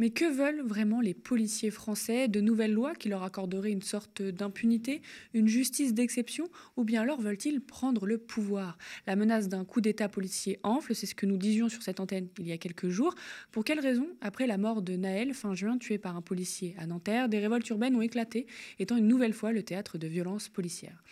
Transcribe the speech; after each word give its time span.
Mais 0.00 0.08
que 0.08 0.24
veulent 0.24 0.62
vraiment 0.62 1.02
les 1.02 1.12
policiers 1.12 1.70
français? 1.70 2.26
De 2.26 2.40
nouvelles 2.40 2.72
lois 2.72 2.94
qui 2.94 3.10
leur 3.10 3.22
accorderaient 3.22 3.70
une 3.70 3.82
sorte 3.82 4.22
d'impunité, 4.22 5.02
une 5.34 5.46
justice 5.46 5.92
d'exception 5.92 6.48
Ou 6.78 6.84
bien 6.84 7.02
alors 7.02 7.20
veulent-ils 7.20 7.60
prendre 7.60 8.06
le 8.06 8.16
pouvoir? 8.16 8.78
La 9.06 9.14
menace 9.14 9.50
d'un 9.50 9.66
coup 9.66 9.82
d'État 9.82 10.08
policier 10.08 10.58
enfle, 10.62 10.94
c'est 10.94 11.04
ce 11.04 11.14
que 11.14 11.26
nous 11.26 11.36
disions 11.36 11.68
sur 11.68 11.82
cette 11.82 12.00
antenne 12.00 12.28
il 12.38 12.48
y 12.48 12.52
a 12.52 12.56
quelques 12.56 12.88
jours. 12.88 13.14
Pour 13.52 13.62
quelles 13.62 13.78
raisons 13.78 14.08
Après 14.22 14.46
la 14.46 14.56
mort 14.56 14.80
de 14.80 14.96
Naël, 14.96 15.34
fin 15.34 15.54
juin, 15.54 15.76
tué 15.76 15.98
par 15.98 16.16
un 16.16 16.22
policier 16.22 16.74
à 16.78 16.86
Nanterre, 16.86 17.28
des 17.28 17.38
révoltes 17.38 17.68
urbaines 17.68 17.94
ont 17.94 18.00
éclaté, 18.00 18.46
étant 18.78 18.96
une 18.96 19.06
nouvelle 19.06 19.34
fois 19.34 19.52
le 19.52 19.62
théâtre 19.62 19.98
de 19.98 20.06
violences 20.06 20.48
policières? 20.48 21.04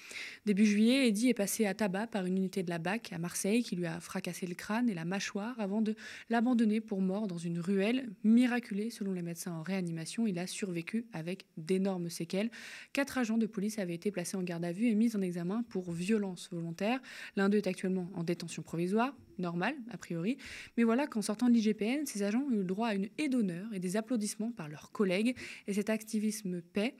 Début 0.46 0.64
juillet, 0.64 1.08
Eddy 1.08 1.28
est 1.28 1.34
passé 1.34 1.66
à 1.66 1.74
tabac 1.74 2.06
par 2.06 2.24
une 2.24 2.38
unité 2.38 2.62
de 2.62 2.70
la 2.70 2.78
BAC 2.78 3.12
à 3.12 3.18
Marseille 3.18 3.62
qui 3.62 3.76
lui 3.76 3.84
a 3.84 4.00
fracassé 4.00 4.46
le 4.46 4.54
crâne 4.54 4.88
et 4.88 4.94
la 4.94 5.04
mâchoire 5.04 5.60
avant 5.60 5.82
de 5.82 5.94
l'abandonner 6.30 6.80
pour 6.80 7.02
mort 7.02 7.26
dans 7.26 7.36
une 7.36 7.60
ruelle 7.60 8.08
miraculeuse 8.24 8.77
selon 8.90 9.12
les 9.12 9.22
médecins 9.22 9.52
en 9.52 9.62
réanimation, 9.62 10.26
il 10.26 10.38
a 10.38 10.46
survécu 10.46 11.06
avec 11.12 11.46
d'énormes 11.56 12.08
séquelles. 12.08 12.50
Quatre 12.92 13.18
agents 13.18 13.38
de 13.38 13.46
police 13.46 13.78
avaient 13.78 13.94
été 13.94 14.10
placés 14.10 14.36
en 14.36 14.42
garde 14.42 14.64
à 14.64 14.72
vue 14.72 14.86
et 14.86 14.94
mis 14.94 15.16
en 15.16 15.20
examen 15.20 15.64
pour 15.68 15.90
violence 15.90 16.48
volontaire. 16.52 17.00
L'un 17.36 17.48
d'eux 17.48 17.58
est 17.58 17.66
actuellement 17.66 18.08
en 18.14 18.24
détention 18.24 18.62
provisoire, 18.62 19.14
normal 19.38 19.74
a 19.90 19.98
priori. 19.98 20.38
Mais 20.76 20.84
voilà 20.84 21.06
qu'en 21.06 21.22
sortant 21.22 21.48
de 21.48 21.54
l'IGPN, 21.54 22.06
ces 22.06 22.22
agents 22.22 22.44
ont 22.48 22.52
eu 22.52 22.58
le 22.58 22.64
droit 22.64 22.88
à 22.88 22.94
une 22.94 23.08
haie 23.18 23.28
d'honneur 23.28 23.66
et 23.72 23.80
des 23.80 23.96
applaudissements 23.96 24.52
par 24.52 24.68
leurs 24.68 24.92
collègues. 24.92 25.36
Et 25.66 25.74
cet 25.74 25.90
activisme 25.90 26.62
paie. 26.62 26.94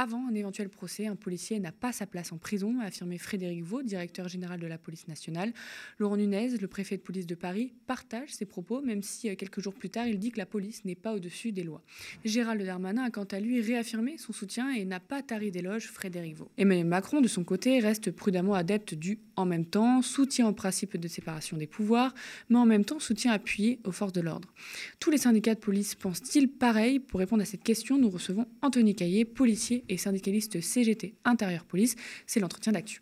Avant 0.00 0.28
un 0.28 0.34
éventuel 0.36 0.68
procès, 0.68 1.08
un 1.08 1.16
policier 1.16 1.58
n'a 1.58 1.72
pas 1.72 1.90
sa 1.90 2.06
place 2.06 2.30
en 2.30 2.38
prison, 2.38 2.78
a 2.80 2.84
affirmé 2.84 3.18
Frédéric 3.18 3.64
Vaux, 3.64 3.82
directeur 3.82 4.28
général 4.28 4.60
de 4.60 4.66
la 4.68 4.78
police 4.78 5.08
nationale. 5.08 5.52
Laurent 5.98 6.16
Nunez, 6.16 6.56
le 6.56 6.68
préfet 6.68 6.96
de 6.96 7.02
police 7.02 7.26
de 7.26 7.34
Paris, 7.34 7.72
partage 7.88 8.28
ses 8.28 8.44
propos, 8.44 8.80
même 8.80 9.02
si 9.02 9.28
euh, 9.28 9.34
quelques 9.34 9.60
jours 9.60 9.74
plus 9.74 9.90
tard, 9.90 10.06
il 10.06 10.20
dit 10.20 10.30
que 10.30 10.38
la 10.38 10.46
police 10.46 10.84
n'est 10.84 10.94
pas 10.94 11.14
au-dessus 11.14 11.50
des 11.50 11.64
lois. 11.64 11.82
Gérald 12.24 12.64
Darmanin 12.64 13.02
a 13.02 13.10
quant 13.10 13.24
à 13.24 13.40
lui 13.40 13.60
réaffirmé 13.60 14.18
son 14.18 14.32
soutien 14.32 14.70
et 14.70 14.84
n'a 14.84 15.00
pas 15.00 15.20
tari 15.20 15.50
d'éloge 15.50 15.88
Frédéric 15.88 16.36
Vaux. 16.36 16.48
Emmanuel 16.58 16.86
Macron, 16.86 17.20
de 17.20 17.26
son 17.26 17.42
côté, 17.42 17.80
reste 17.80 18.12
prudemment 18.12 18.54
adepte 18.54 18.94
du 18.94 19.18
en 19.34 19.46
même 19.46 19.64
temps, 19.64 20.02
soutien 20.02 20.48
au 20.48 20.52
principe 20.52 20.96
de 20.96 21.08
séparation 21.08 21.56
des 21.56 21.66
pouvoirs, 21.66 22.12
mais 22.48 22.58
en 22.58 22.66
même 22.66 22.84
temps 22.84 22.98
soutien 22.98 23.32
appuyé 23.32 23.78
aux 23.84 23.92
forces 23.92 24.12
de 24.12 24.20
l'ordre. 24.20 24.52
Tous 24.98 25.10
les 25.10 25.18
syndicats 25.18 25.54
de 25.54 25.60
police 25.60 25.94
pensent-ils 25.94 26.48
pareil? 26.48 26.98
Pour 26.98 27.20
répondre 27.20 27.42
à 27.42 27.46
cette 27.46 27.62
question, 27.62 27.98
nous 27.98 28.10
recevons 28.10 28.46
Anthony 28.62 28.96
Caillé, 28.96 29.24
policier 29.24 29.84
et 29.88 29.96
syndicaliste 29.96 30.60
CGT 30.60 31.14
Intérieur 31.24 31.64
Police. 31.64 31.96
C'est 32.26 32.40
l'entretien 32.40 32.72
d'actu. 32.72 33.00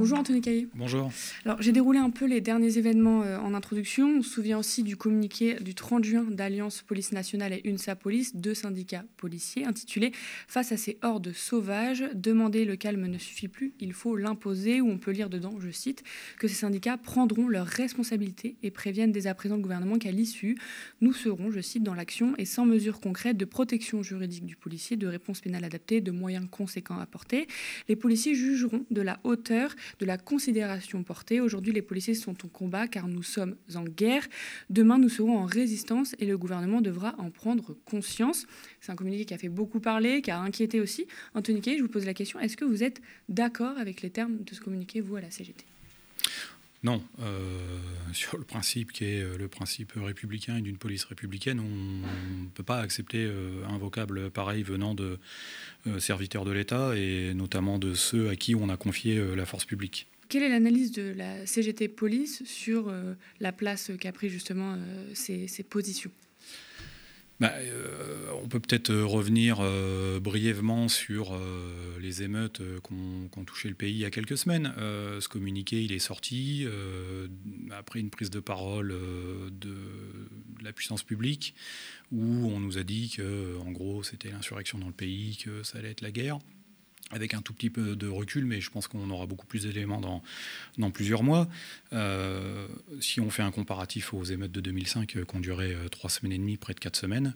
Bonjour 0.00 0.18
Anthony 0.18 0.40
Caillé. 0.40 0.66
Bonjour. 0.76 1.12
Alors 1.44 1.60
j'ai 1.60 1.72
déroulé 1.72 1.98
un 1.98 2.08
peu 2.08 2.24
les 2.24 2.40
derniers 2.40 2.78
événements 2.78 3.22
euh, 3.22 3.36
en 3.36 3.52
introduction. 3.52 4.08
On 4.20 4.22
se 4.22 4.30
souvient 4.30 4.56
aussi 4.56 4.82
du 4.82 4.96
communiqué 4.96 5.56
du 5.56 5.74
30 5.74 6.04
juin 6.04 6.24
d'Alliance 6.24 6.80
Police 6.80 7.12
Nationale 7.12 7.52
et 7.52 7.60
UNSA 7.68 7.96
Police, 7.96 8.34
deux 8.34 8.54
syndicats 8.54 9.04
policiers, 9.18 9.66
intitulé 9.66 10.12
Face 10.48 10.72
à 10.72 10.78
ces 10.78 10.96
hordes 11.02 11.34
sauvages, 11.34 12.02
demander 12.14 12.64
le 12.64 12.76
calme 12.76 13.08
ne 13.08 13.18
suffit 13.18 13.48
plus, 13.48 13.74
il 13.78 13.92
faut 13.92 14.16
l'imposer, 14.16 14.80
où 14.80 14.88
on 14.88 14.96
peut 14.96 15.10
lire 15.10 15.28
dedans, 15.28 15.60
je 15.60 15.70
cite, 15.70 16.02
que 16.38 16.48
ces 16.48 16.54
syndicats 16.54 16.96
prendront 16.96 17.46
leurs 17.46 17.66
responsabilités 17.66 18.56
et 18.62 18.70
préviennent 18.70 19.12
dès 19.12 19.26
à 19.26 19.34
présent 19.34 19.56
le 19.56 19.62
gouvernement 19.62 19.98
qu'à 19.98 20.12
l'issue, 20.12 20.56
nous 21.02 21.12
serons, 21.12 21.50
je 21.50 21.60
cite, 21.60 21.82
dans 21.82 21.92
l'action 21.92 22.32
et 22.38 22.46
sans 22.46 22.64
mesures 22.64 23.00
concrètes 23.00 23.36
de 23.36 23.44
protection 23.44 24.02
juridique 24.02 24.46
du 24.46 24.56
policier, 24.56 24.96
de 24.96 25.06
réponse 25.06 25.42
pénale 25.42 25.64
adaptée, 25.64 26.00
de 26.00 26.10
moyens 26.10 26.46
conséquents 26.50 26.98
apportés, 27.00 27.48
les 27.90 27.96
policiers 27.96 28.34
jugeront 28.34 28.86
de 28.90 29.02
la 29.02 29.20
hauteur 29.24 29.76
de 29.98 30.06
la 30.06 30.18
considération 30.18 31.02
portée. 31.02 31.40
Aujourd'hui, 31.40 31.72
les 31.72 31.82
policiers 31.82 32.14
sont 32.14 32.36
au 32.44 32.48
combat 32.48 32.88
car 32.88 33.08
nous 33.08 33.22
sommes 33.22 33.56
en 33.74 33.84
guerre. 33.84 34.26
Demain, 34.68 34.98
nous 34.98 35.08
serons 35.08 35.38
en 35.38 35.44
résistance 35.44 36.14
et 36.18 36.26
le 36.26 36.38
gouvernement 36.38 36.80
devra 36.80 37.14
en 37.18 37.30
prendre 37.30 37.76
conscience. 37.84 38.46
C'est 38.80 38.92
un 38.92 38.96
communiqué 38.96 39.24
qui 39.24 39.34
a 39.34 39.38
fait 39.38 39.48
beaucoup 39.48 39.80
parler, 39.80 40.22
qui 40.22 40.30
a 40.30 40.38
inquiété 40.38 40.80
aussi. 40.80 41.06
Anthony 41.34 41.60
Kay, 41.60 41.78
je 41.78 41.82
vous 41.82 41.88
pose 41.88 42.06
la 42.06 42.14
question, 42.14 42.40
est-ce 42.40 42.56
que 42.56 42.64
vous 42.64 42.82
êtes 42.82 43.00
d'accord 43.28 43.76
avec 43.78 44.02
les 44.02 44.10
termes 44.10 44.38
de 44.44 44.54
ce 44.54 44.60
communiqué, 44.60 45.00
vous, 45.00 45.16
à 45.16 45.20
la 45.20 45.30
CGT 45.30 45.64
non, 46.82 47.02
euh, 47.20 47.78
sur 48.12 48.38
le 48.38 48.44
principe 48.44 48.92
qui 48.92 49.04
est 49.04 49.22
euh, 49.22 49.36
le 49.36 49.48
principe 49.48 49.92
républicain 49.96 50.56
et 50.56 50.62
d'une 50.62 50.78
police 50.78 51.04
républicaine, 51.04 51.60
on 51.60 52.44
ne 52.44 52.48
peut 52.54 52.62
pas 52.62 52.78
accepter 52.78 53.18
euh, 53.24 53.64
un 53.68 53.78
vocable 53.78 54.30
pareil 54.30 54.62
venant 54.62 54.94
de 54.94 55.18
serviteurs 55.98 56.44
de 56.44 56.52
l'État 56.52 56.94
et 56.94 57.32
notamment 57.34 57.78
de 57.78 57.94
ceux 57.94 58.28
à 58.28 58.36
qui 58.36 58.54
on 58.54 58.68
a 58.68 58.76
confié 58.76 59.18
la 59.34 59.46
force 59.46 59.64
publique. 59.64 60.08
Quelle 60.28 60.42
est 60.42 60.48
l'analyse 60.48 60.92
de 60.92 61.14
la 61.16 61.46
CGT 61.46 61.88
Police 61.88 62.42
sur 62.44 62.92
la 63.40 63.52
place 63.52 63.90
qu'a 63.98 64.12
pris 64.12 64.28
justement 64.28 64.76
ces 65.14 65.48
positions? 65.68 66.10
Bah, 67.40 67.54
euh, 67.56 68.30
on 68.42 68.48
peut 68.48 68.60
peut-être 68.60 68.90
euh, 68.90 69.06
revenir 69.06 69.58
euh, 69.60 70.20
brièvement 70.20 70.88
sur 70.88 71.38
les 71.98 72.22
émeutes 72.22 72.60
qu'ont 72.82 73.44
touché 73.44 73.68
le 73.68 73.74
pays 73.74 73.92
il 73.92 73.98
y 73.98 74.04
a 74.04 74.10
quelques 74.10 74.36
semaines. 74.36 74.72
ce 74.76 75.28
communiqué, 75.28 75.82
il 75.82 75.92
est 75.92 75.98
sorti 75.98 76.66
après 77.70 78.00
une 78.00 78.10
prise 78.10 78.30
de 78.30 78.40
parole 78.40 78.94
de, 79.50 79.74
la 80.62 80.72
puissance 80.72 81.02
publique 81.02 81.54
où 82.12 82.22
on 82.22 82.60
nous 82.60 82.76
a 82.76 82.82
dit 82.82 83.12
que, 83.16 83.56
en 83.58 83.70
gros, 83.70 84.02
c'était 84.02 84.30
l'insurrection 84.30 84.78
dans 84.78 84.88
le 84.88 84.92
pays, 84.92 85.36
que 85.36 85.62
ça 85.62 85.78
allait 85.78 85.90
être 85.90 86.02
la 86.02 86.10
guerre 86.10 86.38
avec 87.10 87.34
un 87.34 87.42
tout 87.42 87.52
petit 87.52 87.70
peu 87.70 87.96
de 87.96 88.08
recul, 88.08 88.44
mais 88.44 88.60
je 88.60 88.70
pense 88.70 88.86
qu'on 88.88 89.10
aura 89.10 89.26
beaucoup 89.26 89.46
plus 89.46 89.64
d'éléments 89.64 90.00
dans, 90.00 90.90
plusieurs 90.90 91.22
mois. 91.22 91.48
Euh, 91.92 92.66
si 93.00 93.20
on 93.20 93.30
fait 93.30 93.42
un 93.42 93.50
comparatif 93.50 94.14
aux 94.14 94.24
émeutes 94.24 94.52
de 94.52 94.60
2005 94.60 95.16
euh, 95.16 95.24
qui 95.24 95.36
ont 95.36 95.40
duré 95.40 95.72
euh, 95.72 95.88
trois 95.88 96.10
semaines 96.10 96.32
et 96.32 96.38
demie, 96.38 96.56
près 96.56 96.74
de 96.74 96.80
quatre 96.80 96.96
semaines, 96.96 97.34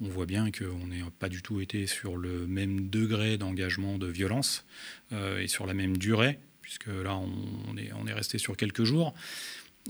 on 0.00 0.08
voit 0.08 0.26
bien 0.26 0.50
qu'on 0.50 0.86
n'a 0.86 0.96
pas 1.18 1.28
du 1.28 1.42
tout 1.42 1.60
été 1.60 1.86
sur 1.86 2.16
le 2.16 2.46
même 2.46 2.88
degré 2.90 3.38
d'engagement 3.38 3.96
de 3.96 4.08
violence 4.08 4.66
et 5.12 5.46
sur 5.46 5.66
la 5.66 5.74
même 5.74 5.96
durée, 5.96 6.40
puisque 6.62 6.88
là 6.88 7.16
on 7.16 8.06
est 8.08 8.12
resté 8.12 8.38
sur 8.38 8.56
quelques 8.56 8.82
jours. 8.82 9.14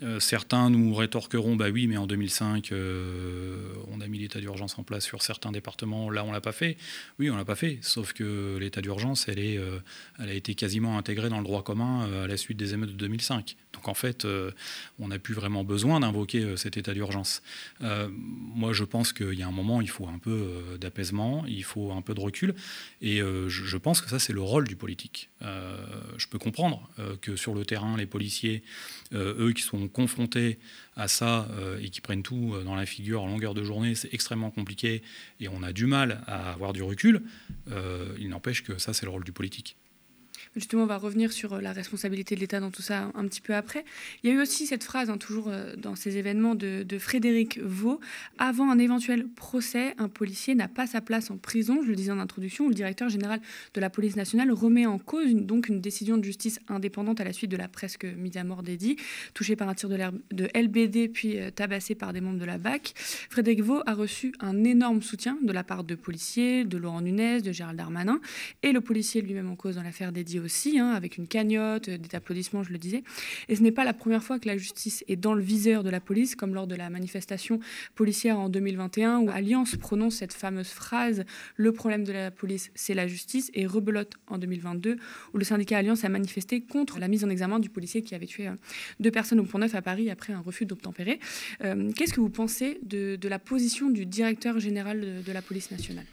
Euh, 0.02 0.18
certains 0.18 0.70
nous 0.70 0.92
rétorqueront, 0.92 1.54
bah 1.54 1.70
oui, 1.70 1.86
mais 1.86 1.96
en 1.96 2.08
2005, 2.08 2.72
euh, 2.72 3.72
on 3.92 4.00
a 4.00 4.08
mis 4.08 4.18
l'état 4.18 4.40
d'urgence 4.40 4.76
en 4.76 4.82
place 4.82 5.04
sur 5.04 5.22
certains 5.22 5.52
départements, 5.52 6.10
là 6.10 6.24
on 6.24 6.32
l'a 6.32 6.40
pas 6.40 6.50
fait. 6.50 6.76
Oui, 7.20 7.30
on 7.30 7.36
l'a 7.36 7.44
pas 7.44 7.54
fait, 7.54 7.78
sauf 7.80 8.12
que 8.12 8.56
l'état 8.58 8.80
d'urgence, 8.80 9.28
elle, 9.28 9.38
euh, 9.38 9.78
elle 10.18 10.30
a 10.30 10.34
été 10.34 10.56
quasiment 10.56 10.98
intégrée 10.98 11.28
dans 11.28 11.38
le 11.38 11.44
droit 11.44 11.62
commun 11.62 12.08
à 12.24 12.26
la 12.26 12.36
suite 12.36 12.56
des 12.56 12.74
émeutes 12.74 12.90
de 12.90 12.96
2005. 12.96 13.56
Donc 13.72 13.86
en 13.86 13.94
fait, 13.94 14.26
on 14.98 15.08
n'a 15.08 15.18
plus 15.18 15.34
vraiment 15.34 15.64
besoin 15.64 16.00
d'invoquer 16.00 16.56
cet 16.56 16.76
état 16.76 16.94
d'urgence. 16.94 17.42
moi, 17.80 18.72
je 18.72 18.84
pense 18.84 19.12
qu'il 19.12 19.34
y 19.34 19.42
a 19.42 19.48
un 19.48 19.52
moment, 19.52 19.80
il 19.80 19.90
faut 19.90 20.06
un 20.06 20.18
peu 20.18 20.76
d'apaisement, 20.80 21.44
il 21.46 21.64
faut 21.64 21.92
un 21.92 22.00
peu 22.00 22.14
de 22.14 22.20
recul, 22.20 22.54
et 23.00 23.18
je, 23.18 23.76
pense 23.76 24.00
que 24.00 24.08
ça, 24.08 24.18
c'est 24.18 24.32
le 24.32 24.42
rôle 24.42 24.66
du 24.68 24.76
politique. 24.76 25.28
je 25.40 26.26
peux 26.28 26.38
comprendre 26.38 26.88
que 27.20 27.36
sur 27.36 27.54
le 27.54 27.64
terrain, 27.64 27.96
les 27.96 28.06
policiers, 28.06 28.62
eux 29.12 29.52
qui 29.52 29.62
sont 29.62 29.83
confrontés 29.88 30.58
à 30.96 31.08
ça 31.08 31.48
euh, 31.52 31.80
et 31.80 31.90
qui 31.90 32.00
prennent 32.00 32.22
tout 32.22 32.54
euh, 32.54 32.64
dans 32.64 32.74
la 32.74 32.86
figure 32.86 33.22
en 33.22 33.26
longueur 33.26 33.54
de 33.54 33.64
journée, 33.64 33.94
c'est 33.94 34.12
extrêmement 34.12 34.50
compliqué 34.50 35.02
et 35.40 35.48
on 35.48 35.62
a 35.62 35.72
du 35.72 35.86
mal 35.86 36.22
à 36.26 36.52
avoir 36.52 36.72
du 36.72 36.82
recul. 36.82 37.22
Euh, 37.70 38.14
il 38.18 38.28
n'empêche 38.28 38.62
que 38.62 38.78
ça, 38.78 38.92
c'est 38.92 39.06
le 39.06 39.10
rôle 39.10 39.24
du 39.24 39.32
politique. 39.32 39.76
Justement, 40.56 40.84
on 40.84 40.86
va 40.86 40.98
revenir 40.98 41.32
sur 41.32 41.54
euh, 41.54 41.60
la 41.60 41.72
responsabilité 41.72 42.34
de 42.34 42.40
l'État 42.40 42.60
dans 42.60 42.70
tout 42.70 42.82
ça 42.82 43.10
un, 43.14 43.26
petit 43.26 43.40
peu 43.40 43.54
après. 43.54 43.84
Il 44.22 44.30
y 44.30 44.32
a 44.32 44.36
eu 44.36 44.40
aussi 44.40 44.66
cette 44.66 44.84
phrase, 44.84 45.10
hein, 45.10 45.18
toujours 45.18 45.48
euh, 45.48 45.74
dans 45.76 45.96
ces 45.96 46.16
événements, 46.16 46.54
de, 46.54 46.84
Frédéric 46.98 47.58
Vaux. 47.60 47.98
Avant 48.38 48.70
un 48.70 48.78
éventuel 48.78 49.26
procès, 49.28 49.94
un 49.98 50.08
policier 50.08 50.54
n'a 50.54 50.68
pas 50.68 50.86
sa 50.86 51.00
place 51.00 51.30
en 51.30 51.36
prison. 51.36 51.80
Je 51.82 51.88
le 51.88 51.96
disais 51.96 52.12
en 52.12 52.20
introduction, 52.20 52.66
où 52.66 52.68
le 52.68 52.74
directeur 52.74 53.08
général 53.08 53.40
de 53.74 53.80
la 53.80 53.90
police 53.90 54.14
nationale 54.14 54.52
remet 54.52 54.86
en 54.86 54.98
cause 54.98 55.28
une, 55.28 55.44
donc 55.44 55.68
une 55.68 55.80
décision 55.80 56.18
de 56.18 56.24
justice 56.24 56.60
indépendante 56.68 57.20
à 57.20 57.24
la 57.24 57.32
suite 57.32 57.50
de 57.50 57.56
la 57.56 57.66
presque 57.66 58.04
mise 58.04 58.36
à 58.36 58.44
mort 58.44 58.62
d'Eddy, 58.62 58.96
touché 59.34 59.56
par 59.56 59.68
un 59.68 59.74
tir 59.74 59.88
de, 59.88 59.98
de 60.32 60.48
LBD 60.54 61.08
puis 61.12 61.40
euh, 61.40 61.50
tabassé 61.50 61.94
par 61.94 62.12
des 62.12 62.20
membres 62.20 62.38
de 62.38 62.44
la 62.44 62.58
BAC. 62.58 62.92
Frédéric 62.96 63.62
Vaux 63.62 63.82
a 63.86 63.94
reçu 63.94 64.32
un 64.40 64.62
énorme 64.62 65.02
soutien 65.02 65.36
de 65.42 65.52
la 65.52 65.64
part 65.64 65.82
de 65.82 65.96
policiers, 65.96 66.64
de 66.64 66.78
Laurent 66.78 67.00
Nunez, 67.00 67.40
de 67.40 67.50
Gérald 67.50 67.76
Darmanin, 67.76 68.20
et 68.62 68.72
le 68.72 68.80
policier 68.80 69.20
lui-même 69.20 69.50
en 69.50 69.56
cause 69.56 69.76
dans 69.76 69.82
l'affaire 69.82 70.12
d'Eddy 70.12 70.38
aussi, 70.44 70.78
hein, 70.78 70.90
avec 70.90 71.18
une 71.18 71.26
cagnotte, 71.26 71.90
des 71.90 72.14
applaudissements, 72.14 72.62
je 72.62 72.72
le 72.72 72.78
disais. 72.78 73.02
Et 73.48 73.56
ce 73.56 73.62
n'est 73.62 73.72
pas 73.72 73.84
la 73.84 73.92
première 73.92 74.22
fois 74.22 74.38
que 74.38 74.46
la 74.46 74.56
justice 74.56 75.04
est 75.08 75.16
dans 75.16 75.34
le 75.34 75.42
viseur 75.42 75.82
de 75.82 75.90
la 75.90 76.00
police, 76.00 76.36
comme 76.36 76.54
lors 76.54 76.66
de 76.66 76.74
la 76.74 76.90
manifestation 76.90 77.60
policière 77.94 78.38
en 78.38 78.48
2021, 78.48 79.18
où 79.18 79.30
Alliance 79.30 79.76
prononce 79.76 80.16
cette 80.16 80.32
fameuse 80.32 80.68
phrase 80.68 81.24
Le 81.56 81.72
problème 81.72 82.04
de 82.04 82.12
la 82.12 82.30
police, 82.30 82.70
c'est 82.74 82.94
la 82.94 83.06
justice, 83.06 83.50
et 83.54 83.66
rebelote 83.66 84.12
en 84.26 84.38
2022, 84.38 84.96
où 85.32 85.38
le 85.38 85.44
syndicat 85.44 85.78
Alliance 85.78 86.04
a 86.04 86.08
manifesté 86.08 86.60
contre 86.60 86.98
la 86.98 87.08
mise 87.08 87.24
en 87.24 87.30
examen 87.30 87.58
du 87.58 87.70
policier 87.70 88.02
qui 88.02 88.14
avait 88.14 88.26
tué 88.26 88.48
euh, 88.48 88.54
deux 89.00 89.10
personnes 89.10 89.40
au 89.40 89.44
Pont-Neuf 89.44 89.74
à 89.74 89.82
Paris 89.82 90.10
après 90.10 90.32
un 90.32 90.40
refus 90.40 90.66
d'obtempérer. 90.66 91.18
Euh, 91.64 91.90
qu'est-ce 91.92 92.12
que 92.12 92.20
vous 92.20 92.30
pensez 92.30 92.78
de, 92.82 93.18
la 93.24 93.38
position 93.38 93.90
du 93.90 94.06
directeur 94.06 94.58
général 94.58 95.22
de 95.24 95.32
la 95.32 95.40
police 95.40 95.70
nationale? 95.70 96.04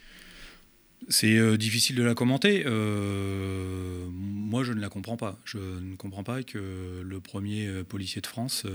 C'est 1.09 1.37
euh, 1.37 1.57
difficile 1.57 1.95
de 1.95 2.03
la 2.03 2.13
commenter. 2.13 2.63
Euh, 2.65 4.05
moi, 4.11 4.63
je 4.63 4.73
ne 4.73 4.79
la 4.79 4.89
comprends 4.89 5.17
pas. 5.17 5.39
Je 5.45 5.57
ne 5.57 5.95
comprends 5.95 6.23
pas 6.23 6.43
que 6.43 7.01
le 7.03 7.19
premier 7.19 7.67
euh, 7.67 7.83
policier 7.83 8.21
de 8.21 8.27
France 8.27 8.65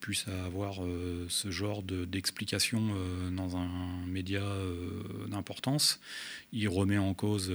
puisse 0.00 0.26
avoir 0.46 0.80
ce 1.28 1.50
genre 1.50 1.82
d'explication 1.82 2.80
dans 3.32 3.56
un 3.56 3.68
média 4.06 4.42
d'importance. 5.28 6.00
Il 6.52 6.68
remet 6.68 6.98
en 6.98 7.14
cause 7.14 7.52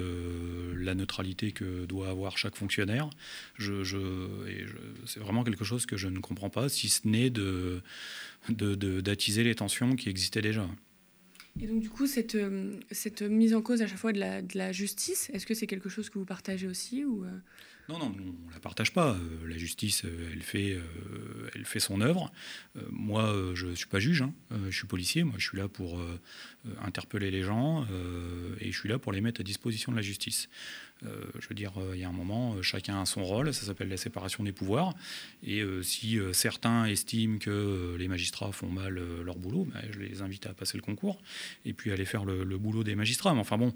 la 0.76 0.96
neutralité 0.96 1.52
que 1.52 1.86
doit 1.86 2.10
avoir 2.10 2.38
chaque 2.38 2.56
fonctionnaire. 2.56 3.10
C'est 3.60 5.20
vraiment 5.20 5.44
quelque 5.44 5.64
chose 5.64 5.86
que 5.86 5.98
je 5.98 6.08
ne 6.08 6.20
comprends 6.20 6.50
pas, 6.50 6.70
si 6.70 6.90
ce 6.90 7.08
n'est 7.08 7.30
d'attiser 8.50 9.44
de, 9.44 9.48
les 9.48 9.56
tensions 9.56 9.96
qui 9.96 10.10
existaient 10.10 10.42
déjà. 10.42 10.68
Et 11.62 11.68
donc, 11.68 11.82
du 11.82 11.90
coup, 11.90 12.08
cette, 12.08 12.36
euh, 12.36 12.80
cette 12.92 13.22
mise 13.22 13.54
en 13.54 13.62
cause 13.62 13.82
à 13.82 13.88
chaque 13.88 13.98
fois 13.98 14.14
de 14.14 14.20
la, 14.20 14.42
de 14.42 14.58
la 14.58 14.72
justice, 14.72 15.30
est-ce 15.34 15.46
que 15.46 15.54
c'est 15.54 15.68
quelque 15.68 15.90
chose 15.90 16.10
que 16.10 16.18
vous 16.18 16.26
partagez 16.26 16.68
aussi 16.68 17.04
ou 17.04 17.26
euh 17.26 17.30
Non, 17.90 18.00
non, 18.00 18.14
on 18.16 18.48
ne 18.48 18.54
la 18.54 18.60
partage 18.60 18.94
pas. 18.94 19.14
Euh, 19.16 19.48
la 19.48 19.58
justice, 19.58 20.04
elle 20.34 20.42
fait, 20.42 20.78
elle 21.56 21.66
fait 21.66 21.80
son 21.80 22.02
œuvre. 22.02 22.32
Moi, 22.92 23.52
je 23.56 23.68
ne 23.68 23.76
suis 23.76 23.88
pas 23.88 24.00
juge, 24.00 24.22
hein. 24.22 24.34
je 24.70 24.76
suis 24.76 24.88
policier. 24.88 25.24
Moi, 25.24 25.36
je 25.38 25.48
suis 25.48 25.58
là 25.58 25.68
pour 25.68 26.00
interpeller 26.82 27.32
les 27.32 27.42
gens 27.42 27.86
et 28.60 28.72
je 28.72 28.78
suis 28.78 28.90
là 28.90 29.00
pour 29.00 29.12
les 29.12 29.22
mettre 29.22 29.42
à 29.42 29.44
disposition 29.44 29.92
de 29.92 29.98
la 29.98 30.04
justice. 30.04 30.50
Euh, 31.06 31.24
je 31.40 31.48
veux 31.48 31.56
dire, 31.56 31.72
euh, 31.78 31.92
il 31.94 32.02
y 32.02 32.04
a 32.04 32.10
un 32.10 32.14
moment, 32.14 32.56
euh, 32.56 32.62
chacun 32.62 33.02
a 33.02 33.06
son 33.06 33.24
rôle, 33.24 33.54
ça 33.54 33.66
s'appelle 33.66 33.88
la 33.88 33.98
séparation 33.98 34.44
des 34.44 34.52
pouvoirs. 34.52 34.94
Et 35.44 35.64
si 35.82 36.18
certains 36.34 36.86
estiment 36.86 37.38
que 37.38 37.96
les 37.98 38.08
magistrats 38.08 38.52
font 38.52 38.70
mal 38.70 39.00
leur 39.24 39.38
boulot, 39.38 39.66
ben, 39.66 39.82
je 39.92 40.00
les 40.00 40.22
invite 40.22 40.46
à 40.46 40.54
passer 40.54 40.78
le 40.78 40.84
concours 40.84 41.22
et 41.66 41.74
puis 41.74 41.92
à 41.92 41.94
aller 41.94 42.06
faire 42.06 42.26
le, 42.26 42.58
boulot 42.58 42.84
des 42.84 42.96
magistrats. 42.96 43.34
Mais 43.34 43.40
enfin 43.40 43.58
bon, 43.58 43.74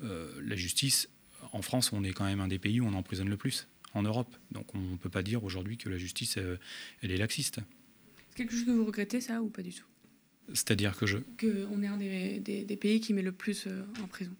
la 0.00 0.56
justice, 0.56 1.08
en 1.52 1.62
France, 1.62 1.92
on 1.92 2.02
est 2.04 2.12
quand 2.12 2.24
même 2.24 2.40
un 2.40 2.48
des 2.48 2.58
pays 2.58 2.80
où 2.80 2.86
on 2.86 2.94
emprisonne 2.94 3.28
le 3.28 3.36
plus 3.36 3.68
en 3.94 4.02
Europe. 4.02 4.34
Donc 4.50 4.74
on 4.74 4.78
ne 4.78 4.96
peut 4.96 5.08
pas 5.08 5.22
dire 5.22 5.44
aujourd'hui 5.44 5.76
que 5.76 5.88
la 5.88 5.98
justice, 5.98 6.38
elle 7.02 7.10
est 7.10 7.16
laxiste. 7.16 7.60
C'est 8.30 8.36
quelque 8.36 8.52
chose 8.52 8.64
que 8.64 8.70
vous 8.72 8.86
regrettez, 8.86 9.20
ça, 9.20 9.40
ou 9.40 9.48
pas 9.48 9.62
du 9.62 9.72
tout? 9.72 9.86
C'est-à-dire 10.48 10.96
que 10.96 11.06
je... 11.06 11.18
Qu'on 11.18 11.82
est 11.82 11.86
un 11.86 11.96
des, 11.96 12.40
des, 12.40 12.76
pays 12.76 13.00
qui 13.00 13.14
met 13.14 13.22
le 13.22 13.32
plus 13.32 13.68
en 14.02 14.06
prison 14.08 14.34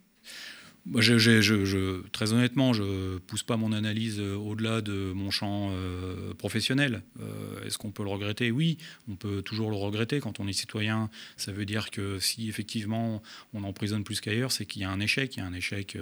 très 2.11 2.33
honnêtement, 2.33 2.73
je 2.73 2.83
ne 2.83 3.17
pousse 3.17 3.43
pas 3.43 3.57
mon 3.57 3.71
analyse 3.71 4.19
euh, 4.19 4.35
au-delà 4.35 4.81
de 4.81 5.11
mon 5.13 5.31
champ 5.31 5.69
euh, 5.71 6.33
professionnel. 6.35 7.01
Euh, 7.19 7.65
est-ce 7.65 7.77
qu'on 7.77 7.91
peut 7.91 8.03
le 8.03 8.09
regretter? 8.09 8.51
Oui, 8.51 8.77
on 9.09 9.15
peut 9.15 9.41
toujours 9.41 9.71
le 9.71 9.75
regretter. 9.75 10.19
Quand 10.19 10.39
on 10.39 10.47
est 10.47 10.53
citoyen, 10.53 11.09
ça 11.37 11.51
veut 11.51 11.65
dire 11.65 11.89
que 11.89 12.19
si 12.19 12.49
effectivement 12.49 13.23
on 13.53 13.63
emprisonne 13.63 14.03
plus 14.03 14.21
qu'ailleurs, 14.21 14.51
c'est 14.51 14.65
qu'il 14.65 14.83
y 14.83 14.85
a 14.85 14.91
un 14.91 14.99
échec. 14.99 15.35
Il 15.35 15.39
y 15.39 15.43
a 15.43 15.45
un 15.45 15.53
échec 15.53 15.97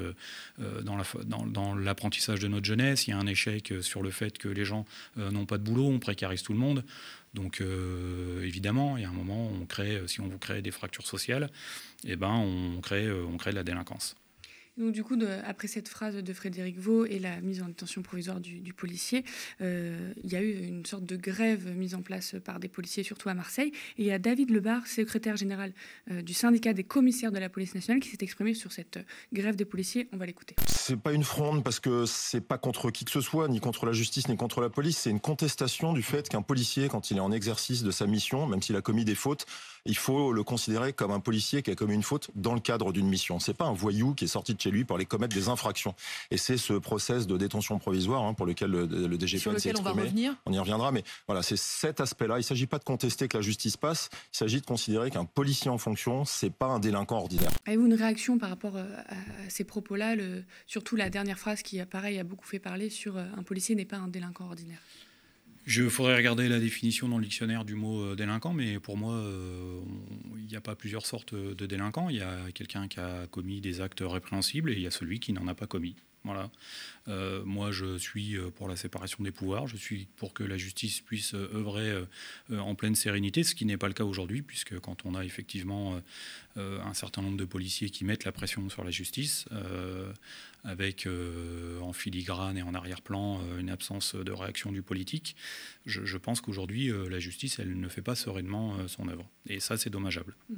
dans 0.58 1.76
l'apprentissage 1.76 2.40
de 2.40 2.48
notre 2.48 2.66
jeunesse, 2.66 3.08
il 3.08 3.12
y 3.12 3.14
a 3.14 3.18
un 3.18 3.28
échec 3.28 3.74
sur 3.82 4.02
le 4.02 4.12
fait 4.12 4.38
que 4.38 4.50
les 4.50 4.66
gens 4.66 4.86
n'ont 5.18 5.46
pas 5.46 5.58
de 5.58 5.64
boulot, 5.64 5.86
on 5.86 6.00
précarise 6.00 6.44
tout 6.44 6.54
le 6.54 6.60
monde. 6.60 6.84
Donc 7.34 7.64
évidemment, 8.44 8.98
il 8.98 9.04
y 9.04 9.06
a 9.06 9.10
un 9.10 9.14
moment, 9.14 9.50
on 9.50 10.08
si 10.08 10.22
on 10.22 10.28
vous 10.28 10.38
crée 10.38 10.62
des 10.62 10.72
fractures 10.72 11.08
sociales, 11.08 11.50
eh 12.06 12.16
ben, 12.16 12.32
on, 12.32 12.82
crée, 12.82 13.10
on 13.12 13.38
crée 13.38 13.52
de 13.52 13.56
la 13.56 13.64
délinquance. 13.64 14.16
Donc, 14.78 14.92
du 14.92 15.04
coup, 15.04 15.16
après 15.46 15.68
cette 15.68 15.88
phrase 15.88 16.16
de 16.16 16.34
Frédéric 16.34 16.80
Vaux 16.80 17.06
et 17.06 17.20
la 17.20 17.40
mise 17.42 17.62
en 17.62 17.68
détention 17.68 18.02
provisoire 18.02 18.40
du, 18.40 18.74
policier, 18.74 19.24
euh, 19.62 20.12
il 20.24 20.32
y 20.32 20.36
a 20.36 20.42
eu 20.42 20.66
une 20.66 20.86
sorte 20.86 21.06
de 21.06 21.16
grève 21.16 21.68
mise 21.76 21.94
en 21.94 22.02
place 22.02 22.36
par 22.44 22.60
des 22.60 22.68
policiers, 22.68 23.04
surtout 23.04 23.30
à 23.30 23.36
Marseille. 23.36 23.72
Et 23.98 24.04
il 24.04 24.06
y 24.06 24.12
a 24.12 24.18
David 24.18 24.50
Lebar, 24.50 24.88
secrétaire 24.88 25.38
général 25.38 25.74
euh, 26.10 26.24
du 26.24 26.34
syndicat 26.34 26.74
des 26.74 26.84
commissaires 26.84 27.32
de 27.32 27.38
la 27.38 27.50
police 27.50 27.76
nationale, 27.76 28.02
qui 28.02 28.10
s'est 28.10 28.18
exprimé 28.22 28.56
sur 28.56 28.72
cette 28.72 28.98
euh, 28.98 29.04
grève 29.32 29.56
des 29.56 29.66
policiers. 29.66 30.08
On 30.12 30.18
va 30.18 30.26
l'écouter. 30.26 30.56
C'est 30.68 31.00
pas 31.00 31.14
une 31.14 31.24
fronde 31.24 31.64
parce 31.64 31.80
que 31.80 32.08
c'est 32.08 32.42
pas 32.42 32.58
contre 32.58 32.90
qui 32.90 33.06
que 33.06 33.12
ce 33.12 33.22
soit, 33.22 33.48
ni 33.50 33.60
contre 33.60 33.86
la 33.86 33.94
justice, 33.94 34.28
ni 34.28 34.38
contre 34.38 34.60
la 34.60 34.70
police. 34.70 34.98
C'est 34.98 35.12
une 35.12 35.20
contestation 35.20 35.94
du 35.94 36.02
fait 36.02 36.28
qu'un 36.30 36.42
policier, 36.42 36.88
quand 36.88 37.12
il 37.12 37.18
est 37.18 37.22
en 37.22 37.32
exercice 37.32 37.84
de 37.84 37.92
sa 37.92 38.08
mission, 38.08 38.48
même 38.48 38.64
s'il 38.64 38.76
a 38.76 38.82
commis 38.82 39.06
des 39.06 39.16
fautes, 39.16 39.46
il 39.86 39.98
faut 39.98 40.32
le 40.32 40.44
considérer 40.44 40.94
comme 40.94 41.12
un 41.12 41.20
policier 41.20 41.62
qui 41.62 41.70
a 41.70 41.76
commis 41.76 41.94
une 41.94 42.04
faute 42.04 42.32
dans 42.36 42.54
le 42.54 42.60
cadre 42.60 42.92
d'une 42.92 43.08
mission. 43.08 43.40
C'est 43.40 43.54
pas 43.54 43.66
un 43.66 43.74
voyou 43.74 44.14
qui 44.14 44.26
est 44.26 44.30
sorti 44.30 44.54
de 44.54 44.58
chez 44.64 44.72
lui 44.72 44.86
pour 44.86 44.96
aller 44.96 45.06
commettre 45.06 45.36
des 45.36 45.50
infractions. 45.50 45.94
Et 46.32 46.38
c'est 46.38 46.58
ce 46.58 46.74
process 46.74 47.28
de 47.28 47.38
détention 47.38 47.80
provisoire 47.80 48.24
hein, 48.24 48.34
pour 48.34 48.46
lequel 48.46 48.72
le, 48.72 48.86
le 48.86 49.18
DGPN 49.18 49.60
s'est 49.60 49.70
exprimé. 49.70 50.30
On, 50.46 50.52
on 50.52 50.54
y 50.54 50.60
reviendra, 50.60 50.92
mais 50.92 51.04
voilà, 51.28 51.44
c'est 51.44 51.58
cet 51.58 52.00
aspect-là. 52.00 52.36
Il 52.36 52.40
ne 52.40 52.44
s'agit 52.44 52.68
pas 52.68 52.80
de 52.80 52.84
contester 52.84 53.28
que 53.28 53.38
la 53.38 53.42
justice 53.42 53.78
passe. 53.78 54.10
Il 54.34 54.38
s'agit 54.38 54.62
de 54.62 54.66
considérer 54.66 55.12
qu'un 55.12 55.26
policier 55.26 55.70
en 55.70 55.78
fonction, 55.78 56.26
c'est 56.26 56.54
pas 56.54 56.68
un 56.68 56.80
délinquant 56.80 57.18
ordinaire. 57.18 57.52
Avez-vous 57.66 57.86
une 57.86 57.94
réaction 57.94 58.38
par 58.38 58.50
rapport 58.50 58.78
euh, 58.78 58.86
à 59.10 59.50
ces 59.50 59.64
propos-là, 59.64 60.16
surtout 60.68 60.96
la 60.96 61.10
dernière 61.10 61.38
phrase 61.38 61.62
qui, 61.62 61.84
pareil, 61.86 62.20
a 62.20 62.24
beaucoup 62.24 62.48
fait 62.48 62.60
parler 62.60 62.90
sur 62.90 63.18
euh, 63.18 63.26
un 63.38 63.44
policier 63.44 63.76
n'est 63.76 63.86
pas 63.86 63.98
un 63.98 64.08
délinquant 64.08 64.46
ordinaire 64.46 64.80
je 65.66 65.88
faudrait 65.88 66.16
regarder 66.16 66.50
la 66.50 66.60
définition 66.60 67.08
dans 67.08 67.18
le 67.18 67.24
dictionnaire 67.24 67.64
du 67.64 67.76
mot 67.76 68.02
euh, 68.02 68.16
délinquant, 68.16 68.54
mais 68.54 68.80
pour 68.80 68.98
moi, 68.98 69.14
euh, 69.14 69.80
il 70.38 70.46
n'y 70.46 70.56
a 70.56 70.62
pas 70.62 70.76
plusieurs 70.76 71.06
sortes 71.06 71.34
de 71.34 71.66
délinquants. 71.66 72.10
Il 72.10 72.18
y 72.18 72.22
a 72.22 72.52
quelqu'un 72.54 72.88
qui 72.88 73.00
a 73.00 73.28
commis 73.28 73.62
des 73.62 73.80
actes 73.80 74.04
répréhensibles 74.06 74.72
et 74.72 74.74
il 74.74 74.82
y 74.82 74.88
a 74.88 74.92
celui 74.92 75.20
qui 75.20 75.32
n'en 75.32 75.48
a 75.48 75.56
pas 75.56 75.68
commis. 75.68 75.96
Voilà. 76.24 76.50
Euh, 77.10 77.44
moi, 77.44 77.72
je 77.72 77.98
suis 77.98 78.38
euh, 78.38 78.50
pour 78.50 78.70
la 78.70 78.78
séparation 78.78 79.24
des 79.24 79.32
pouvoirs. 79.32 79.68
Je 79.68 79.76
suis 79.76 80.08
pour 80.16 80.34
que 80.34 80.44
la 80.44 80.58
justice 80.58 81.02
puisse 81.02 81.34
euh, 81.34 81.50
œuvrer 81.54 81.94
en 82.50 82.76
pleine 82.76 82.96
sérénité, 82.96 83.44
ce 83.44 83.56
qui 83.56 83.66
n'est 83.66 83.78
pas 83.78 83.88
le 83.88 83.94
cas 83.94 84.06
aujourd'hui, 84.06 84.42
puisque 84.42 84.80
quand 84.80 85.06
on 85.06 85.16
a 85.16 85.26
effectivement 85.26 86.00
un 86.56 86.94
certain 86.94 87.22
nombre 87.22 87.38
de 87.38 87.46
policiers 87.46 87.90
qui 87.90 88.06
mettent 88.06 88.26
la 88.26 88.32
pression 88.32 88.70
sur 88.70 88.84
la 88.84 88.92
justice, 88.92 89.46
avec 90.64 91.08
en 91.82 91.94
filigrane 91.94 92.58
et 92.58 92.64
en 92.64 92.74
arrière-plan 92.74 93.42
une 93.58 93.70
absence 93.70 94.16
de 94.16 94.32
réaction 94.32 94.72
du 94.72 94.82
politique, 94.82 95.36
je, 95.86 96.18
pense 96.18 96.42
qu'aujourd'hui, 96.42 96.92
la 97.10 97.20
justice, 97.20 97.60
elle 97.60 97.80
ne 97.80 97.90
fait 97.90 98.02
pas 98.02 98.16
sereinement 98.16 98.88
son 98.88 99.08
œuvre. 99.08 99.30
Et 99.48 99.60
ça, 99.60 99.78
c'est 99.78 99.90
dommageable. 99.90 100.36
Mmh. 100.50 100.56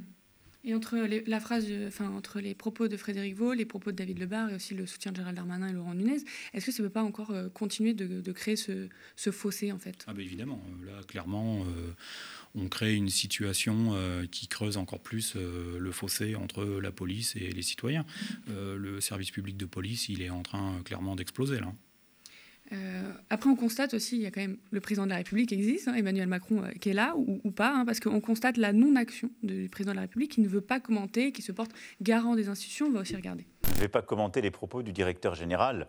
Et 0.66 0.74
entre 0.74 0.98
les, 0.98 1.24
la 1.26 1.40
phrase, 1.40 1.68
enfin, 1.88 2.10
entre 2.10 2.40
les 2.40 2.56
propos 2.56 2.88
de 2.88 2.98
Frédéric 2.98 3.36
Vaux, 3.36 3.54
les 3.54 3.66
propos 3.66 3.92
de 3.92 3.96
David 3.96 4.18
Lebar 4.18 4.50
et 4.50 4.56
aussi 4.56 4.74
le 4.74 4.88
soutien 4.88 5.12
de 5.12 5.18
Gérald 5.18 5.38
Darmanin 5.38 5.70
et 5.70 5.74
Laurent 5.74 5.94
Nunez, 5.94 6.18
est-ce 6.54 6.66
que 6.66 6.72
ça 6.72 6.82
ne 6.82 6.88
peut 6.88 6.94
pas 6.94 7.04
encore 7.04 7.30
euh, 7.32 7.50
continuer 7.50 7.94
de, 7.94 8.32
créer 8.32 8.56
ce, 8.56 8.90
fossé 9.32 9.72
en 9.72 9.78
fait? 9.78 10.04
Ah 10.08 10.14
ben 10.14 10.24
Évidemment, 10.24 10.62
là 10.84 11.04
clairement, 11.08 11.62
euh, 11.62 11.94
on 12.56 12.68
crée 12.68 12.96
une 12.96 13.10
situation 13.10 13.92
euh, 13.94 14.26
qui 14.26 14.48
creuse 14.48 14.78
encore 14.78 15.00
plus 15.00 15.36
le 15.36 15.92
fossé 15.92 16.36
entre 16.36 16.66
la 16.66 16.92
police 16.92 17.36
et 17.36 17.52
les 17.52 17.62
citoyens. 17.62 18.06
le 18.48 19.00
service 19.02 19.30
public 19.30 19.58
de 19.58 19.66
police, 19.66 20.10
il 20.10 20.24
est 20.24 20.32
en 20.32 20.42
train 20.42 20.82
clairement 20.84 21.16
d'exploser 21.16 21.60
là. 21.60 21.72
Euh, 22.72 23.12
après, 23.30 23.50
on 23.50 23.56
constate 23.56 23.94
aussi, 23.94 24.16
il 24.16 24.24
y 24.24 24.26
a 24.26 24.32
quand 24.32 24.42
même 24.42 24.58
le 24.72 24.80
président 24.80 25.06
de 25.06 25.12
la 25.12 25.18
République 25.18 25.50
qui 25.50 25.56
existe, 25.56 25.88
hein, 25.88 25.94
Emmanuel 25.94 26.28
Macron, 26.28 26.64
euh, 26.64 26.70
qui 26.82 26.90
est 26.90 26.94
là 26.94 27.16
ou, 27.16 27.52
pas, 27.52 27.76
hein, 27.76 27.86
parce 27.86 28.00
qu'on 28.00 28.22
constate 28.22 28.58
la 28.58 28.74
non-action 28.74 29.30
du 29.44 29.70
président 29.70 29.92
de 29.92 29.98
la 29.98 30.02
République 30.04 30.32
qui 30.32 30.42
ne 30.42 30.48
veut 30.48 30.62
pas 30.62 30.80
commenter, 30.80 31.32
qui 31.32 31.42
se 31.42 31.52
porte 31.52 31.72
garant 32.02 32.36
des 32.36 32.50
institutions. 32.50 32.88
On 32.88 32.92
va 32.92 33.02
aussi 33.02 33.16
regarder. 33.16 33.46
Je 33.70 33.76
ne 33.76 33.80
vais 33.82 33.88
pas 33.88 34.02
commenter 34.02 34.42
les 34.42 34.52
propos 34.52 34.82
du 34.82 34.92
directeur 34.92 35.36
général 35.36 35.88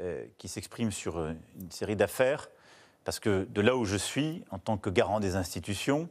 euh, 0.00 0.24
qui 0.36 0.48
s'exprime 0.48 0.90
sur 0.90 1.18
une 1.26 1.70
série 1.70 1.96
d'affaires, 1.96 2.50
parce 3.04 3.18
que 3.18 3.46
de 3.50 3.60
là 3.62 3.76
où 3.76 3.86
je 3.86 3.96
suis, 3.96 4.44
en 4.50 4.58
tant 4.58 4.76
que 4.76 4.90
garant 4.90 5.20
des 5.20 5.36
institutions, 5.36 6.08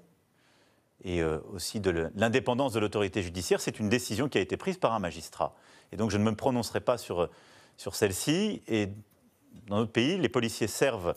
et 1.05 1.23
aussi 1.23 1.79
de 1.79 2.11
l'indépendance 2.13 2.73
de 2.73 2.79
l'autorité 2.79 3.23
judiciaire, 3.23 3.61
c'est 3.61 3.79
une 3.79 3.87
décision 3.87 4.27
qui 4.27 4.37
a 4.37 4.41
été 4.41 4.57
prise 4.57 4.77
par 4.77 4.93
un 4.93 4.99
magistrat. 4.99 5.55
Et 5.93 5.95
donc 5.95 6.11
je 6.11 6.17
ne 6.17 6.25
me 6.25 6.35
prononcerai 6.35 6.81
pas 6.81 6.97
sur, 6.97 7.29
sur 7.77 7.95
celle-ci. 7.95 8.61
Et 8.67 8.89
dans 9.67 9.77
notre 9.77 9.91
pays, 9.91 10.17
les 10.17 10.29
policiers 10.29 10.67
servent 10.67 11.15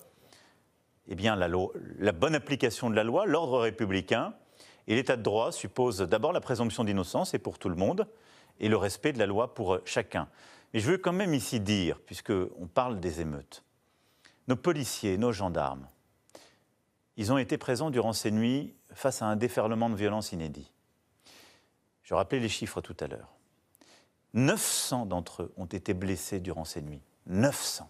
eh 1.09 1.15
bien, 1.15 1.37
la, 1.37 2.13
bonne 2.13 2.35
application 2.35 2.91
de 2.91 2.95
la 2.95 3.05
loi, 3.05 3.27
l'ordre 3.27 3.61
républicain, 3.61 4.35
et 4.87 4.95
l'état 4.95 5.17
de 5.17 5.23
droit 5.23 5.53
suppose 5.53 5.99
d'abord 5.99 6.33
la 6.33 6.41
présomption 6.41 6.85
d'innocence, 6.85 7.35
et 7.35 7.39
pour 7.39 7.59
tout 7.59 7.69
le 7.69 7.75
monde, 7.75 8.07
et 8.61 8.69
le 8.69 8.77
respect 8.77 9.13
de 9.13 9.19
la 9.19 9.27
loi 9.27 9.55
pour 9.55 9.79
chacun. 9.85 10.29
Mais 10.73 10.81
je 10.81 10.91
veux 10.91 10.99
quand 10.99 11.13
même 11.13 11.35
ici 11.35 11.61
dire, 11.61 11.99
puisqu'on 12.01 12.69
parle 12.73 13.01
des 13.01 13.21
émeutes, 13.21 13.65
nos 14.49 14.57
policiers, 14.57 15.19
nos 15.19 15.33
gendarmes, 15.33 15.87
ils 17.17 17.33
ont 17.33 17.39
été 17.39 17.59
présents 17.59 17.91
durant 17.91 18.13
ces 18.13 18.31
nuits 18.31 18.75
face 18.95 19.23
à 19.23 19.27
un 19.27 19.37
déferlement 19.37 19.91
de 19.91 19.97
violence 19.97 20.33
inédit. 20.33 20.73
Je 22.03 22.15
rappelais 22.15 22.41
les 22.41 22.49
chiffres 22.49 22.81
tout 22.81 22.97
à 23.01 23.07
l'heure. 23.07 23.35
900 24.35 25.07
d'entre 25.07 25.43
eux 25.43 25.53
ont 25.57 25.67
été 25.67 25.95
blessés 25.95 26.41
durant 26.41 26.65
ces 26.65 26.81
nuits. 26.81 27.03
900. 27.27 27.89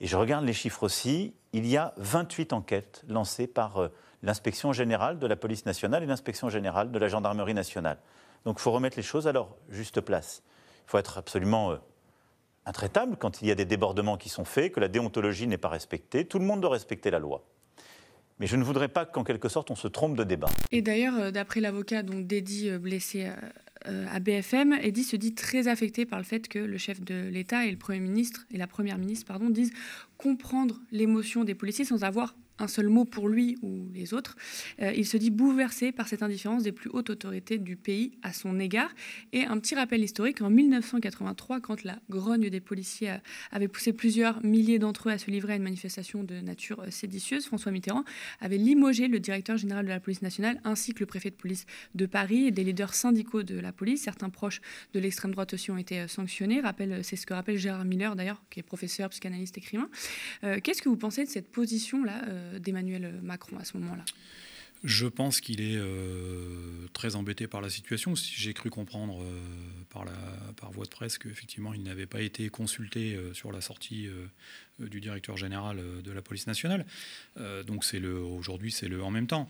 Et 0.00 0.06
je 0.06 0.16
regarde 0.16 0.44
les 0.44 0.52
chiffres 0.52 0.82
aussi, 0.82 1.34
il 1.52 1.66
y 1.66 1.76
a 1.76 1.92
28 1.98 2.52
enquêtes 2.52 3.02
lancées 3.08 3.46
par 3.46 3.78
euh, 3.78 3.88
l'inspection 4.22 4.72
générale 4.72 5.18
de 5.18 5.26
la 5.26 5.36
police 5.36 5.66
nationale 5.66 6.02
et 6.02 6.06
l'inspection 6.06 6.48
générale 6.48 6.90
de 6.90 6.98
la 6.98 7.08
gendarmerie 7.08 7.54
nationale. 7.54 7.98
Donc 8.44 8.56
il 8.58 8.62
faut 8.62 8.70
remettre 8.70 8.96
les 8.96 9.02
choses 9.02 9.28
à 9.28 9.32
leur 9.32 9.48
juste 9.68 10.00
place. 10.00 10.42
Il 10.86 10.90
faut 10.90 10.98
être 10.98 11.18
absolument 11.18 11.72
euh, 11.72 11.76
intraitable 12.64 13.16
quand 13.18 13.42
il 13.42 13.48
y 13.48 13.50
a 13.50 13.54
des 13.54 13.66
débordements 13.66 14.16
qui 14.16 14.30
sont 14.30 14.46
faits, 14.46 14.72
que 14.72 14.80
la 14.80 14.88
déontologie 14.88 15.46
n'est 15.46 15.58
pas 15.58 15.68
respectée. 15.68 16.24
Tout 16.24 16.38
le 16.38 16.46
monde 16.46 16.62
doit 16.62 16.70
respecter 16.70 17.10
la 17.10 17.18
loi. 17.18 17.44
Mais 18.38 18.46
je 18.46 18.56
ne 18.56 18.64
voudrais 18.64 18.88
pas 18.88 19.04
qu'en 19.04 19.22
quelque 19.22 19.50
sorte 19.50 19.70
on 19.70 19.76
se 19.76 19.86
trompe 19.86 20.16
de 20.16 20.24
débat. 20.24 20.48
Et 20.72 20.80
d'ailleurs, 20.80 21.18
euh, 21.18 21.30
d'après 21.30 21.60
l'avocat 21.60 22.02
d'Eddy 22.02 22.70
blessé 22.78 23.30
à 23.86 24.20
BFM, 24.20 24.74
Eddy 24.74 25.04
se 25.04 25.16
dit 25.16 25.34
très 25.34 25.68
affecté 25.68 26.04
par 26.04 26.18
le 26.18 26.24
fait 26.24 26.48
que 26.48 26.58
le 26.58 26.78
chef 26.78 27.00
de 27.00 27.28
l'État 27.28 27.64
et 27.64 27.70
le 27.70 27.78
Premier 27.78 28.00
ministre 28.00 28.46
et 28.50 28.58
la 28.58 28.66
Première 28.66 28.98
ministre 28.98 29.26
pardon, 29.26 29.48
disent 29.48 29.72
comprendre 30.18 30.80
l'émotion 30.90 31.44
des 31.44 31.54
policiers 31.54 31.84
sans 31.84 32.04
avoir 32.04 32.34
un 32.60 32.68
seul 32.68 32.88
mot 32.88 33.04
pour 33.04 33.28
lui 33.28 33.56
ou 33.62 33.88
les 33.92 34.14
autres. 34.14 34.36
Euh, 34.80 34.92
il 34.96 35.06
se 35.06 35.16
dit 35.16 35.30
bouleversé 35.30 35.92
par 35.92 36.08
cette 36.08 36.22
indifférence 36.22 36.62
des 36.62 36.72
plus 36.72 36.90
hautes 36.90 37.10
autorités 37.10 37.58
du 37.58 37.76
pays 37.76 38.12
à 38.22 38.32
son 38.32 38.60
égard. 38.60 38.90
Et 39.32 39.44
un 39.44 39.58
petit 39.58 39.74
rappel 39.74 40.02
historique, 40.02 40.42
en 40.42 40.50
1983, 40.50 41.60
quand 41.60 41.84
la 41.84 41.98
grogne 42.10 42.50
des 42.50 42.60
policiers 42.60 43.10
euh, 43.10 43.18
avait 43.50 43.68
poussé 43.68 43.92
plusieurs 43.92 44.44
milliers 44.44 44.78
d'entre 44.78 45.08
eux 45.08 45.12
à 45.12 45.18
se 45.18 45.30
livrer 45.30 45.54
à 45.54 45.56
une 45.56 45.62
manifestation 45.62 46.22
de 46.22 46.36
nature 46.40 46.80
euh, 46.80 46.90
séditieuse, 46.90 47.46
François 47.46 47.72
Mitterrand 47.72 48.04
avait 48.40 48.58
limogé 48.58 49.08
le 49.08 49.20
directeur 49.20 49.56
général 49.56 49.84
de 49.84 49.90
la 49.90 50.00
police 50.00 50.22
nationale 50.22 50.60
ainsi 50.64 50.92
que 50.92 51.00
le 51.00 51.06
préfet 51.06 51.30
de 51.30 51.36
police 51.36 51.66
de 51.94 52.06
Paris 52.06 52.46
et 52.46 52.50
des 52.50 52.64
leaders 52.64 52.94
syndicaux 52.94 53.42
de 53.42 53.58
la 53.58 53.72
police. 53.72 54.02
Certains 54.02 54.30
proches 54.30 54.60
de 54.92 55.00
l'extrême 55.00 55.32
droite 55.32 55.54
aussi 55.54 55.70
ont 55.70 55.78
été 55.78 56.06
sanctionnés. 56.08 56.60
C'est 57.02 57.16
ce 57.16 57.26
que 57.26 57.34
rappelle 57.34 57.56
Gérard 57.56 57.84
Miller 57.84 58.16
d'ailleurs, 58.16 58.42
qui 58.50 58.60
est 58.60 58.62
professeur, 58.62 59.08
psychanalyste, 59.10 59.56
écrivain. 59.58 59.88
Qu'est-ce 60.62 60.82
que 60.82 60.88
vous 60.88 60.96
pensez 60.96 61.24
de 61.24 61.28
cette 61.28 61.50
position-là 61.50 62.22
d'Emmanuel 62.58 63.20
Macron 63.22 63.58
à 63.58 63.64
ce 63.64 63.76
moment-là 63.78 64.04
je 64.82 65.06
pense 65.06 65.42
qu'il 65.42 65.60
est 65.60 65.76
euh, 65.76 66.86
très 66.94 67.14
embêté 67.14 67.46
par 67.46 67.60
la 67.60 67.68
situation. 67.68 68.14
J'ai 68.14 68.54
cru 68.54 68.70
comprendre 68.70 69.22
euh, 69.22 69.40
par, 69.90 70.06
la, 70.06 70.12
par 70.56 70.70
voie 70.70 70.86
de 70.86 70.90
presse 70.90 71.18
qu'effectivement 71.18 71.74
il 71.74 71.82
n'avait 71.82 72.06
pas 72.06 72.22
été 72.22 72.48
consulté 72.48 73.14
euh, 73.14 73.34
sur 73.34 73.52
la 73.52 73.60
sortie 73.60 74.08
du 74.78 75.00
directeur 75.00 75.36
général 75.36 75.78
de 76.02 76.12
la 76.12 76.22
police 76.22 76.46
nationale. 76.46 76.86
donc 77.66 77.84
aujourd'hui 77.94 78.72
c'est 78.72 78.88
le 78.88 79.02
en 79.02 79.10
même 79.10 79.26
temps. 79.26 79.46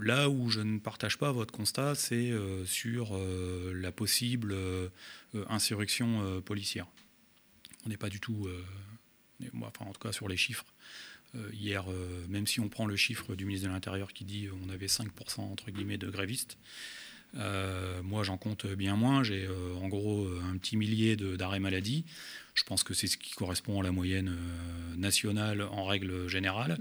là 0.00 0.30
où 0.30 0.48
je 0.48 0.60
ne 0.60 0.78
partage 0.78 1.18
pas 1.18 1.32
votre 1.32 1.52
constat, 1.52 1.94
c'est 1.94 2.32
sur 2.64 3.18
la 3.74 3.92
possible 3.92 4.56
insurrection 5.50 6.40
policière. 6.40 6.86
On 7.84 7.90
n'est 7.90 7.98
pas 7.98 8.08
du 8.08 8.20
tout, 8.20 8.48
enfin 9.60 9.84
en 9.84 9.92
tout 9.92 10.00
cas 10.00 10.12
sur 10.12 10.28
les 10.28 10.38
chiffres 10.38 10.64
hier, 11.52 11.84
euh, 11.88 12.24
même 12.28 12.46
si 12.46 12.60
on 12.60 12.68
prend 12.68 12.86
le 12.86 12.96
chiffre 12.96 13.34
du 13.34 13.44
ministre 13.44 13.68
de 13.68 13.72
l'Intérieur 13.72 14.12
qui 14.12 14.24
dit 14.24 14.48
qu'on 14.48 14.68
avait 14.68 14.86
5% 14.86 15.40
entre 15.40 15.70
guillemets 15.70 15.98
de 15.98 16.08
grévistes, 16.08 16.58
euh, 17.36 18.00
moi, 18.02 18.22
j'en 18.22 18.36
compte 18.36 18.66
bien 18.66 18.94
moins. 18.94 19.24
J'ai 19.24 19.48
en 19.82 19.88
gros 19.88 20.28
un 20.28 20.56
petit 20.56 20.76
millier 20.76 21.16
d'arrêts 21.16 21.58
maladie. 21.58 22.04
Je 22.54 22.62
pense 22.62 22.84
que 22.84 22.94
c'est 22.94 23.08
ce 23.08 23.16
qui 23.16 23.34
correspond 23.34 23.80
à 23.80 23.82
la 23.82 23.90
moyenne 23.90 24.36
nationale 24.96 25.62
en 25.62 25.84
règle 25.84 26.28
générale. 26.28 26.78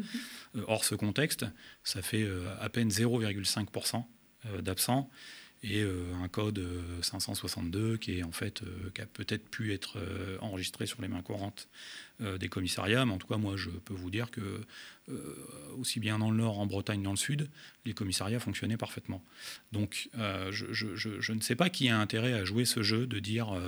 Mhm. 0.54 0.64
Hors 0.68 0.86
ce 0.86 0.94
contexte, 0.94 1.46
ça 1.84 2.04
fait 2.04 2.28
à 2.60 2.70
peine 2.70 2.90
0,5% 2.90 4.06
d'absents 4.62 5.10
et 5.64 5.82
un 5.82 6.28
code 6.28 6.64
562 7.02 7.98
qui 7.98 8.20
est 8.20 8.24
en 8.24 8.32
fait 8.32 8.62
qui 8.94 9.02
a 9.02 9.08
peut-être 9.08 9.50
pu 9.50 9.74
être 9.74 9.98
enregistré 10.42 10.86
sur 10.86 11.02
les 11.02 11.08
mains 11.08 11.24
courantes 11.24 11.68
euh, 12.13 12.13
des 12.20 12.48
commissariats, 12.48 13.06
mais 13.06 13.14
en 13.14 13.18
tout 13.18 13.28
cas, 13.28 13.38
moi, 13.38 13.58
je 13.58 13.70
peux 13.70 13.94
vous 13.94 14.10
dire 14.10 14.32
que 14.32 14.62
euh, 15.10 15.36
aussi 15.78 16.00
bien 16.00 16.20
dans 16.20 16.32
le 16.32 16.38
nord, 16.38 16.60
en 16.60 16.66
Bretagne, 16.66 17.04
dans 17.04 17.12
le 17.12 17.18
sud, 17.18 17.50
les 17.84 17.94
commissariats 17.94 18.40
fonctionnaient 18.40 18.78
parfaitement. 18.78 19.22
Donc, 19.74 20.08
euh, 20.18 20.50
je, 20.52 21.34
ne 21.34 21.42
sais 21.42 21.56
pas 21.56 21.70
qui 21.70 21.90
a 21.90 22.00
intérêt 22.00 22.32
à 22.32 22.46
jouer 22.46 22.64
ce 22.64 22.84
jeu 22.84 23.06
de 23.06 23.20
dire 23.20 23.60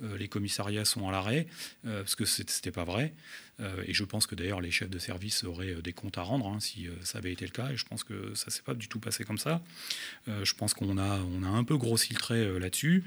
les 0.00 0.28
commissariats 0.28 0.84
sont 0.84 1.08
à 1.08 1.12
l'arrêt, 1.12 1.48
parce 1.82 2.14
que 2.14 2.24
c'était 2.24 2.70
pas 2.70 2.84
vrai. 2.84 3.14
et 3.86 3.94
je 3.94 4.04
pense 4.04 4.26
que 4.26 4.34
d'ailleurs 4.34 4.60
les 4.60 4.70
chefs 4.70 4.90
de 4.90 4.98
service 4.98 5.42
auraient 5.42 5.74
des 5.82 5.92
comptes 5.92 6.18
à 6.18 6.22
rendre 6.22 6.46
hein, 6.46 6.60
si 6.60 6.86
ça 7.02 7.18
avait 7.18 7.32
été 7.32 7.44
le 7.46 7.50
cas. 7.50 7.70
Et 7.70 7.76
je 7.76 7.84
pense 7.84 8.04
que 8.04 8.34
ça 8.34 8.50
s'est 8.50 8.62
pas 8.62 8.74
du 8.74 8.88
tout 8.88 9.00
passé 9.00 9.24
comme 9.24 9.38
ça. 9.38 9.62
je 10.26 10.54
pense 10.54 10.74
qu'on 10.74 10.98
a, 10.98 11.18
on 11.18 11.42
a 11.42 11.48
un 11.48 11.64
peu 11.64 11.76
grossi 11.76 12.14
le 12.30 12.58
là-dessus. 12.58 13.02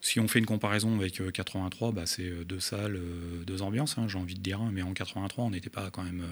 Si 0.00 0.18
on 0.18 0.28
fait 0.28 0.38
une 0.38 0.46
comparaison 0.46 0.98
avec 0.98 1.20
83, 1.32 1.88
euh, 1.88 1.92
bah, 1.92 2.06
c'est 2.06 2.24
euh, 2.24 2.44
deux 2.44 2.60
salles, 2.60 2.96
euh, 2.96 3.44
deux 3.44 3.60
ambiances, 3.62 3.98
hein, 3.98 4.08
j'ai 4.08 4.18
envie 4.18 4.34
de 4.34 4.40
dire. 4.40 4.60
Hein. 4.60 4.70
mais 4.72 4.82
en 4.82 4.94
83, 4.94 5.44
on 5.44 5.50
n'était 5.50 5.70
pas 5.70 5.90
quand 5.90 6.02
même, 6.02 6.24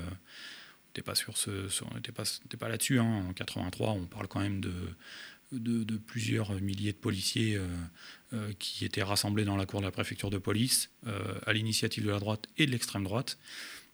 pas 1.05 1.15
sur 1.15 1.37
ce, 1.37 1.51
on 1.85 1.95
n'était 1.95 2.13
pas, 2.13 2.69
là-dessus. 2.69 2.99
Hein. 2.99 3.27
En 3.29 3.33
83, 3.33 3.91
on 3.91 4.07
parle 4.07 4.27
quand 4.27 4.41
même 4.41 4.61
de, 4.61 5.97
plusieurs 6.07 6.61
milliers 6.61 6.93
de 6.93 6.97
policiers 6.97 7.57
qui 8.59 8.85
étaient 8.85 9.05
rassemblés 9.05 9.45
dans 9.45 9.57
la 9.57 9.65
cour 9.65 9.79
de 9.81 9.85
la 9.85 9.93
préfecture 9.93 10.29
de 10.29 10.39
police, 10.39 10.91
à 11.47 11.53
l'initiative 11.53 12.05
de 12.05 12.11
la 12.11 12.19
droite 12.19 12.49
et 12.57 12.67
de 12.67 12.73
l'extrême 12.73 13.05
droite, 13.05 13.39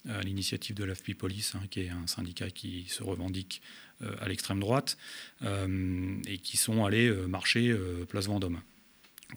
à 0.09 0.23
l'initiative 0.23 0.75
de 0.75 0.85
l'AFP 0.85 1.13
Police, 1.13 1.53
qui 1.71 1.81
est 1.81 1.91
un 1.91 2.07
syndicat 2.07 2.49
qui 2.49 2.87
se 2.89 3.03
revendique 3.03 3.61
à 4.23 4.27
l'extrême 4.27 4.61
droite, 4.61 4.97
et 5.43 6.39
qui 6.39 6.57
sont 6.57 6.87
allés 6.87 7.11
marcher 7.29 7.77
place 8.09 8.29
Vendôme. 8.29 8.63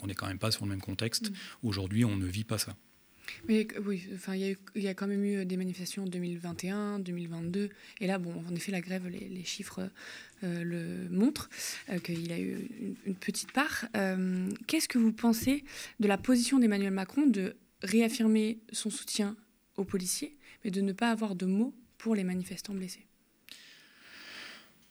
On 0.02 0.06
n'est 0.06 0.14
quand 0.14 0.26
même 0.26 0.38
pas 0.38 0.50
sur 0.50 0.64
le 0.64 0.70
même 0.70 0.80
contexte. 0.80 1.30
Mm. 1.30 1.34
Aujourd'hui, 1.62 2.04
on 2.04 2.16
ne 2.16 2.26
vit 2.26 2.44
pas 2.44 2.58
ça. 2.58 2.76
Mais 3.46 3.66
oui, 3.84 4.06
enfin, 4.14 4.34
il 4.34 4.56
y, 4.74 4.80
y, 4.80 4.88
a 4.88 4.94
quand 4.94 5.06
même 5.06 5.24
eu 5.24 5.44
des 5.44 5.56
manifestations 5.56 6.04
en 6.04 6.06
2021, 6.06 6.98
2022. 7.00 7.70
Et 8.00 8.06
là, 8.06 8.18
bon, 8.18 8.42
en 8.48 8.54
effet, 8.54 8.72
la 8.72 8.80
grève, 8.80 9.06
les, 9.06 9.44
chiffres 9.44 9.90
euh, 10.44 10.64
le 10.64 11.08
montrent, 11.10 11.48
euh, 11.90 11.98
qu'il 11.98 12.32
a 12.32 12.38
eu 12.38 12.68
une, 13.06 13.14
petite 13.14 13.52
part. 13.52 13.86
Euh, 13.96 14.48
qu'est-ce 14.66 14.88
que 14.88 14.98
vous 14.98 15.12
pensez 15.12 15.64
de 16.00 16.08
la 16.08 16.18
position 16.18 16.58
d'Emmanuel 16.58 16.92
Macron 16.92 17.26
de 17.26 17.56
réaffirmer 17.82 18.60
son 18.72 18.90
soutien 18.90 19.36
aux 19.76 19.84
policiers, 19.84 20.36
mais 20.64 20.70
de 20.70 20.80
ne 20.80 20.92
pas 20.92 21.10
avoir 21.10 21.34
de 21.34 21.46
mots 21.46 21.74
pour 21.98 22.14
les 22.14 22.24
manifestants 22.24 22.74
blessés? 22.74 23.07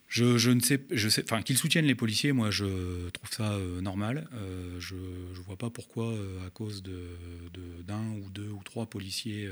Je, 0.07 0.49
ne 0.49 0.59
sais, 0.61 0.79
je 0.89 1.09
sais, 1.09 1.23
enfin 1.23 1.41
qu'ils 1.41 1.57
soutiennent 1.57 1.85
les 1.85 1.95
policiers, 1.95 2.31
moi 2.31 2.49
je 2.49 3.09
trouve 3.09 3.29
ça 3.29 3.51
euh, 3.53 3.81
normal. 3.81 4.27
Euh, 4.33 4.79
je 4.79 4.95
ne 4.95 5.43
vois 5.45 5.57
pas 5.57 5.69
pourquoi, 5.69 6.11
euh, 6.11 6.47
à 6.47 6.49
cause 6.49 6.81
de 6.81 6.97
d'un 7.85 8.03
ou 8.11 8.29
deux 8.29 8.49
ou 8.49 8.61
trois 8.63 8.85
policiers 8.85 9.49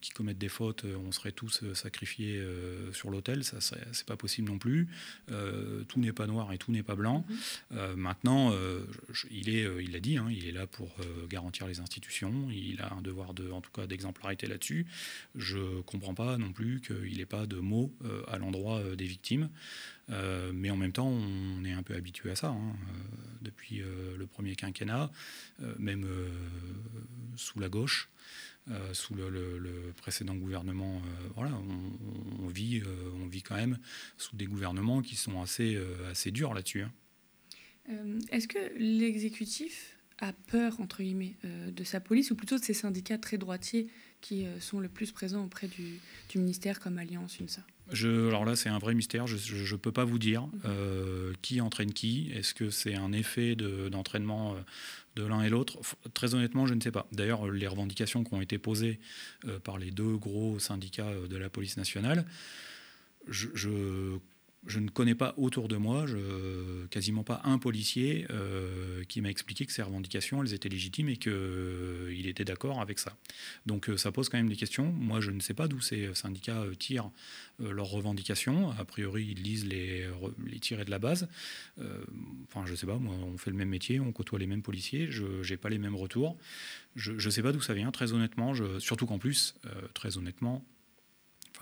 qui 0.00 0.10
commettent 0.10 0.38
des 0.38 0.48
fautes, 0.48 0.84
euh, 0.84 0.96
on 0.96 1.12
serait 1.12 1.32
tous 1.32 1.62
euh, 1.62 1.74
sacrifiés 1.74 2.36
euh, 2.36 2.92
sur 2.92 3.10
l'autel. 3.10 3.44
Ça, 3.44 3.60
c'est 3.60 4.06
pas 4.06 4.16
possible 4.16 4.48
non 4.48 4.58
plus. 4.58 4.88
tout 5.88 6.00
n'est 6.00 6.12
pas 6.12 6.26
noir 6.26 6.52
et 6.52 6.58
tout 6.58 6.72
n'est 6.72 6.82
pas 6.82 6.94
blanc. 6.94 7.24
Mhm. 7.70 7.94
maintenant, 7.96 8.52
il 9.30 9.48
est, 9.48 9.66
il 9.82 9.92
l'a 9.92 10.00
dit, 10.00 10.16
hein, 10.16 10.28
il 10.30 10.46
est 10.46 10.52
là 10.52 10.66
pour 10.66 10.94
garantir 11.28 11.66
les 11.66 11.80
institutions. 11.80 12.48
Il 12.50 12.80
a 12.80 12.92
un 12.94 13.00
devoir 13.00 13.34
de, 13.34 13.50
en 13.50 13.60
tout 13.60 13.70
cas, 13.70 13.86
d'exemplarité 13.86 14.46
là-dessus. 14.46 14.86
Je 15.34 15.80
comprends 15.82 16.14
pas 16.14 16.38
non 16.38 16.52
plus 16.52 16.80
qu'il 16.80 17.16
n'ait 17.18 17.26
pas 17.26 17.46
de 17.46 17.56
mots 17.56 17.92
à 18.28 18.38
l'endroit 18.38 18.82
des 18.96 19.06
victimes. 19.06 19.48
mais 20.08 20.70
en 20.70 20.76
même 20.76 20.92
temps, 20.92 21.08
on 21.08 21.64
est 21.64 21.72
un 21.72 21.82
peu 21.82 21.94
habitué 21.94 22.30
à 22.30 22.36
ça. 22.36 22.48
Hein, 22.48 22.76
depuis 23.42 23.82
le 24.18 24.26
premier 24.26 24.56
quinquennat, 24.56 25.10
même 25.78 26.06
sous 27.36 27.58
la 27.60 27.68
gauche, 27.68 28.08
euh, 28.70 28.92
sous 28.94 29.14
le, 29.14 29.92
précédent 29.96 30.34
gouvernement. 30.34 30.96
Euh, 30.96 31.28
voilà, 31.36 31.52
on, 32.40 32.48
vit, 32.48 32.80
euh, 32.80 33.10
on 33.22 33.28
vit 33.28 33.42
quand 33.42 33.54
même 33.54 33.78
sous 34.18 34.34
des 34.34 34.46
gouvernements 34.46 35.02
qui 35.02 35.14
sont 35.14 35.40
assez, 35.40 35.78
assez 36.10 36.32
durs 36.32 36.52
là-dessus. 36.52 36.82
Hein. 36.82 36.92
Est-ce 38.30 38.48
que 38.48 38.58
l'exécutif 38.76 39.96
a 40.18 40.32
peur, 40.32 40.80
entre 40.80 41.02
guillemets, 41.02 41.36
de 41.44 41.84
sa 41.84 42.00
police, 42.00 42.32
ou 42.32 42.34
plutôt 42.34 42.58
de 42.58 42.64
ces 42.64 42.74
syndicats 42.74 43.18
très 43.18 43.38
droitiers 43.38 43.88
qui 44.20 44.46
sont 44.58 44.80
le 44.80 44.88
plus 44.88 45.12
présents 45.12 45.44
auprès 45.44 45.68
du, 45.68 46.00
du 46.28 46.38
ministère 46.38 46.80
comme 46.80 46.98
Alliance 46.98 47.38
UNSA? 47.38 47.62
Je, 47.92 48.26
alors 48.26 48.44
là, 48.44 48.56
c'est 48.56 48.68
un 48.68 48.80
vrai 48.80 48.94
mystère. 48.94 49.28
Je 49.28 49.72
ne 49.72 49.78
peux 49.78 49.92
pas 49.92 50.04
vous 50.04 50.18
dire 50.18 50.48
mhm. 50.64 51.36
qui 51.42 51.60
entraîne 51.60 51.92
qui. 51.92 52.32
Est-ce 52.34 52.54
que 52.54 52.70
c'est 52.70 52.96
un 52.96 53.12
effet 53.12 53.54
d'entraînement 53.54 54.56
de 54.56 54.60
l'un 55.22 55.42
et 55.42 55.48
l'autre 55.48 55.78
Très 56.14 56.34
honnêtement, 56.34 56.66
je 56.66 56.74
ne 56.74 56.80
sais 56.80 56.90
pas. 56.90 57.06
D'ailleurs, 57.12 57.48
les 57.50 57.66
revendications 57.66 58.24
qui 58.24 58.34
ont 58.34 58.40
été 58.40 58.58
posées 58.58 59.00
euh, 59.46 59.58
par 59.58 59.78
les 59.78 59.90
deux 59.90 60.16
gros 60.16 60.58
syndicats 60.58 61.08
euh, 61.08 61.26
de 61.28 61.36
la 61.36 61.48
police 61.48 61.76
nationale, 61.76 62.26
je, 63.28 63.48
je, 63.54 64.18
ne 64.78 64.88
connais 64.88 65.14
pas 65.14 65.34
autour 65.36 65.68
de 65.68 65.76
moi, 65.76 66.06
je, 66.06 66.86
quasiment 66.86 67.24
pas 67.24 67.40
un 67.44 67.58
policier 67.58 68.26
euh, 68.30 69.04
qui 69.04 69.20
m'a 69.20 69.30
expliqué 69.30 69.66
que 69.66 69.72
ces 69.72 69.82
revendications, 69.82 70.42
elles 70.42 70.54
étaient 70.54 70.68
légitimes 70.68 71.08
et 71.08 71.16
qu'il 71.16 72.26
était 72.26 72.44
d'accord 72.44 72.80
avec 72.80 72.98
ça. 72.98 73.16
Donc 73.66 73.90
ça 73.96 74.12
pose 74.12 74.28
quand 74.28 74.38
même 74.38 74.48
des 74.48 74.56
questions. 74.56 74.92
Moi, 74.92 75.20
je 75.20 75.30
ne 75.30 75.40
sais 75.40 75.54
pas 75.54 75.68
d'où 75.68 75.80
ces 75.80 76.14
syndicats 76.14 76.64
tirent 76.78 77.10
euh, 77.60 77.72
leurs 77.72 77.88
revendications. 77.88 78.70
A 78.72 78.84
priori, 78.84 79.28
ils 79.30 79.42
lisent 79.42 79.66
les, 79.66 80.06
les 80.46 80.58
tirés 80.58 80.84
de 80.84 80.90
la 80.90 80.98
base. 80.98 81.28
Euh, 81.78 82.04
enfin, 82.48 82.66
je 82.66 82.74
sais 82.74 82.86
pas, 82.86 82.98
moi, 82.98 83.14
on 83.14 83.38
fait 83.38 83.50
le 83.50 83.56
même 83.56 83.68
métier, 83.68 84.00
on 84.00 84.12
côtoie 84.12 84.38
les 84.38 84.46
mêmes 84.46 84.62
policiers, 84.62 85.10
je 85.10 85.48
n'ai 85.48 85.56
pas 85.56 85.70
les 85.70 85.78
mêmes 85.78 85.96
retours. 85.96 86.36
Je 86.94 87.12
ne 87.12 87.30
sais 87.30 87.42
pas 87.42 87.52
d'où 87.52 87.60
ça 87.60 87.74
vient, 87.74 87.90
très 87.90 88.12
honnêtement. 88.12 88.54
Je, 88.54 88.78
surtout 88.78 89.06
qu'en 89.06 89.18
plus, 89.18 89.54
euh, 89.66 89.88
très 89.94 90.18
honnêtement, 90.18 90.64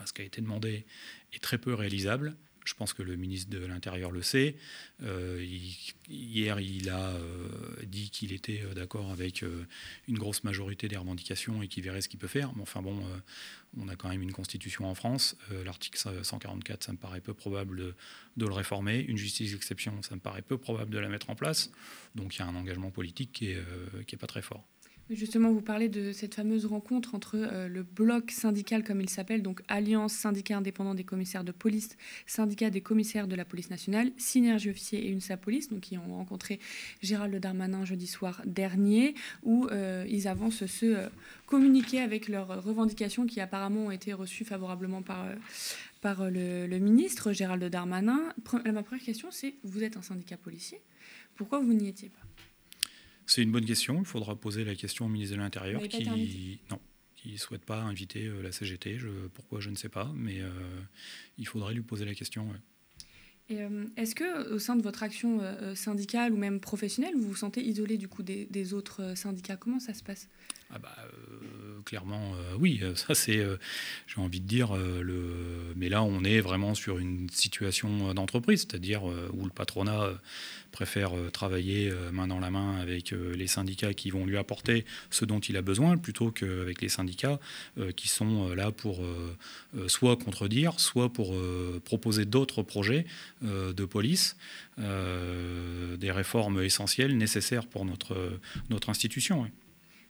ce 0.05 0.11
qui 0.11 0.21
a 0.21 0.25
été 0.25 0.41
demandé 0.41 0.85
est 1.33 1.41
très 1.41 1.57
peu 1.57 1.73
réalisable. 1.73 2.35
Je 2.65 2.73
pense 2.73 2.93
que 2.93 3.03
le 3.03 3.15
ministre 3.15 3.49
de 3.49 3.65
l'Intérieur 3.65 4.11
le 4.11 4.21
sait. 4.21 4.55
hier, 6.09 6.59
il 6.59 6.89
a 6.89 7.13
dit 7.83 8.09
qu'il 8.09 8.33
était 8.33 8.63
d'accord 8.75 9.11
avec 9.11 9.43
une 10.07 10.17
grosse 10.17 10.43
majorité 10.43 10.87
des 10.87 10.97
revendications 10.97 11.61
et 11.61 11.67
qu'il 11.67 11.83
verrait 11.83 12.01
ce 12.01 12.09
qu'il 12.09 12.19
peut 12.19 12.27
faire. 12.27 12.53
Mais 12.55 12.63
enfin 12.63 12.81
bon, 12.81 13.01
on 13.77 13.87
a 13.87 13.95
quand 13.95 14.09
même 14.09 14.21
une 14.21 14.31
constitution 14.31 14.89
en 14.89 14.95
France. 14.95 15.37
L'article 15.63 15.97
144, 16.23 16.83
ça 16.83 16.91
me 16.91 16.97
paraît 16.97 17.21
peu 17.21 17.33
probable 17.33 17.77
de, 18.35 18.45
le 18.45 18.53
réformer. 18.53 18.99
Une 18.99 19.17
justice 19.17 19.51
d'exception, 19.51 20.01
ça 20.01 20.15
me 20.15 20.21
paraît 20.21 20.41
peu 20.41 20.57
probable 20.57 20.91
de 20.91 20.99
la 20.99 21.07
mettre 21.07 21.29
en 21.29 21.35
place. 21.35 21.71
Donc 22.15 22.35
il 22.35 22.39
y 22.39 22.41
a 22.41 22.47
un 22.47 22.55
engagement 22.55 22.91
politique 22.91 23.31
qui 23.31 23.53
n'est 23.53 24.17
pas 24.17 24.27
très 24.27 24.41
fort. 24.41 24.65
Justement, 25.11 25.51
vous 25.51 25.61
parlez 25.61 25.87
de 25.87 26.11
cette 26.11 26.33
fameuse 26.33 26.65
rencontre 26.65 27.13
entre 27.13 27.35
euh, 27.35 27.67
le 27.67 27.83
bloc 27.83 28.31
syndical, 28.31 28.83
comme 28.83 29.01
il 29.01 29.09
s'appelle, 29.09 29.43
donc 29.43 29.61
Alliance 29.67 30.13
syndicat 30.13 30.57
indépendant 30.57 30.95
des 30.95 31.03
commissaires 31.03 31.43
de 31.43 31.51
police, 31.51 31.95
syndicat 32.25 32.71
des 32.71 32.81
commissaires 32.81 33.27
de 33.27 33.35
la 33.35 33.45
police 33.45 33.69
nationale, 33.69 34.11
Synergie 34.17 34.71
officier 34.71 35.07
et 35.07 35.11
UNSA 35.11 35.37
Police, 35.37 35.69
donc 35.69 35.81
qui 35.81 35.99
ont 35.99 36.15
rencontré 36.15 36.59
Gérald 37.03 37.35
Darmanin 37.35 37.85
jeudi 37.85 38.07
soir 38.07 38.41
dernier, 38.47 39.13
où 39.43 39.67
euh, 39.67 40.07
ils 40.09 40.27
avancent 40.27 40.65
ce 40.65 40.85
euh, 40.87 41.09
communiqué 41.45 42.01
avec 42.01 42.27
leurs 42.27 42.63
revendications 42.63 43.27
qui 43.27 43.39
apparemment 43.39 43.85
ont 43.85 43.91
été 43.91 44.11
reçues 44.11 44.43
favorablement 44.43 45.03
par, 45.03 45.27
le, 46.31 46.79
ministre 46.79 47.31
Gérald 47.31 47.63
Darmanin. 47.65 48.33
Ma 48.65 48.81
première 48.81 49.05
question, 49.05 49.27
c'est 49.29 49.53
vous 49.63 49.83
êtes 49.83 49.97
un 49.97 50.01
syndicat 50.01 50.37
policier, 50.37 50.81
pourquoi 51.35 51.59
vous 51.59 51.73
n'y 51.73 51.89
étiez 51.89 52.09
pas? 52.09 52.34
C'est 53.25 53.41
une 53.41 53.51
bonne 53.51 53.65
question. 53.65 53.99
Il 53.99 54.05
faudra 54.05 54.35
poser 54.35 54.63
la 54.63 54.75
question 54.75 55.05
au 55.05 55.09
ministre 55.09 55.35
de 55.35 55.41
l'Intérieur 55.41 55.81
qui 55.87 56.59
non, 56.69 56.79
qui 57.15 57.37
souhaite 57.37 57.65
pas 57.65 57.81
inviter 57.81 58.27
euh, 58.27 58.41
la 58.41 58.51
CGT. 58.51 58.99
Je, 58.99 59.09
pourquoi 59.33 59.59
je 59.59 59.69
ne 59.69 59.75
sais 59.75 59.89
pas, 59.89 60.11
mais 60.15 60.41
euh, 60.41 60.49
il 61.37 61.47
faudrait 61.47 61.73
lui 61.73 61.81
poser 61.81 62.05
la 62.05 62.13
question. 62.13 62.47
Euh, 63.51 63.85
est-ce 63.95 64.15
que 64.15 64.53
au 64.53 64.59
sein 64.59 64.75
de 64.75 64.81
votre 64.81 65.03
action 65.03 65.39
syndicale 65.75 66.33
ou 66.33 66.37
même 66.37 66.59
professionnelle, 66.59 67.15
vous 67.15 67.29
vous 67.29 67.35
sentez 67.35 67.63
isolé 67.63 67.97
du 67.97 68.07
coup 68.07 68.23
des, 68.23 68.73
autres 68.73 69.15
syndicats? 69.15 69.57
Comment 69.57 69.79
ça 69.79 69.93
se 69.93 70.03
passe? 70.03 70.29
Ah 70.69 70.79
bah, 70.79 70.95
clairement, 71.85 72.33
oui. 72.59 72.81
Ça 72.95 73.15
c'est, 73.15 73.43
j'ai 74.07 74.21
envie 74.21 74.41
de 74.41 74.47
dire, 74.47 74.75
le. 74.75 75.73
Mais 75.75 75.89
là, 75.89 76.03
on 76.03 76.23
est 76.23 76.41
vraiment 76.41 76.75
sur 76.75 76.99
une 76.99 77.29
situation 77.29 78.13
d'entreprise, 78.13 78.67
c'est-à-dire 78.67 79.03
où 79.03 79.43
le 79.43 79.51
patronat 79.51 80.11
préfère 80.75 81.15
euh, 81.15 81.29
travailler 81.29 81.89
euh, 81.89 82.11
main 82.11 82.27
dans 82.27 82.39
la 82.39 82.51
main 82.51 82.75
avec 82.81 83.13
euh, 83.13 83.33
les 83.33 83.47
syndicats 83.47 83.93
qui 83.93 84.09
vont 84.11 84.25
lui 84.25 84.37
apporter 84.37 84.83
ce 85.09 85.23
dont 85.23 85.39
il 85.39 85.55
a 85.55 85.61
besoin, 85.61 85.97
plutôt 85.97 86.31
qu'avec 86.31 86.81
les 86.81 86.89
syndicats 86.89 87.39
qui 87.95 88.07
sont 88.07 88.49
là 88.49 88.71
pour 88.71 89.01
soit 89.87 90.17
contredire, 90.17 90.79
soit 90.79 91.11
pour 91.11 91.33
proposer 91.83 92.25
d'autres 92.25 92.63
projets 92.63 93.05
de 93.41 93.85
police, 93.85 94.35
des 94.77 96.11
réformes 96.11 96.61
essentielles 96.63 97.17
nécessaires 97.17 97.67
pour 97.67 97.85
notre, 97.85 98.39
notre 98.69 98.89
institution. 98.89 99.49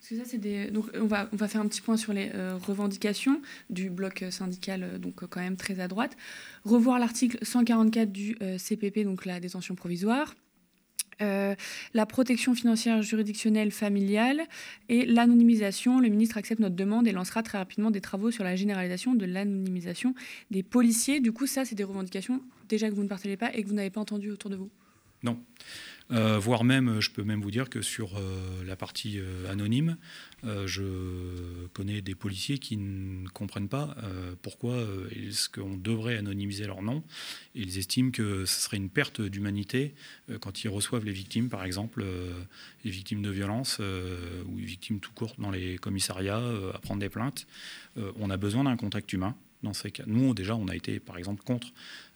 Ça, 0.05 0.37
des... 0.37 0.69
donc, 0.71 0.85
on, 0.93 1.05
va, 1.05 1.29
on 1.33 1.35
va 1.35 1.47
faire 1.47 1.61
un 1.61 1.67
petit 1.67 1.81
point 1.81 1.97
sur 1.97 2.13
les 2.13 2.31
revendications 2.67 3.41
du 3.69 3.89
bloc 3.89 4.23
syndical, 4.29 4.99
donc 4.99 5.25
quand 5.25 5.39
même 5.41 5.57
très 5.57 5.79
à 5.79 5.87
droite. 5.87 6.15
Revoir 6.63 6.99
l'article 6.99 7.37
144 7.41 8.11
du 8.11 8.37
CPP, 8.57 9.03
donc 9.03 9.25
la 9.25 9.39
détention 9.39 9.75
provisoire. 9.75 10.35
Euh, 11.21 11.55
la 11.93 12.05
protection 12.05 12.55
financière 12.55 13.01
juridictionnelle 13.01 13.71
familiale 13.71 14.41
et 14.89 15.05
l'anonymisation. 15.05 15.99
Le 15.99 16.09
ministre 16.09 16.37
accepte 16.37 16.59
notre 16.59 16.75
demande 16.75 17.07
et 17.07 17.11
lancera 17.11 17.43
très 17.43 17.57
rapidement 17.57 17.91
des 17.91 18.01
travaux 18.01 18.31
sur 18.31 18.43
la 18.43 18.55
généralisation 18.55 19.13
de 19.15 19.25
l'anonymisation 19.25 20.13
des 20.51 20.63
policiers. 20.63 21.19
Du 21.21 21.31
coup, 21.31 21.47
ça, 21.47 21.65
c'est 21.65 21.75
des 21.75 21.83
revendications 21.83 22.41
déjà 22.67 22.89
que 22.89 22.95
vous 22.95 23.03
ne 23.03 23.07
partagez 23.07 23.37
pas 23.37 23.53
et 23.55 23.63
que 23.63 23.67
vous 23.67 23.75
n'avez 23.75 23.89
pas 23.89 24.01
entendues 24.01 24.31
autour 24.31 24.49
de 24.49 24.55
vous? 24.55 24.69
Non. 25.23 25.39
Euh, 26.11 26.37
voire 26.37 26.63
même, 26.63 26.99
je 26.99 27.09
peux 27.09 27.23
même 27.23 27.41
vous 27.41 27.51
dire 27.51 27.69
que 27.69 27.81
sur 27.81 28.17
euh, 28.17 28.63
la 28.63 28.75
partie 28.75 29.17
euh, 29.17 29.51
anonyme, 29.51 29.97
je 30.67 31.65
connais 31.73 32.01
des 32.01 32.13
policiers 32.13 32.59
qui 32.59 32.77
ne 32.77 33.27
comprennent 33.29 33.67
pas 33.67 33.95
pourquoi 34.43 34.77
est-ce 35.09 35.49
qu'on 35.49 35.75
devrait 35.75 36.17
anonymiser 36.17 36.67
leur 36.67 36.83
nom. 36.83 37.01
Ils 37.55 37.79
estiment 37.79 38.11
que 38.11 38.45
ce 38.45 38.61
serait 38.61 38.77
une 38.77 38.91
perte 38.91 39.21
d'humanité 39.21 39.95
quand 40.41 40.63
ils 40.63 40.67
reçoivent 40.67 41.03
les 41.03 41.13
victimes, 41.13 41.49
par 41.49 41.63
exemple, 41.63 42.05
les 42.83 42.91
victimes 42.91 43.23
de 43.23 43.31
violences 43.31 43.79
ou 43.79 44.57
les 44.57 44.65
victimes 44.65 44.99
tout 44.99 45.13
court 45.15 45.33
dans 45.39 45.49
les 45.49 45.79
commissariats 45.79 46.43
à 46.75 46.77
prendre 46.77 46.99
des 46.99 47.09
plaintes. 47.09 47.47
on 47.95 48.29
a 48.29 48.37
besoin 48.37 48.65
d'un 48.65 48.77
contact 48.77 49.11
humain 49.13 49.35
dans 49.65 49.73
ces 49.73 49.91
cas. 49.91 50.03
Nous, 50.07 50.33
déjà, 50.33 50.55
on 50.55 50.67
a 50.67 50.75
été, 50.75 50.99
par 50.99 51.17
exemple, 51.17 51.43
contre 51.43 51.73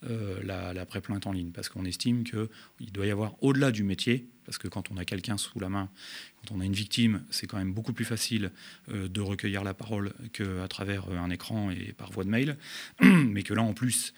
euh, 0.10 0.40
la, 0.44 0.86
pré-plainte 0.86 1.28
en 1.28 1.34
ligne, 1.34 1.52
parce 1.52 1.68
qu'on 1.68 1.84
estime 1.84 2.24
qu'il 2.24 2.92
doit 2.94 3.06
y 3.06 3.12
avoir, 3.12 3.36
au-delà 3.44 3.72
du 3.72 3.84
métier, 3.84 4.28
parce 4.46 4.58
que 4.58 4.70
quand 4.70 4.92
on 4.92 4.98
a 4.98 5.04
quelqu'un 5.04 5.38
sous 5.38 5.60
la 5.60 5.68
main, 5.68 5.90
quand 6.38 6.56
on 6.56 6.62
a 6.62 6.66
une 6.66 6.74
victime, 6.74 7.24
c'est 7.30 7.48
quand 7.48 7.58
même 7.58 7.74
beaucoup 7.74 7.92
plus 7.92 8.06
facile 8.06 8.52
euh, 8.92 9.10
de 9.10 9.20
recueillir 9.20 9.64
la 9.64 9.74
parole 9.74 10.14
qu'à 10.32 10.68
travers 10.70 11.10
euh, 11.10 11.18
un 11.18 11.30
écran 11.30 11.70
et 11.70 11.92
par 11.92 12.12
voie 12.12 12.24
de 12.24 12.30
mail, 12.30 12.58
mais 13.02 13.44
que 13.44 13.54
là, 13.54 13.62
en 13.62 13.74
plus, 13.74 14.14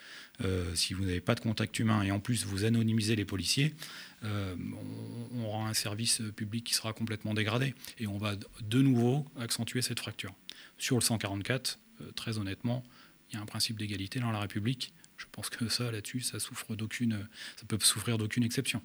si 0.74 0.96
vous 0.96 1.06
n'avez 1.06 1.22
pas 1.22 1.36
de 1.36 1.40
contact 1.40 1.78
humain 1.78 2.02
et 2.02 2.10
en 2.10 2.20
plus 2.20 2.46
vous 2.46 2.64
anonymisez 2.64 3.16
les 3.16 3.26
policiers, 3.26 3.76
on, 4.24 5.44
aura 5.44 5.68
un 5.68 5.76
service 5.76 6.20
public 6.36 6.64
qui 6.64 6.74
sera 6.74 6.94
complètement 6.94 7.36
dégradé. 7.36 7.76
Et 8.00 8.08
on 8.08 8.18
va 8.18 8.34
de 8.36 8.82
nouveau 8.82 9.28
accentuer 9.40 9.84
cette 9.84 10.00
fracture. 10.00 10.34
Sur 10.80 10.96
le 10.96 11.02
144, 11.02 11.78
très 12.16 12.40
honnêtement, 12.40 12.84
il 13.32 13.36
y 13.36 13.40
a 13.40 13.42
un 13.42 13.46
principe 13.46 13.78
d'égalité 13.78 14.20
dans 14.20 14.32
la 14.32 14.40
République. 14.40 14.94
Je 15.18 15.26
pense 15.32 15.50
que 15.50 15.70
ça, 15.70 15.92
là-dessus, 15.92 16.22
ça 16.22 16.40
souffre 16.40 16.76
d'aucune, 16.76 17.28
ça 17.58 17.66
peut 17.68 17.78
souffrir 17.80 18.18
d'aucune 18.18 18.44
exception. 18.44 18.82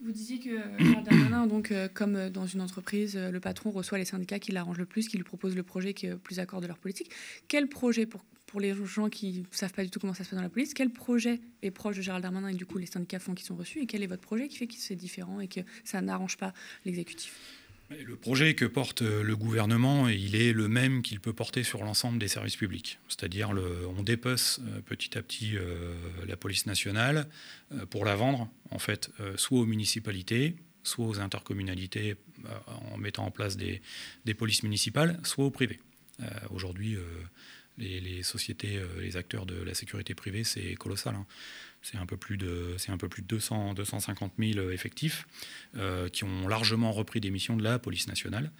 Vous 0.00 0.12
disiez 0.12 0.38
que 0.38 0.50
euh, 0.50 1.02
Darmanin, 1.02 1.46
donc, 1.46 1.72
euh, 1.72 1.88
comme 1.92 2.14
euh, 2.14 2.30
dans 2.30 2.46
une 2.46 2.60
entreprise, 2.60 3.16
le 3.16 3.40
patron 3.40 3.70
reçoit 3.70 3.98
les 3.98 4.04
syndicats 4.04 4.38
qui 4.38 4.52
l'arrangent 4.52 4.78
le 4.78 4.86
plus, 4.86 5.08
qui 5.08 5.16
lui 5.16 5.24
proposent 5.24 5.56
le 5.56 5.64
projet 5.64 5.92
qui 5.92 6.06
est 6.06 6.14
plus 6.14 6.38
accord 6.38 6.60
de 6.60 6.68
leur 6.68 6.78
politique. 6.78 7.10
Quel 7.48 7.68
projet, 7.68 8.06
pour, 8.06 8.24
pour 8.46 8.60
les 8.60 8.74
gens 8.84 9.08
qui 9.08 9.40
ne 9.40 9.56
savent 9.56 9.72
pas 9.72 9.82
du 9.82 9.90
tout 9.90 9.98
comment 9.98 10.14
ça 10.14 10.22
se 10.22 10.30
passe 10.30 10.36
dans 10.36 10.42
la 10.42 10.50
police, 10.50 10.72
quel 10.72 10.90
projet 10.90 11.40
est 11.62 11.72
proche 11.72 11.96
de 11.96 12.02
Gérald 12.02 12.22
Darmanin 12.22 12.48
et 12.48 12.54
du 12.54 12.64
coup 12.64 12.78
les 12.78 12.86
syndicats 12.86 13.18
font 13.18 13.34
qui 13.34 13.44
sont 13.44 13.56
reçus 13.56 13.80
Et 13.80 13.86
quel 13.86 14.02
est 14.02 14.06
votre 14.06 14.22
projet 14.22 14.46
qui 14.46 14.56
fait 14.56 14.68
que 14.68 14.74
c'est 14.76 14.94
différent 14.94 15.40
et 15.40 15.48
que 15.48 15.60
ça 15.84 16.00
n'arrange 16.00 16.36
pas 16.36 16.54
l'exécutif? 16.84 17.36
Le 17.90 18.16
projet 18.16 18.54
que 18.54 18.64
porte 18.64 19.02
euh, 19.02 19.22
le 19.22 19.36
gouvernement, 19.36 20.08
il 20.08 20.36
est 20.36 20.52
le 20.52 20.68
même 20.68 21.02
qu'il 21.02 21.20
peut 21.20 21.32
porter 21.32 21.62
sur 21.62 21.84
l'ensemble 21.84 22.18
des 22.18 22.28
services 22.28 22.56
publics. 22.56 22.98
C'est-à-dire, 23.08 23.50
on 23.96 24.02
dépece 24.02 24.60
euh, 24.60 24.80
petit 24.82 25.16
à 25.16 25.22
petit 25.22 25.56
euh, 25.56 25.94
la 26.26 26.36
police 26.36 26.66
nationale 26.66 27.28
pour 27.90 28.04
la 28.04 28.14
vendre, 28.14 28.50
en 28.70 28.78
fait, 28.78 29.10
soit 29.36 29.60
aux 29.60 29.66
municipalités, 29.66 30.56
soit 30.82 31.06
aux 31.06 31.20
intercommunalités 31.20 32.16
en 32.66 32.96
mettant 32.96 33.26
en 33.26 33.30
place 33.30 33.58
des, 33.58 33.82
polices 34.34 34.62
municipales, 34.62 35.20
soit 35.22 35.44
au 35.44 35.50
privé. 35.50 35.80
Aujourd'hui, 36.48 36.96
les, 37.76 38.22
sociétés, 38.22 38.80
les 39.00 39.18
acteurs 39.18 39.44
de 39.44 39.62
la 39.62 39.74
sécurité 39.74 40.14
privée, 40.14 40.44
c'est 40.44 40.74
colossal. 40.76 41.14
Hein 41.14 41.26
c'est 41.90 41.98
un 41.98 42.06
peu 42.06 42.16
plus 42.16 42.36
de, 42.36 42.74
c'est 42.76 42.92
un 42.92 42.98
peu 42.98 43.08
plus 43.08 43.22
de 43.22 43.26
200, 43.28 43.74
250 43.74 44.32
000 44.38 44.70
effectifs 44.70 45.26
euh, 45.76 46.08
qui 46.08 46.24
ont 46.24 46.46
largement 46.46 46.92
repris 46.92 47.20
des 47.20 47.30
missions 47.30 47.56
de 47.56 47.64
la 47.64 47.78
police 47.78 48.08
nationale. 48.08 48.50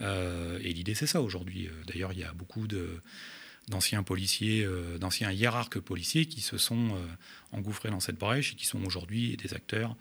Euh, 0.00 0.58
et 0.62 0.72
l'idée, 0.72 0.94
c'est 0.94 1.06
ça 1.06 1.22
aujourd'hui. 1.22 1.70
D'ailleurs, 1.86 2.12
il 2.12 2.18
y 2.18 2.24
a 2.24 2.32
beaucoup 2.32 2.66
de, 2.66 3.00
d'anciens 3.68 4.02
policiers, 4.02 4.62
euh, 4.64 4.98
d'anciens 4.98 5.32
hiérarques 5.32 5.80
policiers 5.80 6.26
qui 6.26 6.42
se 6.42 6.58
sont 6.58 6.98
engouffrés 7.52 7.90
dans 7.90 8.00
cette 8.00 8.18
brèche 8.18 8.52
et 8.52 8.56
qui 8.56 8.66
sont 8.66 8.84
aujourd'hui 8.84 9.36
des 9.36 9.54
acteurs 9.54 9.96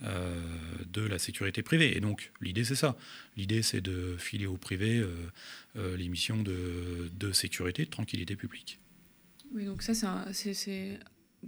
de 0.00 1.00
la 1.00 1.18
sécurité 1.18 1.62
privée. 1.62 1.96
Et 1.96 2.00
donc, 2.00 2.32
l'idée, 2.42 2.64
c'est 2.64 2.74
ça. 2.74 2.98
L'idée, 3.38 3.62
c'est 3.62 3.80
de 3.80 4.16
filer 4.18 4.46
au 4.46 4.58
privé 4.58 5.02
les 5.74 6.08
missions 6.08 6.42
de, 6.42 7.10
de, 7.18 7.32
sécurité, 7.32 7.86
de 7.86 7.90
tranquillité 7.90 8.36
publique. 8.36 8.78
Oui, 9.54 9.64
donc 9.64 9.82
ça, 9.82 9.94
c'est 10.32 10.98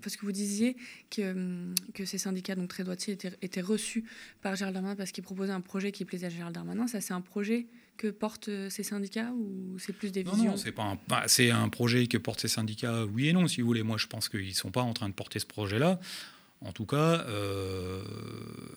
parce 0.02 0.16
que 0.16 0.24
vous 0.24 0.32
disiez 0.32 0.76
que, 1.10 1.32
hum, 1.32 1.74
que 1.94 2.04
ces 2.04 2.18
syndicats 2.18 2.54
donc 2.54 2.68
très 2.68 2.84
droitiers 2.84 3.14
étaient, 3.14 3.32
étaient 3.42 3.60
reçus 3.60 4.04
par 4.42 4.56
Gérald 4.56 4.74
Darmanin 4.74 4.96
parce 4.96 5.12
qu'ils 5.12 5.24
proposaient 5.24 5.52
un 5.52 5.60
projet 5.60 5.92
qui 5.92 6.04
plaisait 6.04 6.26
à 6.26 6.30
Gérald 6.30 6.54
Darmanin. 6.54 6.86
Ça, 6.86 7.00
c'est 7.00 7.14
un 7.14 7.20
projet 7.20 7.66
que 7.96 8.08
portent 8.08 8.48
euh, 8.48 8.70
ces 8.70 8.84
syndicats 8.84 9.32
ou 9.32 9.78
c'est 9.78 9.92
plus 9.92 10.12
des 10.12 10.22
visions 10.22 10.52
Non, 10.52 10.56
c'est 10.56 10.72
pas 10.72 10.84
un, 10.84 10.98
bah, 11.08 11.24
c'est 11.26 11.50
un 11.50 11.68
projet 11.68 12.06
que 12.06 12.16
portent 12.16 12.40
ces 12.40 12.48
syndicats, 12.48 13.04
oui 13.04 13.28
et 13.28 13.32
non, 13.32 13.48
si 13.48 13.60
vous 13.60 13.66
voulez. 13.66 13.82
Moi, 13.82 13.98
je 13.98 14.06
pense 14.06 14.28
qu'ils 14.28 14.48
ne 14.48 14.52
sont 14.52 14.70
pas 14.70 14.82
en 14.82 14.94
train 14.94 15.08
de 15.08 15.14
porter 15.14 15.38
ce 15.38 15.46
projet-là. 15.46 16.00
En 16.60 16.72
tout 16.72 16.86
cas, 16.86 17.24
euh, 17.28 18.02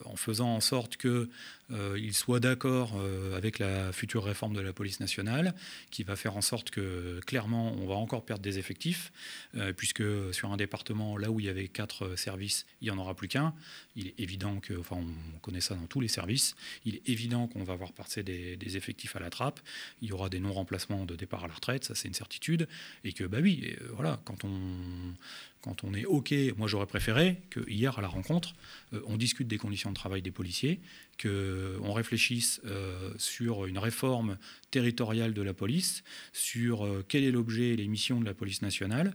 en 0.06 0.16
faisant 0.16 0.56
en 0.56 0.62
sorte 0.62 0.98
que 0.98 1.30
euh, 1.72 2.12
soit 2.12 2.42
d'accord 2.42 2.94
euh, 2.98 3.38
avec 3.38 3.58
la 3.58 3.94
future 3.94 4.24
réforme 4.24 4.54
de 4.54 4.60
la 4.60 4.74
police 4.74 5.00
nationale, 5.00 5.56
qui 5.90 6.04
va 6.04 6.16
faire 6.16 6.36
en 6.36 6.42
sorte 6.42 6.70
que 6.70 7.22
clairement 7.26 7.74
on 7.74 7.88
va 7.88 7.96
encore 7.96 8.26
perdre 8.26 8.44
des 8.44 8.60
effectifs, 8.60 9.12
euh, 9.56 9.72
puisque 9.72 10.04
sur 10.34 10.52
un 10.52 10.58
département 10.58 11.18
là 11.18 11.32
où 11.32 11.40
il 11.40 11.46
y 11.46 11.50
avait 11.50 11.70
quatre 11.70 12.16
services, 12.18 12.66
il 12.82 12.86
n'y 12.86 12.92
en 12.92 12.98
aura 12.98 13.16
plus 13.16 13.30
qu'un. 13.30 13.54
Il 13.96 14.08
est 14.08 14.20
évident 14.20 14.60
que, 14.60 14.78
enfin 14.78 14.98
on 14.98 15.40
connaît 15.40 15.62
ça 15.62 15.76
dans 15.76 15.88
tous 15.88 16.02
les 16.02 16.10
services, 16.10 16.56
il 16.86 16.96
est 16.96 17.10
évident 17.10 17.48
qu'on 17.48 17.64
va 17.64 17.74
avoir 17.74 17.94
passer 17.94 18.24
des, 18.24 18.58
des, 18.58 18.78
effectifs 18.78 19.16
à 19.16 19.20
la 19.20 19.30
trappe, 19.30 19.60
il 20.02 20.10
y 20.10 20.12
aura 20.12 20.30
des 20.30 20.40
non-remplacements 20.40 21.06
de 21.06 21.16
départ 21.16 21.46
à 21.46 21.48
la 21.48 21.54
retraite, 21.54 21.86
ça 21.86 21.96
c'est 21.96 22.08
une 22.08 22.14
certitude, 22.14 22.68
et 23.04 23.14
que 23.14 23.24
bah 23.24 23.40
oui, 23.42 23.76
voilà, 23.94 24.20
quand 24.26 24.44
on 24.44 25.14
quand 25.62 25.84
on 25.84 25.94
est 25.94 26.06
OK, 26.06 26.34
moi 26.58 26.68
j'aurais 26.68 26.88
préféré 26.88 27.38
que 27.50 27.68
hier 27.70 27.98
à 27.98 28.02
la 28.02 28.08
rencontre, 28.08 28.54
euh, 28.94 29.02
on 29.06 29.18
discute 29.18 29.48
des 29.48 29.58
conditions 29.58 29.90
de 29.92 29.96
travail 29.96 30.22
des 30.22 30.32
policiers, 30.32 30.82
qu'on 31.22 31.94
réfléchisse 31.94 32.62
euh, 32.66 33.12
sur 33.18 33.66
une 33.66 33.78
réforme 33.78 34.38
territoriale 34.72 35.34
de 35.34 35.42
la 35.42 35.54
police, 35.54 36.04
sur 36.34 36.86
euh, 36.86 37.06
quel 37.08 37.24
est 37.24 37.32
l'objet 37.32 37.70
et 37.70 37.76
les 37.76 37.88
missions 37.88 38.20
de 38.20 38.26
la 38.26 38.34
police 38.34 38.62
nationale, 38.62 39.14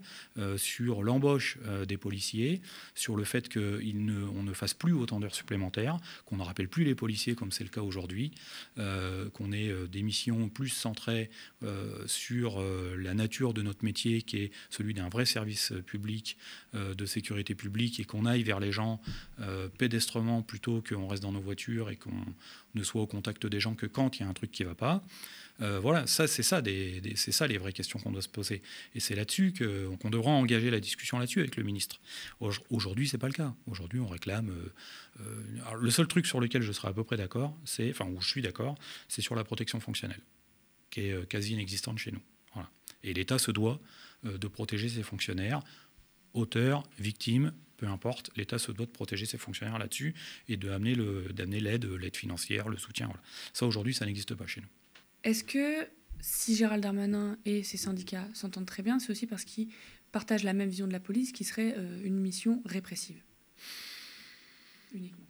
sur 0.56 1.02
l'embauche 1.02 1.58
des 1.88 1.96
policiers, 1.96 2.60
sur 2.94 3.16
le 3.16 3.24
fait 3.24 3.52
qu'on 3.52 4.42
ne, 4.42 4.52
fasse 4.52 4.74
plus 4.74 4.92
autant 4.92 5.20
d'heures 5.20 5.34
supplémentaires, 5.34 5.98
qu'on 6.24 6.36
ne 6.36 6.42
rappelle 6.42 6.68
plus 6.68 6.84
les 6.84 6.94
policiers 6.94 7.34
comme 7.34 7.52
c'est 7.52 7.64
le 7.64 7.70
cas 7.70 7.80
aujourd'hui, 7.80 8.32
qu'on 8.76 9.52
ait 9.52 9.72
des 9.90 10.02
missions 10.02 10.48
plus 10.48 10.68
centrées 10.68 11.30
sur 12.06 12.62
la 12.98 13.14
nature 13.14 13.54
de 13.54 13.62
notre 13.62 13.84
métier 13.84 14.22
qui 14.22 14.38
est 14.38 14.52
celui 14.70 14.94
d'un 14.94 15.08
vrai 15.08 15.24
service 15.24 15.72
public 15.86 16.36
de 16.74 17.06
sécurité 17.06 17.54
publique 17.54 18.00
et 18.00 18.04
qu'on 18.04 18.26
aille 18.26 18.42
vers 18.42 18.60
les 18.60 18.72
gens 18.72 19.00
pédestrement 19.78 20.42
plutôt 20.42 20.82
qu'on 20.82 21.08
reste 21.08 21.22
dans 21.22 21.32
nos 21.32 21.40
voitures 21.40 21.88
qu'on 21.96 22.34
ne 22.74 22.82
soit 22.82 23.02
au 23.02 23.06
contact 23.06 23.46
des 23.46 23.60
gens 23.60 23.74
que 23.74 23.86
quand 23.86 24.18
il 24.18 24.22
y 24.22 24.24
a 24.24 24.28
un 24.28 24.32
truc 24.34 24.50
qui 24.50 24.62
ne 24.62 24.68
va 24.68 24.74
pas. 24.74 25.04
Euh, 25.62 25.80
voilà, 25.80 26.06
ça 26.06 26.26
c'est 26.26 26.42
ça, 26.42 26.62
c'est 27.14 27.32
ça 27.32 27.46
les 27.46 27.58
vraies 27.58 27.72
questions 27.72 27.98
qu'on 27.98 28.10
doit 28.10 28.22
se 28.22 28.28
poser. 28.28 28.62
Et 28.94 29.00
c'est 29.00 29.14
là-dessus 29.14 29.54
qu'on 29.54 30.10
devra 30.10 30.30
engager 30.30 30.70
la 30.70 30.80
discussion 30.80 31.18
là-dessus 31.18 31.40
avec 31.40 31.56
le 31.56 31.62
ministre. 31.62 32.00
Aujourd'hui, 32.70 33.08
c'est 33.08 33.18
pas 33.18 33.28
le 33.28 33.32
cas. 33.32 33.54
Aujourd'hui, 33.66 34.00
on 34.00 34.06
réclame. 34.06 34.50
Euh, 34.50 34.72
euh, 35.20 35.76
le 35.80 35.90
seul 35.90 36.06
truc 36.06 36.26
sur 36.26 36.40
lequel 36.40 36.62
je 36.62 36.72
serai 36.72 36.88
à 36.88 36.92
peu 36.92 37.04
près 37.04 37.16
d'accord, 37.16 37.56
c'est, 37.64 37.90
enfin 37.90 38.06
où 38.06 38.20
je 38.20 38.28
suis 38.28 38.42
d'accord, 38.42 38.76
c'est 39.08 39.22
sur 39.22 39.34
la 39.34 39.44
protection 39.44 39.80
fonctionnelle, 39.80 40.20
qui 40.90 41.00
est 41.00 41.28
quasi 41.28 41.54
inexistante 41.54 41.98
chez 41.98 42.12
nous. 42.12 42.22
Et 43.04 43.12
l'État 43.12 43.38
se 43.38 43.52
doit 43.52 43.80
de 44.24 44.48
protéger 44.48 44.88
ses 44.88 45.04
fonctionnaires, 45.04 45.60
auteurs, 46.34 46.82
victimes, 46.98 47.52
peu 47.76 47.86
importe, 47.86 48.30
l'État 48.36 48.58
se 48.58 48.72
doit 48.72 48.86
de 48.86 48.90
protéger 48.90 49.26
ses 49.26 49.38
fonctionnaires 49.38 49.78
là-dessus 49.78 50.14
et 50.48 50.56
d'amener 50.56 50.94
l'aide, 51.60 51.84
l'aide 51.84 52.16
financière, 52.16 52.68
le 52.68 52.76
soutien. 52.76 53.10
Ça, 53.52 53.66
aujourd'hui, 53.66 53.94
ça 53.94 54.06
n'existe 54.06 54.34
pas 54.34 54.46
chez 54.46 54.60
nous. 54.60 54.68
Est-ce 55.24 55.44
que 55.44 55.86
si 56.20 56.56
Gérald 56.56 56.82
Darmanin 56.82 57.38
et 57.44 57.62
ses 57.62 57.76
syndicats 57.76 58.28
s'entendent 58.32 58.66
très 58.66 58.82
bien, 58.82 58.98
c'est 58.98 59.10
aussi 59.10 59.26
parce 59.26 59.44
qu'ils 59.44 59.68
partagent 60.12 60.44
la 60.44 60.52
même 60.52 60.68
vision 60.68 60.86
de 60.86 60.92
la 60.92 61.00
police 61.00 61.32
qui 61.32 61.44
serait 61.44 61.74
euh, 61.76 62.00
une 62.04 62.18
mission 62.18 62.62
répressive? 62.64 63.20
Uniquement. 64.94 65.26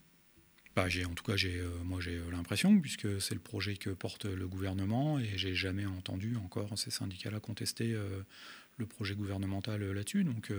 Bah, 0.75 0.87
en 1.07 1.15
tout 1.15 1.25
cas, 1.25 1.37
j'ai, 1.37 1.57
euh, 1.57 1.71
moi 1.83 2.01
j'ai 2.01 2.17
euh, 2.17 2.31
l'impression, 2.31 2.79
puisque 2.79 3.21
c'est 3.21 3.35
le 3.35 3.41
projet 3.41 3.77
que 3.77 3.91
porte 3.91 4.27
le 4.27 4.47
gouvernement, 4.47 5.19
et 5.19 5.37
j'ai 5.37 5.55
jamais 5.55 5.87
entendu 5.87 6.37
encore 6.37 6.79
ces 6.79 6.91
syndicats-là 6.91 7.41
contester 7.41 7.97
le 8.77 8.87
projet 8.87 9.15
gouvernemental 9.15 9.83
là-dessus. 9.83 10.25
Donc 10.25 10.53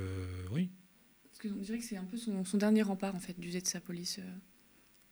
oui, 0.51 0.71
parce 1.37 1.53
qu'on 1.53 1.61
dirait 1.61 1.77
que 1.77 1.83
c'est 1.83 1.97
un 1.97 2.05
peu 2.05 2.17
son, 2.17 2.43
dernier 2.57 2.81
rempart, 2.81 3.15
en 3.15 3.19
fait, 3.19 3.39
d'user 3.39 3.61
de 3.61 3.67
sa 3.67 3.79
police, 3.79 4.19
euh, 4.19 4.31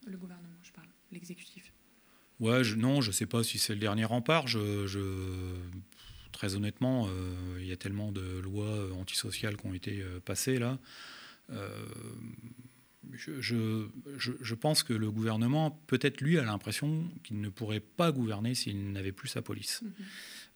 le 0.07 0.17
gouvernement, 0.17 0.55
je 0.63 0.71
parle, 0.71 0.87
l'exécutif. 1.11 1.71
Ouais, 2.39 2.63
je, 2.63 2.75
non, 2.75 3.01
je 3.01 3.09
ne 3.09 3.13
sais 3.13 3.25
pas 3.25 3.43
si 3.43 3.59
c'est 3.59 3.73
le 3.73 3.79
dernier 3.79 4.05
rempart. 4.05 4.47
Je, 4.47 4.87
très 6.31 6.55
honnêtement, 6.55 7.07
euh, 7.07 7.57
il 7.59 7.67
y 7.67 7.71
a 7.71 7.77
tellement 7.77 8.11
de 8.11 8.39
lois 8.39 8.65
euh, 8.65 8.93
antisociales 8.93 9.55
qui 9.55 9.67
ont 9.67 9.73
été 9.73 10.03
passées 10.25 10.59
là. 10.59 10.79
Je, 13.13 13.39
je, 13.39 14.55
pense 14.55 14.83
que 14.83 14.91
le 14.91 15.11
gouvernement, 15.11 15.71
peut-être 15.87 16.21
lui, 16.21 16.39
a 16.39 16.43
l'impression 16.43 17.07
qu'il 17.23 17.39
ne 17.39 17.49
pourrait 17.49 17.79
pas 17.79 18.11
gouverner 18.11 18.55
s'il 18.55 18.91
n'avait 18.91 19.11
plus 19.11 19.27
sa 19.27 19.43
police. 19.43 19.83
Mhm. 19.83 19.91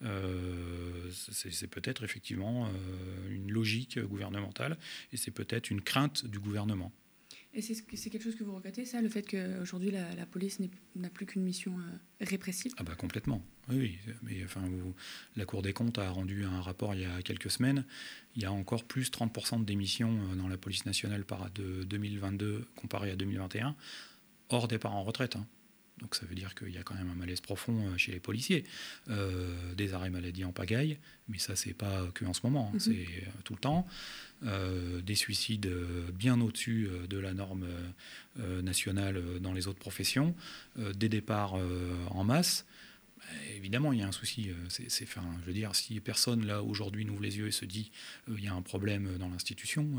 Euh, 0.03 1.09
c'est 1.12 1.67
peut-être 1.67 2.03
effectivement 2.03 2.67
euh, 2.67 3.29
une 3.29 3.51
logique 3.51 3.99
gouvernementale 3.99 4.77
et 5.12 5.17
c'est 5.17 5.31
peut-être 5.31 5.69
une 5.69 5.81
crainte 5.81 6.25
du 6.25 6.39
gouvernement. 6.39 6.91
Et 7.51 7.62
c'est 7.62 8.09
quelque 8.12 8.21
chose 8.21 8.35
que 8.35 8.43
vous 8.43 8.55
regrettez, 8.55 8.85
ça, 8.85 9.01
le 9.01 9.09
fait 9.09 9.23
qu'aujourd'hui 9.23 9.89
la, 9.89 10.13
la, 10.13 10.27
police 10.27 10.59
n'a 10.95 11.09
plus 11.09 11.25
qu'une 11.25 11.41
mission 11.41 11.73
euh, 11.79 12.25
répressive? 12.25 12.73
Ah 12.77 12.83
bah 12.83 12.93
complètement, 12.95 13.43
oui. 13.69 13.97
Mais 14.21 14.43
enfin, 14.43 14.62
la 15.35 15.45
Cour 15.45 15.63
des 15.63 15.73
comptes 15.73 15.97
a 15.97 16.12
rendu 16.12 16.45
un 16.45 16.62
rapport 16.62 16.93
il 16.93 17.01
y 17.01 17.05
a 17.05 17.21
quelques 17.23 17.49
semaines. 17.49 17.85
Il 18.35 18.43
y 18.43 18.45
a 18.45 18.51
encore 18.51 18.83
plus 18.83 19.09
30% 19.09 19.62
de 19.62 19.65
démissions 19.65 20.35
dans 20.35 20.47
la 20.47 20.57
police 20.57 20.85
nationale 20.85 21.25
par 21.25 21.49
de 21.49 21.83
2022 21.85 22.67
comparé 22.75 23.09
à 23.09 23.15
2021, 23.15 23.75
hors 24.49 24.67
départ 24.67 24.95
en 24.95 25.03
retraite. 25.03 25.35
Hein. 25.35 25.47
Donc 25.99 26.15
ça 26.15 26.25
veut 26.25 26.35
dire 26.35 26.55
qu'il 26.55 26.69
y 26.69 26.77
a 26.77 26.83
quand 26.83 26.95
même 26.95 27.09
un 27.09 27.15
malaise 27.15 27.41
profond 27.41 27.88
euh, 27.88 27.97
chez 27.97 28.12
les 28.12 28.19
policiers. 28.19 28.63
Euh, 29.09 29.73
des 29.75 29.93
arrêts 29.93 30.09
maladie 30.09 30.45
en 30.45 30.51
pagaille, 30.51 30.97
mais 31.27 31.38
ça 31.38 31.55
c'est 31.55 31.73
pas 31.73 32.07
que 32.13 32.25
en 32.25 32.33
ce 32.33 32.41
moment, 32.43 32.69
hein, 32.69 32.73
mhm. 32.73 32.79
c'est 32.79 32.91
euh, 32.91 33.31
tout 33.43 33.53
le 33.53 33.59
temps. 33.59 33.88
des 34.41 35.15
suicides 35.15 35.69
bien 36.13 36.39
au-dessus 36.39 36.88
de 37.09 37.19
la 37.19 37.33
norme 37.33 37.67
nationale 38.38 39.21
dans 39.41 39.51
les 39.51 39.67
autres 39.67 39.79
professions, 39.79 40.33
des 40.77 41.09
départs 41.09 41.55
en 42.12 42.23
masse. 42.23 42.65
Évidemment, 43.57 43.91
il 43.91 43.99
y 43.99 44.01
a 44.01 44.07
un 44.07 44.13
souci. 44.13 44.51
C'est, 44.69 45.03
enfin, 45.03 45.25
je 45.41 45.45
veux 45.45 45.53
dire, 45.53 45.75
si 45.75 45.99
personne 45.99 46.45
là 46.45 46.63
aujourd'hui 46.63 47.03
n'ouvre 47.03 47.21
les 47.21 47.38
yeux 47.38 47.47
et 47.47 47.51
se 47.51 47.65
dit 47.65 47.91
il 48.29 48.41
y 48.41 48.47
a 48.47 48.53
un 48.53 48.62
problème 48.62 49.17
dans 49.17 49.27
l'institution, 49.27 49.97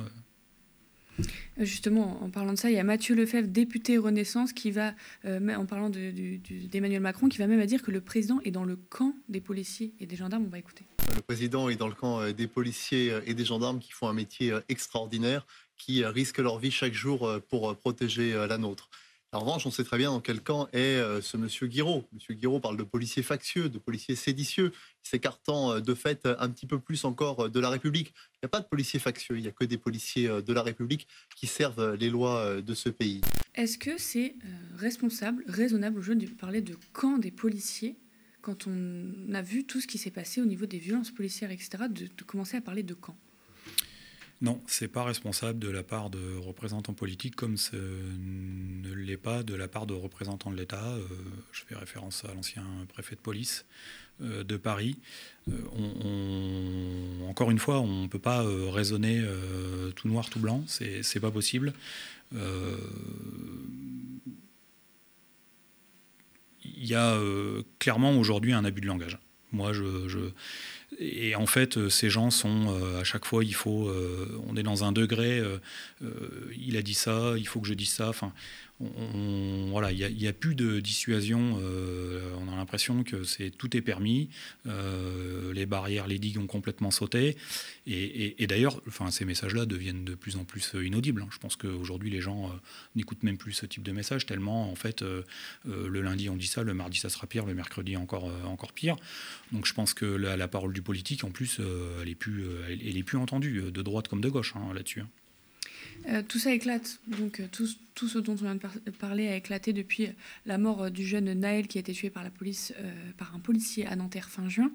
Justement, 1.59 2.23
en 2.23 2.31
parlant 2.31 2.53
de 2.53 2.59
ça, 2.59 2.71
il 2.71 2.77
y 2.77 2.79
a 2.79 2.85
Mathieu 2.85 3.15
Lefebvre, 3.15 3.49
député 3.49 3.99
Renaissance, 3.99 4.53
qui 4.53 4.71
va, 4.71 4.95
euh, 5.25 5.55
en 5.55 5.67
parlant 5.67 5.91
d'Emmanuel 5.91 7.01
Macron, 7.01 7.29
qui 7.29 7.39
va 7.39 7.47
même 7.47 7.61
à 7.61 7.67
dire 7.67 7.83
que 7.83 7.91
le 7.91 8.01
président 8.01 8.41
est 8.45 8.51
dans 8.51 8.65
le 8.65 8.77
camp 8.77 9.15
des 9.29 9.41
policiers 9.41 9.93
et 10.01 10.07
des 10.07 10.17
gendarmes. 10.17 10.45
On 10.47 10.51
va 10.51 10.59
écouter. 10.59 10.85
Le 11.15 11.23
président 11.23 11.69
est 11.69 11.77
dans 11.77 11.89
le 11.89 11.95
camp 11.95 12.21
euh, 12.21 12.33
des 12.33 12.47
policiers 12.47 13.11
euh, 13.11 13.21
et 13.27 13.35
des 13.35 13.45
gendarmes 13.45 13.79
qui 13.79 13.93
font 13.93 14.09
un 14.09 14.13
métier 14.13 14.53
extraordinaire, 14.69 15.47
qui 15.77 16.05
risquent 16.05 16.39
leur 16.39 16.59
vie 16.59 16.71
chaque 16.71 16.93
jour 16.93 17.31
pour 17.49 17.75
protéger 17.77 18.35
la 18.47 18.59
nôtre. 18.59 18.91
En 19.33 19.39
revanche, 19.39 19.65
on 19.65 19.71
sait 19.71 19.85
très 19.85 19.97
bien 19.97 20.11
dans 20.11 20.21
quel 20.21 20.41
camp 20.41 20.69
est 20.73 20.97
euh, 20.97 21.21
ce 21.21 21.37
monsieur 21.37 21.69
Guiraud. 21.69 22.05
Monsieur 22.13 22.35
Guiraud 22.35 22.59
parle 22.59 22.77
de 22.77 22.83
policiers 22.83 23.23
factieux, 23.23 23.69
de 23.69 23.79
policiers 23.79 24.17
séditieux, 24.17 24.73
s'écartant 25.05 25.75
euh, 25.75 25.81
de 25.81 25.95
fait 25.95 26.27
un 26.27 26.51
petit 26.51 26.67
peu 26.67 26.81
plus 26.81 27.05
encore 27.05 27.47
euh, 27.47 27.49
de 27.49 27.61
la 27.61 27.69
République. 27.69 28.13
Il 28.35 28.39
n'y 28.43 28.47
a 28.47 28.49
pas 28.49 28.59
de 28.59 28.67
policiers 28.67 28.99
factieux, 28.99 29.37
il 29.39 29.43
n'y 29.43 29.49
a 29.49 29.53
que 29.53 29.65
des 29.65 29.79
policiers 29.79 30.29
de 30.29 30.53
la 30.53 30.65
République 30.65 31.07
qui 31.37 31.47
servent 31.47 31.95
les 31.95 32.11
lois 32.11 32.61
de 32.61 32.75
ce 32.75 32.89
pays. 32.89 33.21
Est-ce 33.55 33.79
que 33.79 33.99
c'est 33.99 34.35
responsable, 34.77 35.45
raisonnable 35.47 35.99
aujourd'hui 35.99 36.29
de 36.29 36.35
parler 36.35 36.61
de 36.61 36.77
camp 36.93 37.19
des 37.19 37.31
policiers 37.31 37.99
quand 38.41 38.67
on 38.67 39.33
a 39.35 39.43
vu 39.43 39.65
tout 39.65 39.81
ce 39.81 39.87
qui 39.87 39.99
s'est 39.99 40.11
passé 40.11 40.41
au 40.41 40.47
niveau 40.47 40.67
des 40.67 40.79
violences 40.79 41.11
policières, 41.11 41.51
etc., 41.51 41.85
de, 41.91 42.07
de 42.07 42.25
commencer 42.25 42.57
à 42.57 42.63
parler 42.63 42.83
de 42.83 42.95
camp? 42.95 43.17
Non, 44.43 44.59
c'est 44.67 44.89
pas 44.89 45.05
responsable 45.05 45.59
de 45.59 45.69
la 45.69 45.83
part 45.83 46.09
de 46.09 46.37
représentants 46.39 46.95
politiques 46.95 47.37
comme 47.37 47.59
ce 47.59 47.77
ne 47.77 48.91
l'est 48.95 49.19
pas 49.19 49.43
de 49.43 49.55
la 49.55 49.69
part 49.69 49.85
de 49.87 49.93
représentants 49.93 50.51
de 50.51 50.57
l'État. 50.57 50.83
Euh, 50.83 51.07
je 51.53 51.63
fais 51.67 51.75
référence 51.75 52.25
à 52.25 52.33
l'ancien 52.33 52.65
préfet 52.89 53.17
de 53.17 53.21
police 53.21 53.67
euh, 54.23 54.43
de 54.43 54.57
Paris. 54.57 54.97
Euh, 55.49 57.29
encore 57.29 57.51
une 57.51 57.59
fois, 57.59 57.81
on 57.81 58.05
ne 58.05 58.09
peut 58.09 58.19
pas 58.19 58.43
raisonner 58.71 59.23
tout 59.95 60.09
noir, 60.09 60.31
tout 60.31 60.41
blanc. 60.41 60.65
C'est 60.67 61.21
pas 61.21 61.31
possible. 61.31 61.75
Il 62.33 62.39
y 66.65 66.95
a 66.95 67.19
clairement 67.79 68.13
aujourd'hui 68.13 68.55
un 68.55 68.65
abus 68.65 68.81
de 68.81 68.87
langage. 68.87 69.19
Moi, 69.53 69.75
je 69.75 70.31
et 71.01 71.35
en 71.35 71.47
fait, 71.47 71.79
euh, 71.79 71.89
ces 71.89 72.11
gens 72.11 72.31
sont 72.31 72.67
euh, 72.69 73.01
à 73.01 73.05
chaque 73.05 73.25
fois, 73.25 73.43
il 73.43 73.55
faut, 73.55 73.89
euh, 73.89 74.39
on 74.47 74.57
est 74.57 74.63
dans 74.63 74.85
un 74.85 74.93
degré. 74.93 75.43
il 76.57 76.77
a 76.77 76.83
dit 76.83 76.95
ça, 76.95 77.33
il 77.39 77.49
faut 77.49 77.61
que 77.61 77.67
je 77.67 77.75
dise 77.75 77.91
ça. 77.91 78.11
Enfin, 78.11 78.33
voilà, 78.81 79.93
il 79.93 80.17
n'y 80.17 80.27
a, 80.27 80.33
plus 80.33 80.55
de 80.55 80.81
dissuasion. 80.81 81.59
Euh, 81.61 82.33
on 82.41 82.51
a 82.51 82.57
l'impression 82.57 83.05
que 83.05 83.49
tout 83.51 83.77
est 83.77 83.83
permis. 83.83 84.31
Euh, 84.67 85.53
les 85.53 85.67
barrières, 85.67 86.07
les 86.07 86.19
digues 86.19 86.39
ont 86.39 86.47
complètement 86.47 86.91
sauté. 86.91 87.37
Et, 87.87 88.47
d'ailleurs, 88.47 88.81
enfin, 88.89 89.11
ces 89.11 89.27
messages-là 89.27 89.67
deviennent 89.67 90.05
de 90.05 90.15
plus 90.15 90.37
en 90.37 90.45
plus 90.45 90.73
inaudibles. 90.75 91.23
Hein. 91.23 91.29
Je 91.31 91.39
pense 91.39 91.57
qu'aujourd'hui, 91.57 92.11
les 92.11 92.23
gens 92.23 92.47
euh, 92.47 92.53
n'écoutent 92.97 93.23
même 93.23 93.37
plus 93.37 93.53
ce 93.53 93.67
type 93.67 93.83
de 93.83 93.93
message 93.93 94.25
tellement, 94.25 94.71
en 94.71 94.77
fait, 94.77 95.03
le 95.65 96.01
lundi 96.01 96.29
on 96.29 96.37
dit 96.37 96.47
ça, 96.47 96.63
le 96.63 96.75
mardi 96.75 96.99
ça 96.99 97.09
sera 97.09 97.27
pire, 97.27 97.45
le 97.45 97.55
mercredi 97.55 97.97
encore 97.97 98.31
encore 98.47 98.73
pire. 98.73 98.97
Donc, 99.53 99.67
je 99.67 99.75
pense 99.75 99.93
que 99.93 100.07
la, 100.07 100.49
parole 100.49 100.73
du 100.73 100.83
politique, 100.83 101.25
en 101.25 101.31
plus, 101.31 101.61
elle 102.01 102.09
est 102.09 102.15
plus, 102.15 102.45
elle, 102.69 102.97
est 102.97 103.03
plus 103.03 103.19
entendue 103.19 103.71
de 103.71 103.83
droite 103.83 104.09
comme 104.09 104.21
de 104.21 104.29
gauche 104.29 104.55
hein, 104.57 104.73
là-dessus. 104.75 105.03
Euh, 106.09 106.23
tout 106.27 106.39
ça 106.39 106.53
éclate. 106.53 106.99
Donc, 107.07 107.41
euh, 107.41 107.47
tout, 107.51 107.67
ce 108.09 108.19
dont 108.19 108.33
on 108.33 108.37
vient 108.37 108.55
de 108.55 108.91
parler 108.91 109.29
a 109.29 109.37
éclaté 109.37 109.73
depuis 109.73 110.09
la 110.47 110.57
mort 110.57 110.85
euh, 110.85 110.91
du 110.91 111.07
jeune 111.07 111.33
Naël 111.33 111.67
qui 111.67 111.79
a 111.79 111.81
été 111.81 111.93
tué 111.93 112.11
par, 112.11 112.23
la 112.25 112.31
police, 112.31 112.73
par 113.19 113.35
un 113.35 113.39
policier 113.39 113.87
à 113.87 113.97
Nanterre 113.97 114.31
fin 114.31 114.49
juin. 114.49 114.73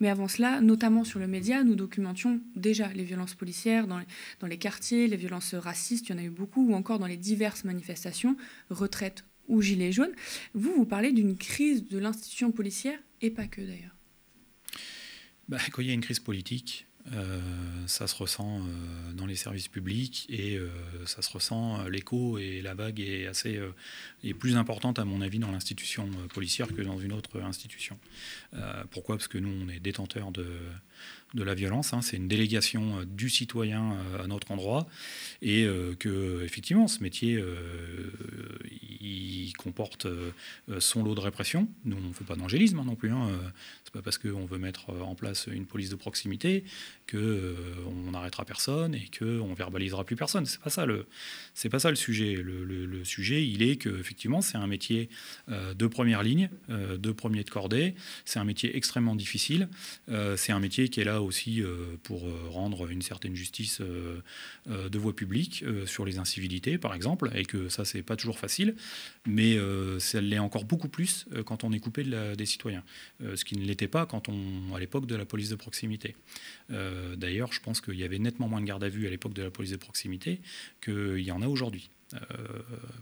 Mais 0.00 0.08
avant 0.08 0.28
cela, 0.28 0.60
notamment 0.60 1.04
sur 1.04 1.18
le 1.18 1.26
média, 1.26 1.64
nous 1.64 1.74
documentions 1.74 2.40
déjà 2.54 2.88
les 2.88 3.04
violences 3.04 3.34
policières 3.34 3.86
dans 3.86 3.98
les, 3.98 4.06
dans 4.40 4.46
les 4.46 4.58
quartiers, 4.58 5.08
les 5.08 5.16
violences 5.16 5.54
racistes, 5.54 6.08
il 6.08 6.12
y 6.12 6.14
en 6.14 6.18
a 6.18 6.24
eu 6.24 6.30
beaucoup, 6.30 6.68
ou 6.68 6.74
encore 6.74 6.98
dans 6.98 7.06
les 7.06 7.16
diverses 7.16 7.64
manifestations, 7.64 8.36
retraite 8.70 9.24
ou 9.48 9.62
gilets 9.62 9.92
jaunes. 9.92 10.14
Vous, 10.54 10.72
vous 10.74 10.86
parlez 10.86 11.12
d'une 11.12 11.36
crise 11.36 11.88
de 11.88 11.98
l'institution 11.98 12.52
policière, 12.52 12.98
et 13.22 13.30
pas 13.30 13.46
que 13.46 13.60
d'ailleurs. 13.60 13.94
Bah, 15.48 15.58
quand 15.72 15.80
il 15.80 15.88
y 15.88 15.90
a 15.90 15.94
une 15.94 16.00
crise 16.00 16.20
politique, 16.20 16.86
Euh, 16.95 16.95
ça 17.86 18.06
se 18.06 18.14
ressent 18.14 18.60
euh, 18.60 19.12
dans 19.12 19.26
les 19.26 19.36
services 19.36 19.68
publics 19.68 20.26
et 20.28 20.56
euh, 20.56 20.68
ça 21.06 21.22
se 21.22 21.30
ressent, 21.30 21.84
l'écho 21.88 22.38
et 22.38 22.60
la 22.62 22.74
vague 22.74 23.00
est 23.00 23.26
assez 23.26 23.60
est 24.24 24.34
plus 24.34 24.56
importante 24.56 24.98
à 24.98 25.04
mon 25.04 25.20
avis 25.20 25.38
dans 25.38 25.50
l'institution 25.50 26.08
policière 26.34 26.68
que 26.68 26.82
dans 26.82 26.98
une 26.98 27.12
autre 27.12 27.40
institution. 27.40 27.98
pourquoi? 28.90 29.16
Parce 29.16 29.28
que 29.28 29.38
nous, 29.38 29.52
on 29.64 29.68
est 29.68 29.80
détenteurs 29.80 30.32
de, 30.32 30.46
de 31.34 31.42
la 31.42 31.54
violence. 31.54 31.92
Hein. 31.92 32.02
C'est 32.02 32.16
une 32.16 32.28
délégation 32.28 33.04
du 33.04 33.28
citoyen 33.28 33.96
à 34.18 34.26
notre 34.26 34.52
endroit 34.52 34.86
et 35.42 35.66
que 35.98 36.42
effectivement, 36.44 36.88
ce 36.88 37.02
métier, 37.02 37.42
il 39.00 39.52
comporte 39.58 40.06
son 40.78 41.02
lot 41.02 41.14
de 41.14 41.20
répression. 41.20 41.68
Nous, 41.84 41.96
on 41.96 42.08
ne 42.08 42.14
fait 42.14 42.24
pas 42.24 42.36
d'angélisme 42.36 42.78
hein, 42.78 42.84
non 42.86 42.94
plus. 42.94 43.10
Hein. 43.10 43.28
C'est 43.84 43.92
pas 43.92 44.02
parce 44.02 44.18
qu'on 44.18 44.46
veut 44.46 44.58
mettre 44.58 44.90
en 44.90 45.14
place 45.14 45.48
une 45.52 45.66
police 45.66 45.90
de 45.90 45.96
proximité 45.96 46.64
que 47.06 47.16
euh, 47.16 47.54
on 47.86 48.10
n'arrêtera 48.10 48.44
personne 48.44 48.94
et 48.94 49.08
que 49.10 49.40
on 49.40 49.54
verbalisera 49.54 50.04
plus 50.04 50.16
personne. 50.16 50.46
C'est 50.46 50.60
pas 50.60 50.86
le, 50.86 51.06
pas 51.70 51.78
ça 51.78 51.90
le 51.90 51.96
sujet. 51.96 52.34
Le, 52.34 53.04
sujet, 53.04 53.46
il 53.46 53.62
est 53.62 53.76
que 53.76 54.00
effectivement, 54.00 54.40
c'est 54.40 54.56
un 54.56 54.66
métier 54.66 55.08
euh, 55.48 55.74
de 55.74 55.86
première 55.86 56.22
ligne, 56.22 56.50
euh, 56.70 56.96
de 56.98 57.12
premier 57.12 57.44
de 57.44 57.50
cordée. 57.50 57.94
C'est 58.24 58.38
un 58.38 58.44
métier 58.44 58.76
extrêmement 58.76 59.16
difficile. 59.16 59.68
c'est 60.36 60.52
un 60.52 60.60
métier 60.60 60.85
qui 60.88 61.00
est 61.00 61.04
là 61.04 61.22
aussi 61.22 61.62
pour 62.02 62.22
rendre 62.50 62.88
une 62.88 63.02
certaine 63.02 63.34
justice 63.34 63.80
de 63.80 64.98
voie 64.98 65.14
publique 65.14 65.64
sur 65.86 66.04
les 66.04 66.18
incivilités, 66.18 66.78
par 66.78 66.94
exemple, 66.94 67.30
et 67.34 67.44
que 67.44 67.68
ça, 67.68 67.84
c'est 67.84 68.02
pas 68.02 68.16
toujours 68.16 68.38
facile, 68.38 68.76
mais 69.26 69.58
ça 69.98 70.20
l'est 70.20 70.38
encore 70.38 70.64
beaucoup 70.64 70.88
plus 70.88 71.26
quand 71.44 71.64
on 71.64 71.72
est 71.72 71.80
coupé 71.80 72.04
de 72.04 72.34
des 72.34 72.46
citoyens, 72.46 72.84
ce 73.20 73.44
qui 73.44 73.56
ne 73.56 73.64
l'était 73.64 73.88
pas 73.88 74.06
quand 74.06 74.28
on, 74.28 74.74
à 74.74 74.80
l'époque 74.80 75.06
de 75.06 75.16
la 75.16 75.24
police 75.24 75.50
de 75.50 75.56
proximité. 75.56 76.16
Euh, 76.70 77.16
d'ailleurs, 77.16 77.52
je 77.52 77.60
pense 77.60 77.80
qu'il 77.80 77.94
y 77.94 78.04
avait 78.04 78.18
nettement 78.18 78.48
moins 78.48 78.60
de 78.60 78.66
garde 78.66 78.84
à 78.84 78.88
vue 78.88 79.06
à 79.06 79.10
l'époque 79.10 79.34
de 79.34 79.42
la 79.42 79.50
police 79.50 79.72
de 79.72 79.76
proximité 79.76 80.40
qu'il 80.82 81.20
y 81.20 81.30
en 81.30 81.42
a 81.42 81.48
aujourd'hui. 81.48 81.90
Euh, 82.14 82.18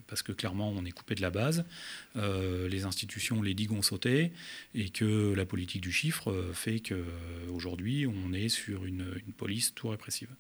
parce 0.06 0.22
que 0.22 0.32
clairement 0.32 0.70
on 0.70 0.84
est 0.86 0.90
coupé 0.90 1.14
de 1.14 1.20
la 1.20 1.30
base, 1.30 1.64
euh, 2.16 2.68
les 2.68 2.84
institutions, 2.84 3.42
les 3.42 3.52
digues 3.52 3.72
ont 3.72 3.82
sauté, 3.82 4.32
et 4.74 4.88
que 4.88 5.34
la 5.34 5.44
politique 5.44 5.82
du 5.82 5.92
chiffre 5.92 6.50
fait 6.54 6.80
qu'aujourd'hui 6.80 8.06
on 8.06 8.32
est 8.32 8.48
sur 8.48 8.86
une, 8.86 9.04
police 9.36 9.74
tout 9.74 9.88
répressive. 9.88 10.30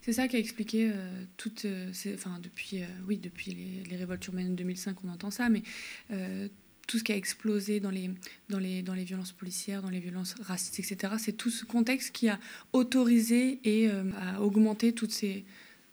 C'est 0.00 0.12
ça 0.12 0.28
qui 0.28 0.36
a 0.36 0.38
expliqué 0.38 0.92
toutes 1.36 1.66
enfin 2.14 2.38
depuis, 2.40 2.82
oui, 3.06 3.18
depuis 3.18 3.52
les, 3.52 3.90
les, 3.90 3.96
révoltes 3.96 4.24
urbaines 4.26 4.50
de 4.50 4.56
2005, 4.56 5.04
on 5.04 5.08
entend 5.08 5.30
ça, 5.30 5.48
mais 5.48 5.62
tout 6.88 6.98
ce 6.98 7.04
qui 7.04 7.12
a 7.12 7.16
explosé 7.16 7.78
dans 7.78 7.90
les, 7.90 8.10
dans 8.48 8.58
les, 8.58 8.82
dans 8.82 8.94
les 8.94 9.04
violences 9.04 9.32
policières, 9.32 9.82
dans 9.82 9.90
les 9.90 10.00
violences 10.00 10.34
racistes, 10.40 10.80
etc. 10.80 11.14
C'est 11.18 11.34
tout 11.34 11.50
ce 11.50 11.64
contexte 11.64 12.10
qui 12.12 12.28
a 12.28 12.40
autorisé 12.72 13.60
et 13.62 13.88
euh, 13.88 14.10
a 14.16 14.40
augmenté 14.40 14.92
toutes 14.92 15.12
ces, 15.12 15.44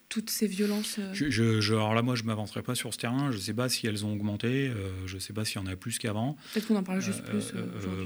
toutes 0.09 0.29
ces 0.29 0.47
violences 0.47 0.97
euh 0.99 1.13
je, 1.13 1.73
Alors 1.73 1.93
là, 1.93 2.01
moi, 2.01 2.15
je 2.15 2.23
ne 2.23 2.27
m'avancerai 2.27 2.61
pas 2.61 2.75
sur 2.75 2.93
ce 2.93 2.99
terrain. 2.99 3.31
Je 3.31 3.37
ne 3.37 3.41
sais 3.41 3.53
pas 3.53 3.69
si 3.69 3.87
elles 3.87 4.05
ont 4.05 4.13
augmenté. 4.13 4.67
Euh, 4.67 4.89
je 5.05 5.15
ne 5.15 5.19
sais 5.19 5.33
pas 5.33 5.45
s'il 5.45 5.61
y 5.61 5.63
en 5.63 5.67
a 5.67 5.75
plus 5.75 5.97
qu'avant. 5.97 6.37
Peut-être 6.53 6.67
qu'on 6.67 6.75
en 6.75 6.83
parle 6.83 7.01
juste 7.01 7.23
plus. 7.23 7.53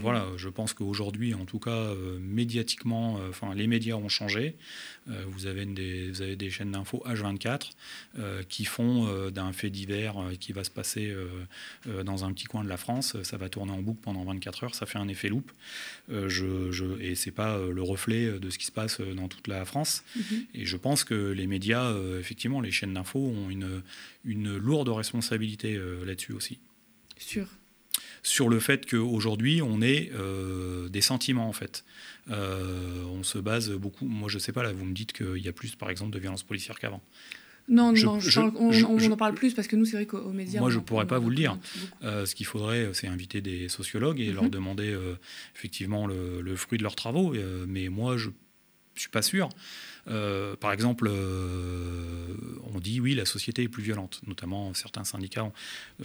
voilà, 0.02 0.26
je 0.38 0.50
pense 0.50 0.74
qu'aujourd'hui, 0.74 1.34
en 1.34 1.46
tout 1.46 1.60
cas, 1.60 1.94
médiatiquement, 2.20 3.20
enfin, 3.30 3.54
les 3.54 3.68
médias 3.68 3.96
ont 3.96 4.10
changé. 4.10 4.56
Euh, 5.10 5.24
vous, 5.28 5.46
avez 5.48 5.66
des, 5.66 6.10
vous 6.10 6.22
avez 6.22 6.36
des 6.36 6.50
chaînes 6.50 6.72
d'infos 6.72 7.04
H24 7.08 7.72
euh, 8.18 8.44
qui 8.48 8.66
font 8.66 9.08
euh, 9.08 9.32
d'un 9.32 9.54
fait 9.54 9.70
divers 9.70 10.16
qui 10.40 10.54
va 10.54 10.64
se 10.64 10.70
passer 10.70 11.16
dans 12.04 12.26
un 12.26 12.34
petit 12.34 12.46
coin 12.46 12.64
de 12.64 12.70
la 12.70 12.78
France, 12.78 13.16
ça 13.24 13.38
va 13.38 13.50
tourner 13.50 13.72
en 13.72 13.82
boucle 13.82 14.00
pendant 14.02 14.24
24 14.24 14.64
heures, 14.64 14.76
ça 14.76 14.86
fait 14.86 14.98
un 14.98 15.08
effet 15.08 15.30
loop. 15.30 15.52
Je, 16.10 16.72
je, 16.72 17.00
et 17.00 17.16
ce 17.16 17.30
n'est 17.30 17.36
pas 17.36 17.58
le 17.58 17.82
reflet 17.82 18.40
de 18.40 18.50
ce 18.50 18.58
qui 18.58 18.66
se 18.66 18.72
passe 18.72 19.02
dans 19.02 19.28
toute 19.28 19.48
la 19.48 19.66
France. 19.66 20.04
Mm-hmm. 20.18 20.46
Et 20.56 20.66
je 20.66 20.78
pense 20.78 21.04
que 21.04 21.32
les 21.32 21.48
médias, 21.48 21.94
effectivement, 22.20 22.62
les 22.62 22.72
chaînes 22.72 22.94
d'infos 22.94 23.20
ont 23.20 23.50
une, 23.50 23.82
une 24.26 24.58
lourde 24.58 24.90
responsabilité 24.90 25.80
là-dessus 26.06 26.34
aussi. 26.34 26.60
Sûr 27.18 27.48
sur 28.22 28.50
le 28.50 28.60
fait 28.60 28.86
qu'aujourd'hui, 28.90 29.62
on 29.62 29.82
est 29.82 30.12
des 30.90 31.02
sentiments, 31.02 31.48
en 31.48 31.54
fait. 31.54 31.86
Euh, 32.30 33.04
on 33.12 33.24
se 33.24 33.38
base 33.38 33.72
beaucoup. 33.72 34.06
Moi, 34.06 34.30
je 34.30 34.40
sais 34.40 34.52
pas, 34.52 34.64
là, 34.64 34.72
vous 34.72 34.86
me 34.86 34.94
dites 34.94 35.14
qu'il 35.14 35.38
y 35.38 35.48
a 35.48 35.54
plus, 35.54 35.76
par 35.76 35.90
exemple, 35.90 36.12
de 36.12 36.20
violences 36.20 36.44
policières 36.44 36.80
qu'avant. 36.80 37.02
Non, 37.68 37.94
non, 37.94 38.18
on, 38.56 39.12
en 39.12 39.18
parle 39.18 39.36
plus 39.36 39.54
parce 39.54 39.68
que 39.68 39.76
nous, 39.76 39.86
c'est 39.86 39.98
vrai 39.98 40.08
qu'aux 40.08 40.32
médias. 40.32 40.60
Moi, 40.60 40.72
je 40.72 40.78
ne 40.80 40.84
pourrais 40.84 41.06
pas 41.06 41.20
vous 41.20 41.30
le 41.30 41.36
dire. 41.36 41.56
Euh, 42.04 42.26
ce 42.26 42.34
qu'il 42.34 42.48
faudrait, 42.48 42.90
c'est 42.94 43.08
inviter 43.08 43.42
des 43.42 43.70
sociologues 43.70 44.20
et 44.20 44.32
leur 44.32 44.46
mhm. 44.46 44.50
demander 44.50 44.92
euh, 44.92 45.14
effectivement 45.56 46.08
le, 46.08 46.56
fruit 46.56 46.80
de 46.80 46.84
leurs 46.84 46.96
travaux. 46.96 47.36
mais 47.68 47.90
moi, 47.90 48.18
je 48.18 48.30
ne 49.00 49.02
suis 49.02 49.10
pas 49.10 49.22
sûr. 49.22 49.50
Euh, 50.08 50.56
par 50.56 50.72
exemple, 50.72 51.08
euh, 51.10 52.36
on 52.74 52.80
dit 52.80 53.00
oui, 53.00 53.16
la 53.16 53.26
société 53.26 53.64
est 53.64 53.68
plus 53.68 53.84
violente, 53.84 54.22
notamment 54.28 54.74
certains 54.74 55.04
syndicats 55.04 55.52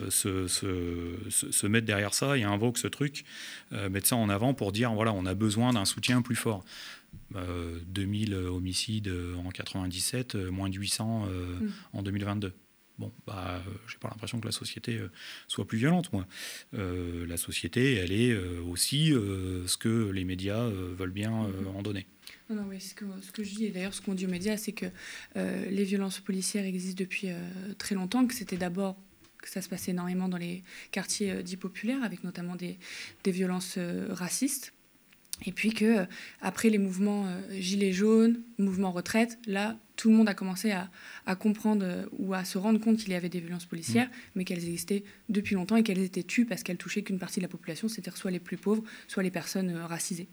euh, 0.00 0.10
se, 0.10 0.46
se, 0.48 1.66
mettent 1.66 1.84
derrière 1.84 2.14
ça 2.14 2.36
et 2.36 2.42
invoquent 2.42 2.78
ce 2.78 2.88
truc, 2.88 3.24
mettent 3.90 4.06
ça 4.06 4.16
en 4.16 4.28
avant 4.28 4.54
pour 4.54 4.72
dire 4.72 4.92
voilà, 4.92 5.12
on 5.12 5.26
a 5.26 5.34
besoin 5.34 5.72
d'un 5.72 5.84
soutien 5.84 6.22
plus 6.22 6.36
fort. 6.36 6.64
2000 7.32 8.34
homicides 8.34 9.12
en 9.44 9.50
97, 9.50 10.34
moins 10.34 10.68
de 10.68 10.76
800 10.76 11.26
mm. 11.26 11.68
en 11.92 12.02
2022. 12.02 12.52
Bon, 12.98 13.12
bah, 13.26 13.62
j'ai 13.88 13.98
pas 13.98 14.08
l'impression 14.08 14.40
que 14.40 14.46
la 14.46 14.52
société 14.52 15.00
soit 15.46 15.66
plus 15.66 15.78
violente, 15.78 16.12
moi. 16.12 16.26
la 16.72 17.36
société, 17.36 17.94
elle 17.94 18.12
est 18.12 18.36
aussi 18.36 19.10
ce 19.10 19.76
que 19.76 20.10
les 20.10 20.24
médias 20.24 20.68
veulent 20.68 21.10
bien 21.10 21.30
mm-hmm. 21.30 21.76
en 21.76 21.82
donner. 21.82 22.06
Non, 22.50 22.56
non, 22.56 22.66
oui, 22.68 22.80
ce 22.80 22.94
que, 22.94 23.06
ce 23.22 23.32
que 23.32 23.42
je 23.42 23.54
dis, 23.54 23.64
et 23.64 23.70
d'ailleurs 23.70 23.94
ce 23.94 24.02
qu'on 24.02 24.12
dit 24.12 24.26
aux 24.26 24.30
médias, 24.30 24.58
c'est 24.58 24.72
que 24.72 24.86
euh, 25.36 25.64
les 25.70 25.84
violences 25.84 26.20
policières 26.20 26.66
existent 26.66 27.02
depuis 27.02 27.30
euh, 27.30 27.38
très 27.78 27.94
longtemps, 27.94 28.26
que 28.26 28.34
c'était 28.34 28.58
d'abord 28.58 28.96
que 29.40 29.48
ça 29.48 29.62
se 29.62 29.68
passait 29.68 29.92
énormément 29.92 30.28
dans 30.28 30.36
les 30.36 30.62
quartiers 30.90 31.30
euh, 31.30 31.42
dits 31.42 31.56
populaires, 31.56 32.02
avec 32.02 32.22
notamment 32.22 32.54
des, 32.54 32.78
des 33.24 33.30
violences 33.30 33.78
racistes. 34.10 34.74
Et 35.46 35.52
puis 35.52 35.72
que 35.72 36.06
après 36.40 36.70
les 36.70 36.78
mouvements 36.78 37.26
gilets 37.50 37.92
jaunes, 37.92 38.40
mouvement 38.56 38.92
retraite, 38.92 39.36
là, 39.46 39.76
tout 39.96 40.08
le 40.08 40.14
monde 40.14 40.28
a 40.28 40.34
commencé 40.34 40.70
à, 40.70 40.90
à 41.26 41.34
comprendre 41.34 42.08
ou 42.18 42.34
à 42.34 42.44
se 42.44 42.56
rendre 42.56 42.78
compte 42.78 42.98
qu'il 42.98 43.10
y 43.10 43.14
avait 43.14 43.28
des 43.28 43.40
violences 43.40 43.64
policières, 43.64 44.06
mmh. 44.06 44.10
mais 44.36 44.44
qu'elles 44.44 44.62
existaient 44.62 45.02
depuis 45.28 45.56
longtemps 45.56 45.74
et 45.74 45.82
qu'elles 45.82 45.98
étaient 45.98 46.22
tues 46.22 46.44
parce 46.44 46.62
qu'elles 46.62 46.76
touchaient 46.76 47.02
qu'une 47.02 47.18
partie 47.18 47.40
de 47.40 47.44
la 47.44 47.48
population, 47.48 47.88
c'est-à-dire 47.88 48.16
soit 48.16 48.30
les 48.30 48.38
plus 48.38 48.56
pauvres, 48.56 48.84
soit 49.08 49.24
les 49.24 49.32
personnes 49.32 49.74
racisées. 49.76 50.28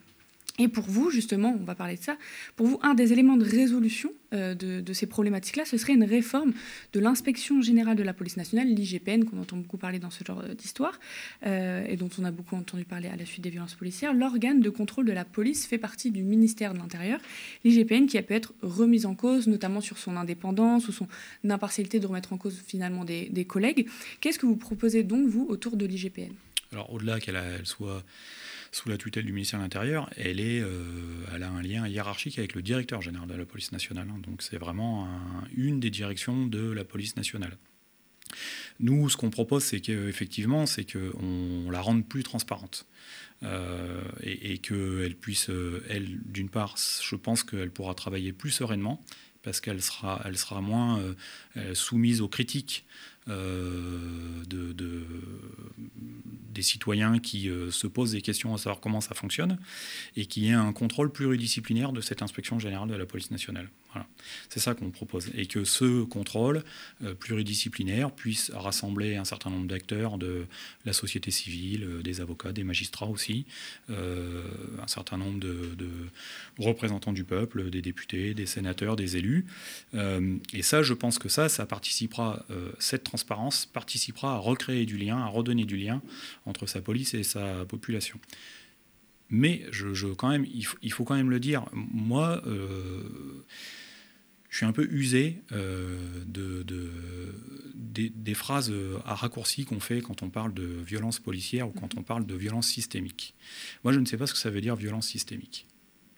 Et 0.60 0.68
pour 0.68 0.84
vous, 0.84 1.10
justement, 1.10 1.56
on 1.60 1.64
va 1.64 1.76
parler 1.76 1.96
de 1.96 2.02
ça, 2.02 2.18
pour 2.56 2.68
vous, 2.68 2.80
un 2.84 2.94
des 2.94 3.14
éléments 3.14 3.38
de 3.38 3.46
résolution 3.46 4.12
euh, 4.34 4.54
de, 4.54 4.94
ces 4.94 5.08
problématiques-là, 5.08 5.66
ce 5.66 5.78
serait 5.78 5.94
une 5.94 6.04
réforme 6.04 6.54
de 6.94 7.00
l'inspection 7.00 7.62
générale 7.62 7.96
de 7.96 8.04
la 8.04 8.14
police 8.14 8.38
nationale, 8.38 8.68
l'IGPN, 8.68 9.24
qu'on 9.24 9.40
entend 9.40 9.58
beaucoup 9.58 9.78
parler 9.78 10.00
dans 10.00 10.10
ce 10.10 10.24
genre 10.24 10.42
euh, 10.42 10.54
d'histoire, 10.54 11.00
euh, 11.46 11.86
et 11.88 11.96
dont 11.96 12.10
on 12.20 12.26
a 12.26 12.32
beaucoup 12.32 12.56
entendu 12.56 12.86
parler 12.86 13.08
à 13.08 13.16
la 13.16 13.26
suite 13.26 13.42
des 13.42 13.50
violences 13.50 13.76
policières. 13.76 14.14
L'organe 14.14 14.60
de 14.60 14.70
contrôle 14.70 15.06
de 15.06 15.14
la 15.14 15.26
police 15.26 15.66
fait 15.66 15.78
partie 15.78 16.12
du 16.12 16.24
ministère 16.24 16.74
de 16.74 16.80
l'Intérieur, 16.80 17.20
l'IGPN, 17.64 18.06
qui 18.06 18.18
a 18.18 18.22
pu 18.22 18.34
être 18.34 18.54
remise 18.62 19.06
en 19.06 19.16
cause, 19.16 19.48
notamment 19.48 19.82
sur 19.82 19.98
son 19.98 20.18
indépendance 20.18 20.88
ou 20.88 20.92
son 20.92 21.08
impartialité 21.50 22.00
de 22.00 22.08
remettre 22.08 22.34
en 22.34 22.38
cause 22.38 22.62
finalement 22.66 23.06
des, 23.06 23.30
des 23.30 23.46
collègues. 23.46 23.88
Qu'est-ce 24.20 24.40
que 24.40 24.46
vous 24.46 24.58
proposez 24.58 25.04
donc, 25.04 25.28
vous, 25.28 25.46
autour 25.50 25.78
de 25.78 25.86
l'IGPN? 25.86 26.34
Alors, 26.72 26.94
au-delà 26.94 27.20
qu'elle 27.20 27.38
soit 27.66 28.04
sous 28.72 28.88
la 28.88 28.98
tutelle 28.98 29.26
du 29.26 29.34
ministère 29.34 29.60
de 29.60 29.64
l'Intérieur, 29.66 30.10
euh, 30.18 31.26
elle 31.34 31.44
a 31.44 31.50
un 31.50 31.62
lien 31.62 31.88
hiérarchique 31.88 32.40
avec 32.40 32.56
le 32.56 32.62
directeur 32.62 33.02
général 33.02 33.28
de 33.28 33.36
la 33.36 33.46
police 33.46 33.72
nationale. 33.72 34.08
Hein. 34.10 34.20
donc 34.26 34.42
c'est 34.42 34.58
vraiment 34.58 35.08
une 35.56 35.80
des 35.80 35.90
directions 35.90 36.48
de 36.48 36.72
la 36.72 36.86
police 36.86 37.18
nationale. 37.18 37.58
Nous, 38.80 39.10
ce 39.10 39.18
qu'on 39.18 39.30
propose, 39.30 39.66
c'est 39.66 39.82
qu'effectivement, 39.82 40.66
c'est 40.66 40.86
qu'on 40.90 41.70
la 41.70 41.82
rende 41.82 42.08
plus 42.08 42.24
transparente. 42.24 42.88
Euh, 43.44 44.04
et, 44.22 44.60
qu'elle 44.60 45.16
puisse, 45.16 45.50
euh, 45.50 45.84
d'une 46.26 46.50
part, 46.50 46.76
je 46.78 47.16
pense 47.16 47.44
qu'elle 47.44 47.72
pourra 47.72 47.94
travailler 47.94 48.32
plus 48.32 48.52
sereinement, 48.52 49.04
parce 49.42 49.60
qu'elle 49.60 49.82
sera, 49.82 50.22
elle 50.24 50.38
sera 50.38 50.62
moins 50.62 51.04
soumise 51.74 52.22
aux 52.22 52.28
critiques 52.28 52.86
euh, 53.30 54.44
de, 54.48 54.74
des 56.52 56.62
citoyens 56.62 57.20
qui 57.20 57.50
euh, 57.50 57.72
se 57.72 57.88
posent 57.88 58.12
des 58.12 58.22
questions 58.22 58.54
à 58.54 58.58
savoir 58.58 58.80
comment 58.80 59.02
ça 59.02 59.16
fonctionne 59.16 59.58
et 60.16 60.26
qui 60.26 60.48
ait 60.48 60.54
un 60.54 60.74
contrôle 60.74 61.12
pluridisciplinaire 61.12 61.92
de 61.92 62.02
cette 62.02 62.22
inspection 62.22 62.60
générale 62.60 62.90
de 62.90 62.96
la 62.96 63.06
police 63.06 63.32
nationale. 63.32 63.70
C'est 64.49 64.60
ça 64.60 64.73
qu'on 64.73 64.91
propose. 64.91 65.30
Et 65.36 65.45
que 65.45 65.63
ce 65.63 66.04
contrôle 66.04 66.63
euh, 67.04 67.13
pluridisciplinaire 67.13 68.12
puisse 68.12 68.51
rassembler 68.54 69.15
un 69.15 69.25
certain 69.25 69.49
nombre 69.49 69.67
d'acteurs 69.67 70.17
de 70.17 70.45
la 70.86 70.93
société 70.93 71.32
civile, 71.32 71.84
euh, 71.84 72.01
des 72.01 72.21
avocats, 72.21 72.51
des 72.51 72.63
magistrats 72.63 73.08
aussi, 73.08 73.45
euh, 73.89 74.43
un 74.82 74.88
certain 74.88 75.17
nombre 75.17 75.39
de, 75.39 75.77
représentants 76.58 77.13
du 77.13 77.23
peuple, 77.23 77.69
des 77.69 77.82
députés, 77.82 78.34
des 78.34 78.45
sénateurs, 78.45 78.95
des 78.95 79.17
élus. 79.17 79.45
et 79.93 80.62
ça, 80.62 80.84
je 80.84 80.93
pense 80.93 81.17
que 81.17 81.30
ça, 81.30 81.49
ça 81.49 81.65
participera, 81.65 82.45
cette 82.80 83.04
transparence 83.04 83.65
participera 83.65 84.36
à 84.36 84.38
recréer 84.38 84.86
du 84.86 84.97
lien, 84.97 85.17
à 85.17 85.27
redonner 85.27 85.65
du 85.65 85.77
lien 85.77 86.01
entre 86.45 86.67
sa 86.67 86.82
police 86.82 87.13
et 87.13 87.23
sa 87.23 87.65
population. 87.65 88.19
Mais 89.30 89.65
je, 89.71 90.08
quand 90.08 90.30
même, 90.30 90.45
il, 90.54 90.91
faut, 90.91 91.04
quand 91.04 91.15
même 91.15 91.30
le 91.30 91.39
dire. 91.39 91.65
Moi, 91.73 92.41
je 94.52 94.58
suis 94.58 94.66
un 94.68 94.72
peu 94.72 94.88
usé 94.92 95.42
de, 95.52 96.64
des, 97.74 98.34
phrases 98.36 98.72
à 99.06 99.16
raccourci 99.16 99.66
qu'on 99.66 99.80
fait 99.80 100.02
quand 100.02 100.22
on 100.22 100.30
parle 100.30 100.54
de 100.54 100.64
violence 100.64 101.18
policière 101.18 101.68
ou 101.68 101.72
quand 101.72 101.98
on 101.98 102.04
parle 102.04 102.26
de 102.26 102.36
violence 102.36 102.68
systémique. 102.68 103.34
Moi, 103.84 103.94
je 103.94 104.00
ne 104.00 104.06
sais 104.06 104.18
pas 104.18 104.28
ce 104.28 104.34
que 104.34 104.40
ça 104.40 104.50
veut 104.50 104.62
dire 104.62 104.76
violence 104.76 105.08
systémique 105.08 105.66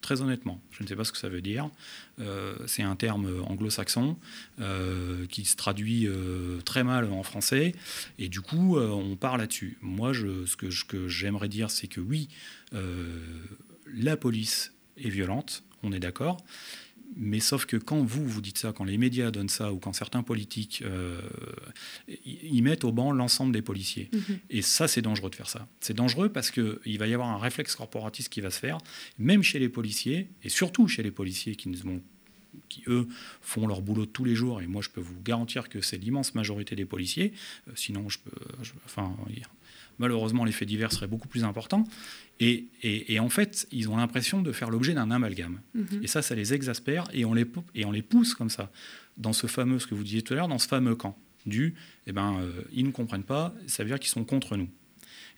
très 0.04 0.22
honnêtement. 0.22 0.62
Je 0.70 0.84
ne 0.84 0.88
sais 0.88 0.96
pas 0.96 1.04
ce 1.04 1.12
que 1.12 1.18
ça 1.18 1.30
veut 1.30 1.42
dire. 1.42 1.72
Euh, 2.20 2.56
c'est 2.68 2.84
un 2.84 2.96
terme 2.96 3.42
anglo-saxon 3.48 4.18
euh, 4.60 5.26
qui 5.28 5.46
se 5.46 5.56
traduit 5.56 6.06
euh, 6.06 6.62
très 6.62 6.84
mal 6.84 7.12
en 7.12 7.24
français. 7.24 7.74
Et 8.20 8.30
du 8.30 8.42
coup, 8.42 8.78
on 8.78 9.16
part 9.16 9.38
là-dessus. 9.38 9.78
Moi, 9.82 10.14
je, 10.14 10.46
ce 10.46 10.56
que, 10.56 11.08
j'aimerais 11.08 11.50
dire, 11.50 11.72
c'est 11.72 11.88
que 11.88 12.02
oui, 12.02 12.28
la 13.96 14.18
police 14.18 14.74
est 14.98 15.10
violente, 15.10 15.64
on 15.82 15.92
est 15.92 16.00
d'accord. 16.00 16.38
Mais 17.16 17.40
sauf 17.40 17.66
que 17.66 17.78
quand 17.78 18.04
vous, 18.04 18.26
vous 18.26 18.42
dites 18.42 18.58
ça, 18.58 18.74
quand 18.74 18.84
les 18.84 18.98
médias 18.98 19.32
donnent 19.32 19.50
ça, 19.50 19.72
ou 19.72 19.78
quand 19.78 19.94
certains 19.94 20.24
politiques 20.24 20.84
euh, 20.86 21.22
y 22.26 22.62
mettent 22.62 22.84
au 22.84 22.92
banc 22.92 23.12
l'ensemble 23.12 23.54
des 23.54 23.62
policiers. 23.62 24.10
Mhm. 24.12 24.40
Et 24.50 24.62
ça, 24.62 24.88
c'est 24.88 25.02
dangereux 25.02 25.30
de 25.30 25.36
faire 25.36 25.50
ça. 25.50 25.68
C'est 25.80 25.94
dangereux 25.94 26.30
parce 26.30 26.52
qu'il 26.52 26.98
va 26.98 27.08
y 27.08 27.14
avoir 27.14 27.30
un 27.30 27.38
réflexe 27.38 27.76
corporatiste 27.76 28.30
qui 28.30 28.42
va 28.42 28.50
se 28.50 28.60
faire, 28.60 28.78
même 29.20 29.44
chez 29.44 29.60
les 29.60 29.70
policiers, 29.70 30.30
et 30.44 30.50
surtout 30.50 30.88
chez 30.88 31.04
les 31.04 31.12
policiers 31.12 31.56
qui, 31.56 31.70
qui 32.70 32.84
eux, 32.88 33.08
font 33.42 33.68
leur 33.68 33.82
boulot 33.82 34.06
tous 34.06 34.26
les 34.26 34.36
jours. 34.36 34.62
Et 34.62 34.68
moi, 34.68 34.82
je 34.82 34.90
peux 34.90 35.02
vous 35.02 35.20
garantir 35.24 35.70
que 35.70 35.82
c'est 35.82 35.98
l'immense 35.98 36.36
majorité 36.36 36.76
des 36.76 36.86
policiers. 36.86 37.34
Euh, 37.68 37.72
sinon, 37.76 38.10
je 38.10 38.20
peux... 38.20 38.32
enfin, 38.86 39.16
malheureusement, 40.00 40.46
les 40.46 40.52
faits 40.52 40.68
divers 40.68 40.92
seraient 40.92 41.08
beaucoup 41.08 41.28
plus 41.28 41.44
importants. 41.44 41.84
Et, 42.40 43.20
en 43.20 43.30
fait, 43.30 43.68
ils 43.72 43.90
ont 43.90 43.98
l'impression 43.98 44.42
de 44.42 44.52
faire 44.52 44.70
l'objet 44.70 44.94
d'un 44.94 45.12
amalgame. 45.12 45.62
Mhm. 45.74 46.02
Et 46.04 46.08
ça, 46.08 46.22
ça 46.22 46.36
les 46.36 46.54
exaspère 46.54 47.06
et 47.14 47.26
on 47.26 47.34
les, 47.34 47.46
et 47.76 47.86
on 47.86 47.92
les 47.92 48.02
pousse 48.02 48.34
comme 48.34 48.50
ça, 48.50 48.72
dans 49.18 49.34
ce 49.34 49.48
fameux, 49.48 49.80
ce 49.80 49.88
que 49.88 49.96
vous 49.96 50.04
disiez 50.04 50.22
tout 50.22 50.34
à 50.34 50.38
l'heure, 50.38 50.48
dans 50.48 50.60
ce 50.60 50.68
fameux 50.68 50.96
camp 50.96 51.18
du, 51.46 51.76
eh 52.08 52.12
ben, 52.12 52.38
euh, 52.40 52.64
ils 52.74 52.86
ne 52.86 52.92
comprennent 52.92 53.24
pas, 53.24 53.54
ça 53.68 53.84
veut 53.84 53.90
dire 53.90 54.00
qu'ils 54.00 54.10
sont 54.10 54.24
contre 54.24 54.56
nous. 54.58 54.70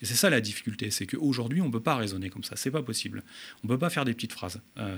Et 0.02 0.06
c'est 0.06 0.16
ça 0.16 0.30
la 0.30 0.42
difficulté, 0.42 0.92
c'est 0.92 1.06
qu'aujourd'hui, 1.06 1.62
on 1.62 1.68
ne 1.68 1.72
peut 1.72 1.80
pas 1.80 1.96
raisonner 1.96 2.30
comme 2.30 2.44
ça, 2.44 2.56
c'est 2.56 2.72
pas 2.72 2.84
possible. 2.84 3.24
On 3.64 3.68
ne 3.68 3.74
peut 3.74 3.78
pas 3.78 3.90
faire 3.90 4.06
des 4.06 4.14
petites 4.14 4.34
phrases. 4.34 4.62
Euh, 4.78 4.96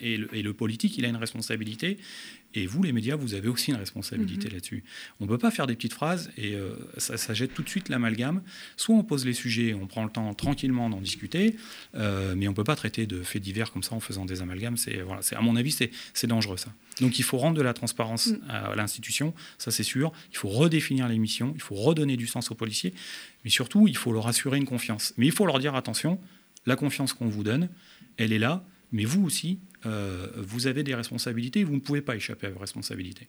et, 0.00 0.16
le, 0.16 0.54
politique, 0.54 0.96
il 0.98 1.04
a 1.04 1.08
une 1.08 1.16
responsabilité, 1.16 1.98
et 2.54 2.66
vous, 2.66 2.82
les 2.82 2.92
médias, 2.92 3.16
vous 3.16 3.34
avez 3.34 3.48
aussi 3.48 3.70
une 3.70 3.76
responsabilité 3.76 4.46
mhm. 4.46 4.54
là-dessus. 4.54 4.84
On 5.20 5.24
ne 5.24 5.28
peut 5.28 5.38
pas 5.38 5.50
faire 5.50 5.66
des 5.66 5.74
petites 5.74 5.92
phrases 5.92 6.30
et 6.36 6.54
euh, 6.54 6.74
ça, 6.98 7.34
jette 7.34 7.52
tout 7.52 7.62
de 7.62 7.68
suite 7.68 7.88
l'amalgame. 7.88 8.42
Soit 8.76 8.94
on 8.94 9.02
pose 9.02 9.26
les 9.26 9.32
sujets, 9.32 9.74
on 9.74 9.86
prend 9.86 10.04
le 10.04 10.10
temps 10.10 10.32
tranquillement 10.34 10.88
d'en 10.88 11.00
discuter, 11.00 11.56
euh, 11.96 12.34
mais 12.36 12.46
on 12.46 12.52
ne 12.52 12.56
peut 12.56 12.64
pas 12.64 12.76
traiter 12.76 13.06
de 13.06 13.22
faits 13.22 13.42
divers 13.42 13.72
comme 13.72 13.82
ça 13.82 13.94
en 13.94 14.00
faisant 14.00 14.24
des 14.24 14.40
amalgames. 14.40 14.76
C'est, 14.76 15.00
voilà, 15.00 15.22
c'est, 15.22 15.34
à 15.34 15.40
mon 15.40 15.56
avis, 15.56 15.72
c'est, 15.72 15.90
dangereux 16.26 16.56
ça. 16.56 16.72
Donc 17.00 17.18
il 17.18 17.22
faut 17.22 17.36
rendre 17.36 17.56
de 17.56 17.62
la 17.62 17.74
transparence 17.74 18.28
mm. 18.28 18.38
à 18.48 18.74
l'institution, 18.76 19.34
ça 19.58 19.70
c'est 19.70 19.82
sûr. 19.82 20.12
Il 20.30 20.36
faut 20.38 20.48
redéfinir 20.48 21.08
les 21.08 21.18
missions, 21.18 21.52
il 21.54 21.60
faut 21.60 21.74
redonner 21.74 22.16
du 22.16 22.26
sens 22.26 22.50
aux 22.50 22.54
policiers, 22.54 22.94
mais 23.44 23.50
surtout, 23.50 23.86
il 23.88 23.96
faut 23.96 24.12
leur 24.12 24.26
assurer 24.26 24.58
une 24.58 24.64
confiance. 24.64 25.14
Mais 25.16 25.26
il 25.26 25.32
faut 25.32 25.46
leur 25.46 25.58
dire 25.58 25.74
attention, 25.74 26.18
la 26.66 26.76
confiance 26.76 27.12
qu'on 27.12 27.28
vous 27.28 27.44
donne, 27.44 27.68
elle 28.16 28.32
est 28.32 28.38
là, 28.38 28.64
mais 28.92 29.04
vous 29.04 29.24
aussi, 29.24 29.58
euh, 29.86 30.28
vous 30.36 30.66
avez 30.66 30.82
des 30.82 30.94
responsabilités, 30.94 31.64
vous 31.64 31.74
ne 31.74 31.80
pouvez 31.80 32.00
pas 32.00 32.16
échapper 32.16 32.46
à 32.46 32.50
vos 32.50 32.60
responsabilités. 32.60 33.28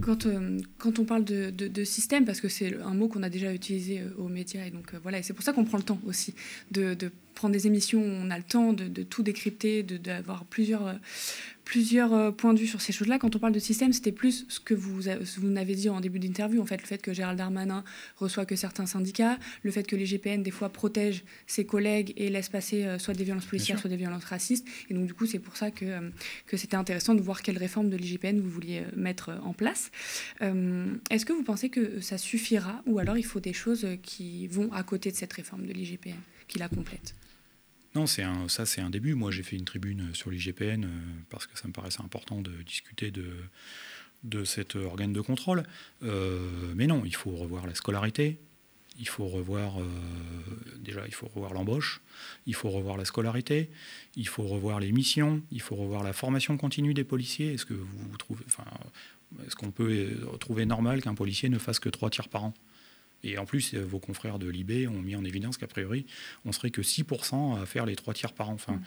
Quand, 0.00 0.26
euh, 0.26 0.58
quand 0.78 0.98
on 0.98 1.04
parle 1.04 1.24
de, 1.24 1.84
système, 1.84 2.24
parce 2.24 2.40
que 2.40 2.48
c'est 2.48 2.80
un 2.80 2.94
mot 2.94 3.06
qu'on 3.06 3.22
a 3.22 3.30
déjà 3.30 3.54
utilisé 3.54 4.00
euh, 4.00 4.14
aux 4.18 4.28
médias, 4.28 4.66
et 4.66 4.70
donc 4.70 4.92
voilà, 5.02 5.18
et 5.18 5.22
c'est 5.22 5.34
pour 5.34 5.44
ça 5.44 5.52
qu'on 5.52 5.64
prend 5.64 5.78
le 5.78 5.84
temps 5.84 6.00
aussi 6.04 6.34
de, 6.72 6.96
prendre 7.34 7.52
des 7.52 7.66
émissions 7.66 8.00
où 8.00 8.06
on 8.06 8.30
a 8.30 8.38
le 8.38 8.44
temps 8.44 8.72
de, 8.72 9.02
tout 9.02 9.22
décrypter, 9.22 9.82
d'avoir 9.82 10.44
plusieurs, 10.44 10.98
plusieurs 11.64 12.12
euh, 12.12 12.30
points 12.30 12.54
de 12.54 12.58
vue 12.58 12.66
sur 12.66 12.80
ces 12.80 12.92
choses-là. 12.92 13.18
Quand 13.18 13.34
on 13.34 13.38
parle 13.38 13.52
de 13.52 13.58
système, 13.58 13.92
c'était 13.92 14.12
plus 14.12 14.44
ce 14.48 14.60
que 14.60 14.74
vous, 14.74 15.00
vous 15.00 15.48
n'avez 15.48 15.74
dit 15.74 15.88
en 15.88 16.00
début 16.00 16.18
d'interview, 16.18 16.60
en 16.60 16.66
fait, 16.66 16.80
le 16.80 16.86
fait 16.86 16.98
que 16.98 17.12
Gérald 17.12 17.38
Darmanin 17.38 17.84
reçoit 18.16 18.46
que 18.46 18.56
certains 18.56 18.86
syndicats, 18.86 19.38
le 19.62 19.70
fait 19.70 19.84
que 19.84 19.96
les 19.96 20.06
GPN, 20.06 20.42
des 20.42 20.50
fois, 20.50 20.68
protègent 20.68 21.24
ses 21.46 21.64
collègues 21.64 22.12
et 22.16 22.28
laissent 22.28 22.48
passer 22.48 22.84
euh, 22.84 22.98
soit 22.98 23.14
des 23.14 23.24
violences 23.24 23.46
policières, 23.46 23.78
soit 23.78 23.90
des 23.90 23.96
violences 23.96 24.24
racistes. 24.24 24.66
Et 24.90 24.94
donc, 24.94 25.06
du 25.06 25.14
coup, 25.14 25.26
c'est 25.26 25.38
pour 25.38 25.56
ça 25.56 25.70
que, 25.70 25.84
euh, 25.84 26.10
que 26.46 26.56
c'était 26.56 26.76
intéressant 26.76 27.14
de 27.14 27.20
voir 27.20 27.42
quelle 27.42 27.58
réforme 27.58 27.88
de 27.88 27.96
l'IGPN 27.96 28.40
vous 28.40 28.50
vouliez 28.50 28.82
mettre 28.96 29.30
en 29.42 29.52
place. 29.52 29.90
Est-ce 30.40 31.24
que 31.24 31.32
vous 31.32 31.42
pensez 31.42 31.68
que 31.68 32.00
ça 32.00 32.18
suffira 32.18 32.82
ou 32.86 32.98
alors 32.98 33.16
il 33.16 33.24
faut 33.24 33.40
des 33.40 33.52
choses 33.52 33.86
qui 34.02 34.46
vont 34.48 34.72
à 34.72 34.82
côté 34.82 35.10
de 35.10 35.16
cette 35.16 35.32
réforme 35.32 35.66
de 35.66 35.72
l'IGPN, 35.72 36.16
qui 36.48 36.58
la 36.58 36.68
complètent 36.68 37.14
non, 37.94 38.06
ça 38.06 38.66
c'est 38.66 38.80
un 38.80 38.90
début. 38.90 39.14
Moi 39.14 39.30
j'ai 39.30 39.44
fait 39.44 39.56
une 39.56 39.64
tribune 39.64 40.12
sur 40.14 40.30
l'IGPN 40.30 40.84
euh, 40.84 40.88
parce 41.30 41.46
que 41.46 41.56
ça 41.56 41.68
me 41.68 41.72
paraissait 41.72 42.02
important 42.02 42.40
de 42.40 42.50
discuter 42.66 43.12
de, 43.12 43.24
de 44.24 44.44
cet 44.44 44.74
organe 44.74 45.12
de 45.12 45.20
contrôle. 45.20 45.62
Euh, 46.02 46.72
mais 46.74 46.88
non, 46.88 47.02
il 47.04 47.14
faut 47.14 47.30
revoir 47.30 47.68
la 47.68 47.74
scolarité, 47.76 48.38
il 48.98 49.06
faut 49.06 49.28
revoir 49.28 49.80
euh, 49.80 49.86
déjà 50.78 51.06
il 51.06 51.14
faut 51.14 51.28
revoir 51.28 51.54
l'embauche, 51.54 52.00
il 52.46 52.54
faut 52.56 52.68
revoir 52.68 52.96
la 52.96 53.04
scolarité, 53.04 53.70
il 54.16 54.26
faut 54.26 54.42
revoir 54.42 54.80
les 54.80 54.90
missions, 54.90 55.40
il 55.52 55.60
faut 55.60 55.76
revoir 55.76 56.02
la 56.02 56.12
formation 56.12 56.56
continue 56.56 56.94
des 56.94 57.04
policiers. 57.04 57.54
Est-ce 57.54 57.64
que 57.64 57.74
vous 57.74 58.16
trouvez, 58.16 58.44
enfin, 58.46 58.64
est-ce 59.46 59.54
qu'on 59.54 59.70
peut 59.70 60.18
trouver 60.40 60.66
normal 60.66 61.00
qu'un 61.00 61.14
policier 61.14 61.48
ne 61.48 61.58
fasse 61.58 61.78
que 61.78 61.88
trois 61.88 62.10
tirs 62.10 62.28
par 62.28 62.42
an? 62.42 62.54
Et 63.24 63.38
en 63.38 63.46
plus, 63.46 63.74
vos 63.74 63.98
confrères 63.98 64.38
de 64.38 64.48
l'IB 64.48 64.88
ont 64.88 65.00
mis 65.00 65.16
en 65.16 65.24
évidence 65.24 65.56
qu'a 65.56 65.66
priori, 65.66 66.04
on 66.44 66.52
serait 66.52 66.70
que 66.70 66.82
6% 66.82 67.60
à 67.60 67.66
faire 67.66 67.86
les 67.86 67.96
trois 67.96 68.12
tiers 68.12 68.32
par 68.32 68.50
an. 68.50 68.54
Enfin, 68.54 68.80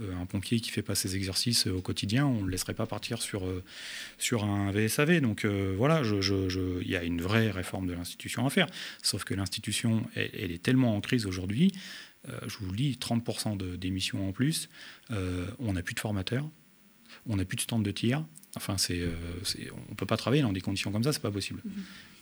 euh, 0.00 0.14
un 0.20 0.26
pompier 0.26 0.60
qui 0.60 0.70
fait 0.70 0.82
pas 0.82 0.96
ses 0.96 1.14
exercices 1.14 1.68
au 1.68 1.80
quotidien, 1.80 2.26
on 2.26 2.40
ne 2.40 2.44
le 2.46 2.50
laisserait 2.50 2.74
pas 2.74 2.86
partir 2.86 3.22
sur, 3.22 3.46
euh, 3.46 3.62
sur 4.18 4.44
un 4.44 4.72
VSAV. 4.72 5.20
Donc 5.20 5.44
euh, 5.44 5.74
voilà, 5.76 6.02
il 6.02 6.88
y 6.88 6.96
a 6.96 7.04
une 7.04 7.22
vraie 7.22 7.50
réforme 7.50 7.86
de 7.86 7.92
l'institution 7.92 8.44
à 8.46 8.50
faire. 8.50 8.66
Sauf 9.02 9.22
que 9.24 9.34
l'institution, 9.34 10.04
elle, 10.16 10.50
est 10.50 10.62
tellement 10.62 10.96
en 10.96 11.00
crise 11.00 11.26
aujourd'hui. 11.26 11.72
je 12.26 12.58
vous 12.58 12.70
le 12.70 12.76
dis, 12.76 12.98
30% 13.00 13.76
d'émissions 13.76 14.28
en 14.28 14.32
plus. 14.32 14.68
on 15.10 15.72
n'a 15.72 15.82
plus 15.82 15.94
de 15.94 16.00
formateurs. 16.00 16.48
On 17.26 17.36
n'a 17.36 17.44
plus 17.44 17.56
de 17.56 17.60
stand 17.60 17.84
de 17.84 17.90
tir. 17.92 18.24
Enfin, 18.56 18.76
c'est, 18.78 19.02
on 19.72 19.90
ne 19.90 19.94
peut 19.94 20.06
pas 20.06 20.16
travailler 20.16 20.42
dans 20.42 20.52
des 20.52 20.60
conditions 20.60 20.90
comme 20.90 21.04
ça, 21.04 21.12
c'est 21.12 21.22
pas 21.22 21.30
possible. 21.30 21.60
Mm-hmm. 21.66 21.70
Euh, 21.70 22.13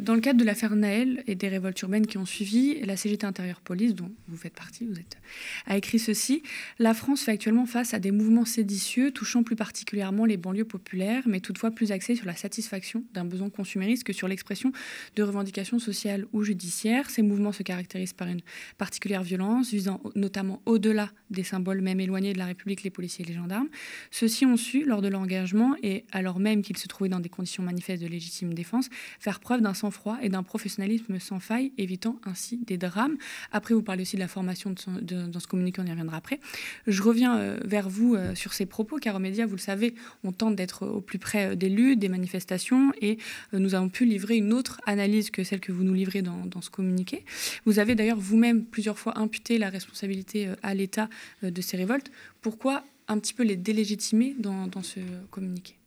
dans 0.00 0.14
le 0.14 0.20
cadre 0.20 0.38
de 0.38 0.44
l'affaire 0.44 0.74
Naël 0.74 1.22
et 1.26 1.34
des 1.34 1.48
révoltes 1.48 1.80
urbaines 1.82 2.06
qui 2.06 2.18
ont 2.18 2.26
suivi, 2.26 2.80
la 2.84 2.96
CGT 2.96 3.26
Intérieure 3.26 3.60
Police, 3.60 3.94
dont 3.94 4.10
vous 4.26 4.36
faites 4.36 4.54
partie, 4.54 4.84
vous 4.84 4.98
êtes, 4.98 5.18
a 5.66 5.76
écrit 5.76 5.98
ceci 5.98 6.42
La 6.78 6.94
France 6.94 7.22
fait 7.22 7.32
actuellement 7.32 7.66
face 7.66 7.94
à 7.94 7.98
des 7.98 8.10
mouvements 8.10 8.44
séditieux 8.44 9.12
touchant 9.12 9.42
plus 9.42 9.56
particulièrement 9.56 10.24
les 10.24 10.36
banlieues 10.36 10.64
populaires, 10.64 11.22
mais 11.26 11.40
toutefois 11.40 11.70
plus 11.70 11.92
axés 11.92 12.16
sur 12.16 12.26
la 12.26 12.34
satisfaction 12.34 13.04
d'un 13.14 13.24
besoin 13.24 13.50
consumériste 13.50 14.04
que 14.04 14.12
sur 14.12 14.28
l'expression 14.28 14.72
de 15.16 15.22
revendications 15.22 15.78
sociales 15.78 16.26
ou 16.32 16.42
judiciaires. 16.42 17.10
Ces 17.10 17.22
mouvements 17.22 17.52
se 17.52 17.62
caractérisent 17.62 18.12
par 18.12 18.28
une 18.28 18.40
particulière 18.78 19.22
violence, 19.22 19.70
visant 19.70 20.00
notamment 20.14 20.62
au-delà 20.66 21.10
des 21.30 21.42
symboles 21.42 21.80
même 21.80 22.00
éloignés 22.00 22.32
de 22.32 22.38
la 22.38 22.46
République, 22.46 22.82
les 22.82 22.90
policiers 22.90 23.24
et 23.24 23.28
les 23.28 23.34
gendarmes. 23.34 23.68
Ceux-ci 24.10 24.46
ont 24.46 24.56
su, 24.56 24.84
lors 24.84 25.02
de 25.02 25.08
leur 25.08 25.20
engagement, 25.20 25.74
et 25.82 26.04
alors 26.12 26.38
même 26.38 26.62
qu'ils 26.62 26.78
se 26.78 26.88
trouvaient 26.88 27.10
dans 27.10 27.20
des 27.20 27.28
conditions 27.28 27.62
manifestes 27.62 28.02
de 28.02 28.08
légitime 28.08 28.54
défense, 28.54 28.88
faire 29.20 29.40
preuve 29.40 29.60
d'un 29.60 29.67
sang-froid 29.74 30.18
et 30.22 30.28
d'un 30.28 30.42
professionnalisme 30.42 31.18
sans 31.18 31.40
faille, 31.40 31.72
évitant 31.78 32.20
ainsi 32.24 32.58
des 32.58 32.78
drames. 32.78 33.16
Après, 33.52 33.74
vous 33.74 33.82
parlez 33.82 34.02
aussi 34.02 34.16
de 34.16 34.20
la 34.20 34.28
formation 34.28 34.74
dans 35.02 35.40
ce 35.40 35.46
communiqué, 35.46 35.80
on 35.80 35.86
y 35.86 35.90
reviendra 35.90 36.16
après. 36.16 36.40
Je 36.86 37.02
reviens 37.02 37.38
euh, 37.38 37.58
vers 37.64 37.88
vous 37.88 38.14
euh, 38.14 38.34
sur 38.34 38.52
ces 38.52 38.66
propos, 38.66 38.98
car 38.98 39.16
aux 39.16 39.20
médias, 39.20 39.46
vous 39.46 39.56
le 39.56 39.60
savez, 39.60 39.94
on 40.24 40.32
tente 40.32 40.56
d'être 40.56 40.86
au 40.86 41.00
plus 41.00 41.18
près 41.18 41.52
euh, 41.52 41.54
des 41.54 41.68
luttes, 41.68 41.98
des 41.98 42.08
manifestations, 42.08 42.92
et 43.00 43.18
nous 43.52 43.74
avons 43.74 43.88
pu 43.88 44.04
livrer 44.04 44.36
une 44.36 44.52
autre 44.52 44.80
analyse 44.86 45.30
que 45.30 45.44
celle 45.44 45.60
que 45.60 45.72
vous 45.72 45.84
nous 45.84 45.94
livrez 45.94 46.22
dans, 46.22 46.60
ce 46.60 46.70
communiqué. 46.70 47.24
Vous 47.64 47.78
avez 47.78 47.94
d'ailleurs 47.94 48.18
vous-même 48.18 48.64
plusieurs 48.64 48.98
fois 48.98 49.18
imputé 49.18 49.58
la 49.58 49.70
responsabilité 49.70 50.48
à 50.62 50.74
l'État 50.74 51.08
de 51.42 51.60
ces 51.60 51.76
révoltes. 51.76 52.10
Pourquoi 52.42 52.84
un 53.06 53.18
petit 53.18 53.34
peu 53.34 53.44
les 53.44 53.56
délégitimer 53.56 54.34
dans 54.38 54.82
ce 54.82 55.00
communiqué? 55.30 55.78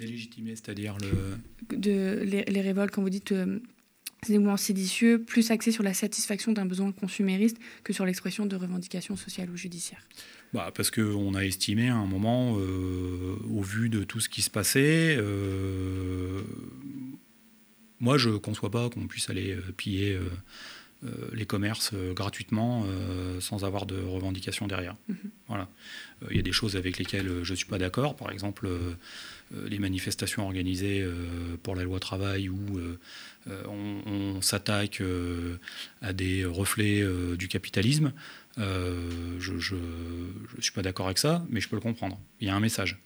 Délégitimer, 0.00 0.56
c'est-à-dire 0.56 0.96
le... 0.98 1.76
De, 1.76 2.22
les, 2.24 2.60
révoltes, 2.62 2.90
quand 2.90 3.02
vous 3.02 3.10
dites 3.10 3.32
euh, 3.32 3.58
des 4.28 4.38
mouvements 4.38 4.56
séditieux, 4.56 5.22
plus 5.22 5.50
axés 5.50 5.72
sur 5.72 5.82
la 5.82 5.92
satisfaction 5.92 6.52
d'un 6.52 6.64
besoin 6.64 6.90
consumériste 6.90 7.58
que 7.84 7.92
sur 7.92 8.06
l'expression 8.06 8.46
de 8.46 8.56
revendications 8.56 9.16
sociales 9.16 9.50
ou 9.50 9.56
judiciaires 9.56 10.02
bah, 10.54 10.72
Parce 10.74 10.90
qu'on 10.90 11.34
a 11.34 11.44
estimé 11.44 11.88
à 11.90 11.96
un 11.96 12.06
moment, 12.06 12.56
euh, 12.58 13.36
au 13.50 13.60
vu 13.60 13.90
de 13.90 14.02
tout 14.02 14.20
ce 14.20 14.30
qui 14.30 14.40
se 14.40 14.48
passait, 14.48 15.16
euh, 15.18 16.42
moi 17.98 18.16
je 18.16 18.30
ne 18.30 18.38
conçois 18.38 18.70
pas 18.70 18.88
qu'on 18.88 19.06
puisse 19.06 19.28
aller 19.28 19.54
piller 19.76 20.18
les 21.32 21.46
commerces 21.46 21.94
gratuitement 22.14 22.86
sans 23.40 23.64
avoir 23.64 23.86
de 23.86 24.00
revendication 24.00 24.66
derrière. 24.66 24.96
Mhm. 25.08 25.16
Voilà. 25.48 25.68
Il 26.30 26.36
y 26.36 26.38
a 26.38 26.42
des 26.42 26.52
choses 26.52 26.76
avec 26.76 26.98
lesquelles 26.98 27.42
je 27.42 27.50
ne 27.50 27.56
suis 27.56 27.66
pas 27.66 27.78
d'accord. 27.78 28.14
Par 28.16 28.30
exemple, 28.30 28.68
les 29.52 29.78
manifestations 29.78 30.44
organisées 30.44 31.06
pour 31.62 31.74
la 31.74 31.82
loi 31.82 31.98
travail 31.98 32.48
où 32.48 32.80
on, 33.48 34.42
s'attaque 34.42 35.02
à 36.02 36.12
des 36.12 36.44
reflets 36.44 37.02
du 37.36 37.48
capitalisme. 37.48 38.12
je 38.58 39.52
ne 39.52 40.60
suis 40.60 40.72
pas 40.72 40.82
d'accord 40.82 41.06
avec 41.06 41.18
ça, 41.18 41.44
mais 41.48 41.60
je 41.60 41.68
peux 41.68 41.76
le 41.76 41.82
comprendre. 41.82 42.20
Il 42.40 42.48
y 42.48 42.50
a 42.50 42.54
un 42.54 42.60
message. 42.60 42.98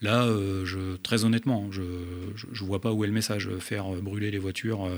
Là, 0.00 0.26
euh, 0.26 0.96
très 1.02 1.24
honnêtement, 1.24 1.72
je 1.72 1.82
ne 1.82 2.66
vois 2.66 2.80
pas 2.80 2.92
où 2.92 3.02
est 3.02 3.08
le 3.08 3.12
message. 3.12 3.50
Faire 3.58 3.90
brûler 4.00 4.30
les 4.30 4.38
voitures 4.38 4.88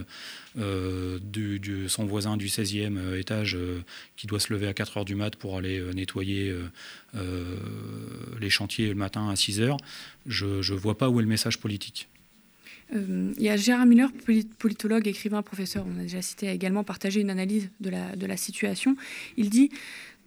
euh, 0.58 1.18
de 1.22 1.88
son 1.88 2.04
voisin 2.04 2.36
du 2.36 2.48
16e 2.48 3.16
étage 3.16 3.56
qui 4.16 4.26
doit 4.26 4.40
se 4.40 4.52
lever 4.52 4.68
à 4.68 4.74
4 4.74 4.98
heures 4.98 5.04
du 5.04 5.14
mat 5.14 5.36
pour 5.36 5.56
aller 5.56 5.82
nettoyer 5.94 6.54
les 8.40 8.50
chantiers 8.50 8.88
le 8.88 8.94
matin 8.94 9.28
à 9.28 9.36
6 9.36 9.60
heures, 9.60 9.76
je 10.26 10.46
ne 10.46 10.78
vois 10.78 10.96
pas 10.96 11.08
où 11.08 11.20
est 11.20 11.22
le 11.22 11.28
message 11.28 11.58
politique. 11.58 12.08
il 12.92 13.34
y 13.38 13.48
a 13.48 13.56
Gérard 13.56 13.86
Miller, 13.86 14.10
politologue, 14.58 15.06
écrivain, 15.06 15.42
professeur, 15.42 15.84
on 15.86 15.98
a 15.98 16.02
déjà 16.02 16.22
cité, 16.22 16.50
également 16.50 16.84
partagé 16.84 17.20
une 17.20 17.30
analyse 17.30 17.70
de 17.80 18.26
la 18.26 18.36
situation. 18.36 18.96
Il 19.36 19.50
dit 19.50 19.70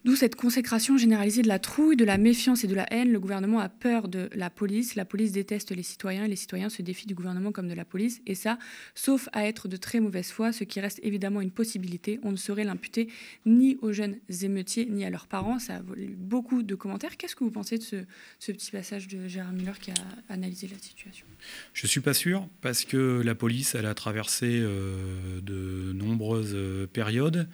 D'où 0.06 0.18
cette 0.18 0.36
consécration 0.36 0.97
généralisée 0.97 1.43
de 1.43 1.47
la 1.47 1.60
trouille, 1.60 1.95
de 1.95 2.04
la 2.04 2.18
méfiance 2.18 2.66
et 2.66 2.68
de 2.68 2.76
la 2.76 2.91
haine. 2.91 3.14
Le 3.14 3.22
gouvernement 3.22 3.60
a 3.60 3.70
peur 3.70 4.10
de 4.10 4.30
la 4.36 4.49
police, 4.49 4.95
la 4.95 5.06
police 5.06 5.32
déteste 5.32 5.72
les 5.72 5.84
citoyens 5.84 6.26
et 6.26 6.28
les 6.28 6.36
citoyens 6.36 6.68
se 6.68 6.82
défient 6.82 7.08
du 7.08 7.16
gouvernement 7.16 7.54
comme 7.54 7.70
de 7.70 7.74
la 7.74 7.86
police. 7.86 8.22
Et 8.28 8.36
ça, 8.36 8.60
sauf 8.95 9.30
à 9.32 9.47
être 9.47 9.70
de 9.70 9.78
très 9.78 10.01
mauvaise 10.01 10.30
foi, 10.30 10.51
ce 10.51 10.66
qui 10.66 10.82
reste 10.82 10.99
évidemment 11.04 11.39
une 11.39 11.51
possibilité, 11.51 12.20
on 12.24 12.32
ne 12.32 12.36
saurait 12.36 12.66
l'imputer 12.66 13.08
ni 13.45 13.78
aux 13.82 13.93
jeunes 13.93 14.18
émeutiers 14.41 14.88
ni 14.89 15.06
à 15.06 15.10
leurs 15.10 15.28
parents. 15.28 15.58
Ça 15.60 15.78
a 15.78 15.82
eu 15.95 16.16
beaucoup 16.18 16.64
de 16.64 16.76
commentaires. 16.76 17.16
Qu'est-ce 17.16 17.38
que 17.38 17.45
vous 17.45 17.51
pensez 17.51 17.78
de 17.78 17.84
ce, 17.84 18.51
petit 18.51 18.72
passage 18.72 19.08
de 19.08 19.30
Gérard 19.30 19.54
Miller 19.54 19.80
qui 19.80 19.91
a 19.91 19.93
analysé 20.28 20.68
la 20.68 20.78
situation? 20.80 21.26
Je 21.74 21.86
ne 21.86 21.89
suis 21.89 22.01
pas 22.01 22.14
sûr 22.14 22.45
parce 22.60 22.84
que 22.84 23.22
la 23.24 23.36
police, 23.36 23.74
elle 23.74 23.86
a 23.86 23.93
traversé 23.93 24.60
euh, 24.60 25.39
de 25.41 25.93
nombreuses 25.93 26.56
euh, 26.56 26.88
périodes 26.88 27.47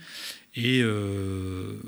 et 0.59 0.81
euh, 0.83 1.79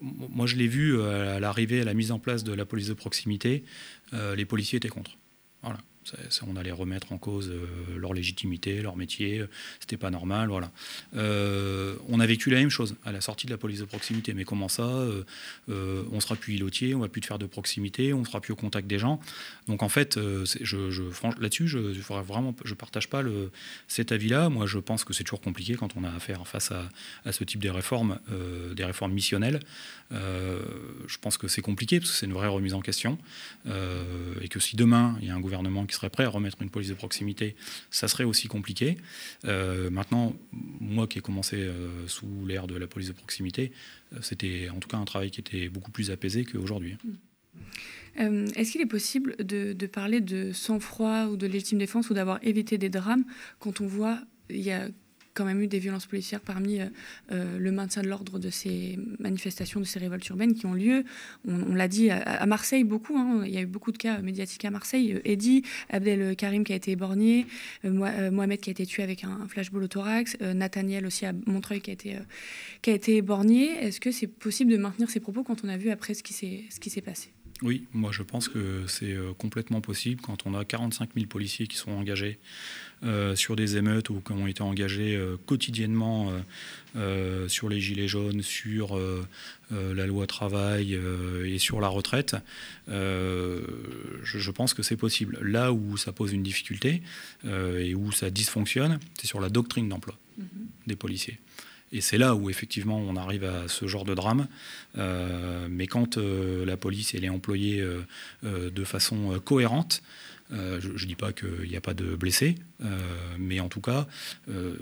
moi, 0.00 0.46
je 0.46 0.56
l'ai 0.56 0.68
vu 0.68 1.00
à 1.00 1.40
l'arrivée, 1.40 1.80
à 1.80 1.84
la 1.84 1.94
mise 1.94 2.12
en 2.12 2.18
place 2.18 2.44
de 2.44 2.52
la 2.52 2.66
police 2.66 2.88
de 2.88 2.94
proximité, 2.94 3.64
euh, 4.12 4.36
les 4.36 4.44
policiers 4.44 4.76
étaient 4.76 4.88
contre. 4.88 5.16
Voilà 5.62 5.78
on 6.46 6.56
allait 6.56 6.72
remettre 6.72 7.12
en 7.12 7.18
cause 7.18 7.50
euh, 7.50 7.66
leur 7.96 8.12
légitimité, 8.12 8.80
leur 8.82 8.96
métier, 8.96 9.44
c'était 9.80 9.96
pas 9.96 10.10
normal, 10.10 10.48
voilà. 10.48 10.70
Euh, 11.16 11.96
on 12.08 12.20
a 12.20 12.26
vécu 12.26 12.50
la 12.50 12.58
même 12.58 12.70
chose 12.70 12.96
à 13.04 13.12
la 13.12 13.20
sortie 13.20 13.46
de 13.46 13.52
la 13.52 13.58
police 13.58 13.80
de 13.80 13.84
proximité, 13.84 14.34
mais 14.34 14.44
comment 14.44 14.68
ça 14.68 14.86
euh, 14.86 15.24
On 16.12 16.20
sera 16.20 16.36
plus 16.36 16.54
îlotier, 16.54 16.94
on 16.94 17.00
va 17.00 17.08
plus 17.08 17.22
faire 17.22 17.38
de 17.38 17.46
proximité, 17.46 18.12
on 18.12 18.24
sera 18.24 18.40
plus 18.40 18.52
au 18.52 18.56
contact 18.56 18.86
des 18.86 18.98
gens. 18.98 19.20
Donc 19.68 19.82
en 19.82 19.88
fait, 19.88 20.18
je, 20.18 20.90
je 20.90 21.02
là-dessus, 21.40 21.68
je, 21.68 21.92
je 21.92 22.00
vraiment, 22.00 22.54
je 22.64 22.74
partage 22.74 23.08
pas 23.08 23.22
le, 23.22 23.50
cet 23.88 24.12
avis-là. 24.12 24.48
Moi, 24.48 24.66
je 24.66 24.78
pense 24.78 25.04
que 25.04 25.12
c'est 25.12 25.24
toujours 25.24 25.40
compliqué 25.40 25.74
quand 25.74 25.96
on 25.96 26.04
a 26.04 26.10
affaire 26.10 26.46
face 26.46 26.70
à, 26.72 26.88
à 27.24 27.32
ce 27.32 27.44
type 27.44 27.60
de 27.60 27.70
réformes, 27.70 28.18
des 28.74 28.84
réformes 28.84 29.12
missionnelles. 29.12 29.60
je 30.10 31.18
pense 31.20 31.36
que 31.36 31.48
c'est 31.48 31.62
compliqué 31.62 31.98
parce 31.98 32.12
que 32.12 32.16
c'est 32.16 32.26
une 32.26 32.32
vraie 32.32 32.48
remise 32.48 32.74
en 32.74 32.80
question 32.80 33.18
et 33.66 34.48
que 34.48 34.60
si 34.60 34.76
demain 34.76 35.16
il 35.20 35.28
y 35.28 35.30
a 35.30 35.34
un 35.34 35.40
gouvernement 35.40 35.86
qui 35.86 35.95
serait 35.96 36.10
prêt 36.10 36.24
à 36.24 36.28
remettre 36.28 36.62
une 36.62 36.70
police 36.70 36.88
de 36.88 36.94
proximité, 36.94 37.56
ça 37.90 38.08
serait 38.08 38.24
aussi 38.24 38.48
compliqué. 38.48 38.96
Euh, 39.44 39.90
maintenant, 39.90 40.34
moi 40.52 41.06
qui 41.06 41.18
ai 41.18 41.20
commencé 41.20 41.56
euh, 41.56 42.06
sous 42.06 42.46
l'ère 42.46 42.66
de 42.66 42.76
la 42.76 42.86
police 42.86 43.08
de 43.08 43.14
proximité, 43.14 43.72
euh, 44.12 44.18
c'était 44.22 44.68
en 44.70 44.78
tout 44.78 44.88
cas 44.88 44.96
un 44.96 45.04
travail 45.04 45.30
qui 45.30 45.40
était 45.40 45.68
beaucoup 45.68 45.90
plus 45.90 46.10
apaisé 46.10 46.44
qu'aujourd'hui. 46.44 46.96
Est-ce 48.18 48.72
qu'il 48.72 48.80
est 48.80 48.86
possible 48.86 49.36
de, 49.38 49.74
de 49.74 49.86
parler 49.86 50.22
de 50.22 50.52
sang-froid 50.52 51.26
ou 51.26 51.36
de 51.36 51.46
légitime 51.46 51.78
défense 51.78 52.08
ou 52.08 52.14
d'avoir 52.14 52.38
évité 52.42 52.78
des 52.78 52.88
drames 52.88 53.24
quand 53.58 53.82
on 53.82 53.86
voit 53.86 54.20
il 54.48 54.60
y 54.60 54.70
a 54.70 54.88
quand 55.36 55.44
même 55.44 55.60
eu 55.60 55.68
des 55.68 55.78
violences 55.78 56.06
policières 56.06 56.40
parmi 56.40 56.80
euh, 56.80 56.86
euh, 57.30 57.58
le 57.58 57.70
maintien 57.70 58.02
de 58.02 58.08
l'ordre 58.08 58.38
de 58.38 58.50
ces 58.50 58.98
manifestations, 59.20 59.78
de 59.78 59.84
ces 59.84 59.98
révoltes 59.98 60.26
urbaines 60.28 60.54
qui 60.54 60.66
ont 60.66 60.72
lieu. 60.72 61.04
On, 61.46 61.74
l'a 61.74 61.88
dit 61.88 62.10
à, 62.10 62.46
Marseille 62.46 62.84
beaucoup, 62.84 63.16
hein. 63.16 63.42
il 63.44 63.52
y 63.52 63.58
a 63.58 63.60
eu 63.60 63.66
beaucoup 63.66 63.92
de 63.92 63.98
cas 63.98 64.20
médiatiques 64.22 64.64
à 64.64 64.70
Marseille. 64.70 65.12
Euh, 65.12 65.20
Eddy, 65.24 65.62
Abdel 65.90 66.34
Karim 66.36 66.64
qui 66.64 66.72
a 66.72 66.76
été 66.76 66.92
éborgné, 66.92 67.46
Mohamed 67.84 68.60
qui 68.60 68.70
a 68.70 68.72
été 68.72 68.86
tué 68.86 69.02
avec 69.02 69.24
un, 69.24 69.46
flashball 69.48 69.82
au 69.82 69.88
thorax, 69.88 70.38
Nathaniel 70.40 71.04
aussi 71.06 71.26
à 71.26 71.34
Montreuil 71.46 71.80
qui 71.80 71.90
a 71.90 71.92
été, 71.92 72.16
qui 72.80 72.90
été 72.90 73.16
éborgné. 73.16 73.84
Est-ce 73.84 74.00
que 74.00 74.10
c'est 74.10 74.26
possible 74.26 74.72
de 74.72 74.78
maintenir 74.78 75.10
ces 75.10 75.20
propos 75.20 75.42
quand 75.42 75.62
on 75.64 75.68
a 75.68 75.76
vu 75.76 75.90
après 75.90 76.14
ce 76.14 76.22
qui 76.22 76.32
s'est 76.90 77.00
passé? 77.02 77.30
Oui, 77.62 77.86
moi 77.92 78.12
je 78.12 78.22
pense 78.22 78.48
que 78.48 78.86
c'est 78.86 79.14
complètement 79.38 79.80
possible 79.80 80.20
quand 80.22 80.46
on 80.46 80.54
a 80.54 80.64
45 80.64 81.10
000 81.14 81.26
policiers 81.26 81.66
qui 81.66 81.76
sont 81.76 81.92
engagés 81.92 82.38
sur 83.34 83.56
des 83.56 83.76
émeutes 83.76 84.10
ou 84.10 84.20
qui 84.20 84.32
ont 84.32 84.46
été 84.46 84.62
engagés 84.62 85.14
euh, 85.16 85.36
quotidiennement 85.46 86.32
euh, 86.96 87.48
sur 87.48 87.68
les 87.68 87.80
gilets 87.80 88.08
jaunes, 88.08 88.42
sur 88.42 88.98
la 89.70 90.06
loi 90.06 90.26
travail 90.26 90.98
et 91.44 91.58
sur 91.58 91.80
la 91.80 91.88
retraite, 91.88 92.36
je, 92.88 94.50
pense 94.50 94.74
que 94.74 94.82
c'est 94.82 94.96
possible. 94.96 95.38
Là 95.42 95.72
où 95.72 95.96
ça 95.96 96.12
pose 96.12 96.32
une 96.32 96.42
difficulté 96.42 97.02
et 97.44 97.94
où 97.94 98.12
ça 98.12 98.30
dysfonctionne, 98.30 98.98
c'est 99.20 99.26
sur 99.26 99.40
la 99.40 99.48
doctrine 99.48 99.88
d'emploi 99.88 100.16
mm-hmm. 100.40 100.44
des 100.86 100.96
policiers. 100.96 101.38
Et 101.92 102.00
c'est 102.00 102.18
là 102.18 102.34
où 102.34 102.48
effectivement 102.48 102.98
on 102.98 103.16
arrive 103.16 103.44
à 103.44 103.68
ce 103.68 103.86
genre 103.86 104.04
de 104.04 104.14
drame. 104.14 104.46
mais 105.68 105.86
quand 105.86 106.16
la 106.16 106.76
police 106.76 107.14
elle 107.14 107.24
est 107.24 107.28
employée 107.28 107.84
de 108.44 108.84
façon 108.84 109.40
cohérente, 109.44 110.02
euh, 110.52 110.80
je 110.80 110.90
ne 110.90 111.08
dis 111.08 111.16
pas 111.16 111.32
qu'il 111.32 111.68
n'y 111.68 111.76
a 111.76 111.80
pas 111.80 111.94
de 111.94 112.14
blessés, 112.14 112.54
euh, 112.84 112.88
mais 113.38 113.60
en 113.60 113.68
tout 113.68 113.80
cas, 113.80 114.06
euh, 114.48 114.76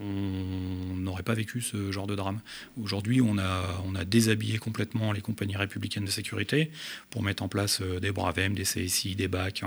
on 0.00 0.96
n'aurait 0.96 1.22
pas 1.22 1.34
vécu 1.34 1.60
ce 1.60 1.92
genre 1.92 2.06
de 2.06 2.14
drame. 2.14 2.40
Aujourd'hui, 2.80 3.20
on 3.20 3.38
a, 3.38 4.04
déshabillé 4.04 4.58
complètement 4.58 5.12
les 5.12 5.20
compagnies 5.20 5.56
républicaines 5.56 6.06
de 6.06 6.10
sécurité 6.10 6.70
pour 7.10 7.22
mettre 7.22 7.42
en 7.42 7.48
place 7.48 7.82
des 7.82 8.12
Bravem, 8.12 8.54
des 8.54 8.62
CSI, 8.62 9.14
des 9.14 9.28
BAC. 9.28 9.62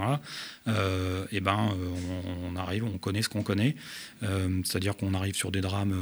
et 0.65 1.39
ben, 1.39 1.69
on, 2.43 2.55
arrive, 2.55 2.83
on 2.83 2.97
connaît 2.97 3.21
ce 3.21 3.29
qu'on 3.29 3.43
connaît, 3.43 3.75
c'est-à-dire 4.21 4.97
qu'on 4.97 5.13
arrive 5.13 5.35
sur 5.35 5.51
des 5.51 5.61
drames 5.61 5.95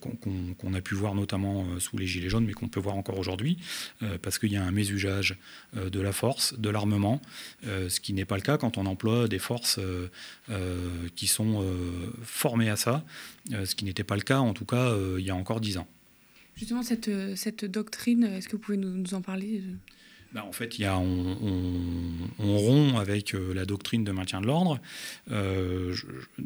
qu'on 0.00 0.74
a 0.74 0.80
pu 0.80 0.94
voir 0.94 1.14
notamment 1.14 1.78
sous 1.78 1.96
les 1.96 2.06
Gilets 2.06 2.28
jaunes, 2.28 2.46
mais 2.46 2.52
qu'on 2.52 2.68
peut 2.68 2.80
voir 2.80 2.96
encore 2.96 3.18
aujourd'hui, 3.18 3.58
parce 4.22 4.38
qu'il 4.38 4.52
y 4.52 4.56
a 4.56 4.64
un 4.64 4.72
mésusage 4.72 5.36
de 5.74 6.00
la 6.00 6.12
force, 6.12 6.58
de 6.58 6.68
l'armement, 6.68 7.22
euh, 7.66 7.88
ce 7.88 8.00
qui 8.00 8.12
n'est 8.12 8.24
pas 8.24 8.36
le 8.36 8.42
cas 8.42 8.58
quand 8.58 8.76
on 8.76 8.86
emploie 8.86 9.28
des 9.28 9.38
forces 9.38 9.78
euh, 9.78 9.83
euh, 9.83 9.83
qui 11.16 11.26
sont 11.26 11.64
formées 12.22 12.70
à 12.70 12.76
ça, 12.76 13.04
ce 13.50 13.74
qui 13.74 13.84
n'était 13.84 14.04
pas 14.04 14.16
le 14.16 14.22
cas 14.22 14.38
en 14.38 14.54
tout 14.54 14.64
cas 14.64 14.94
il 15.18 15.24
y 15.24 15.30
a 15.30 15.36
encore 15.36 15.60
dix 15.60 15.78
ans. 15.78 15.86
Justement, 16.56 16.82
cette, 16.82 17.10
cette 17.36 17.64
doctrine, 17.64 18.24
est-ce 18.24 18.48
que 18.48 18.52
vous 18.52 18.62
pouvez 18.62 18.76
nous 18.76 19.14
en 19.14 19.22
parler 19.22 19.62
bah, 20.34 20.44
en 20.44 20.50
fait, 20.50 20.80
il 20.80 20.82
y 20.82 20.84
a, 20.84 20.98
on, 20.98 22.18
rompt 22.40 22.98
avec 22.98 23.34
euh, 23.34 23.54
la 23.54 23.64
doctrine 23.64 24.02
de 24.02 24.10
maintien 24.10 24.40
de 24.40 24.46
l'ordre, 24.46 24.80
euh, 25.30 25.94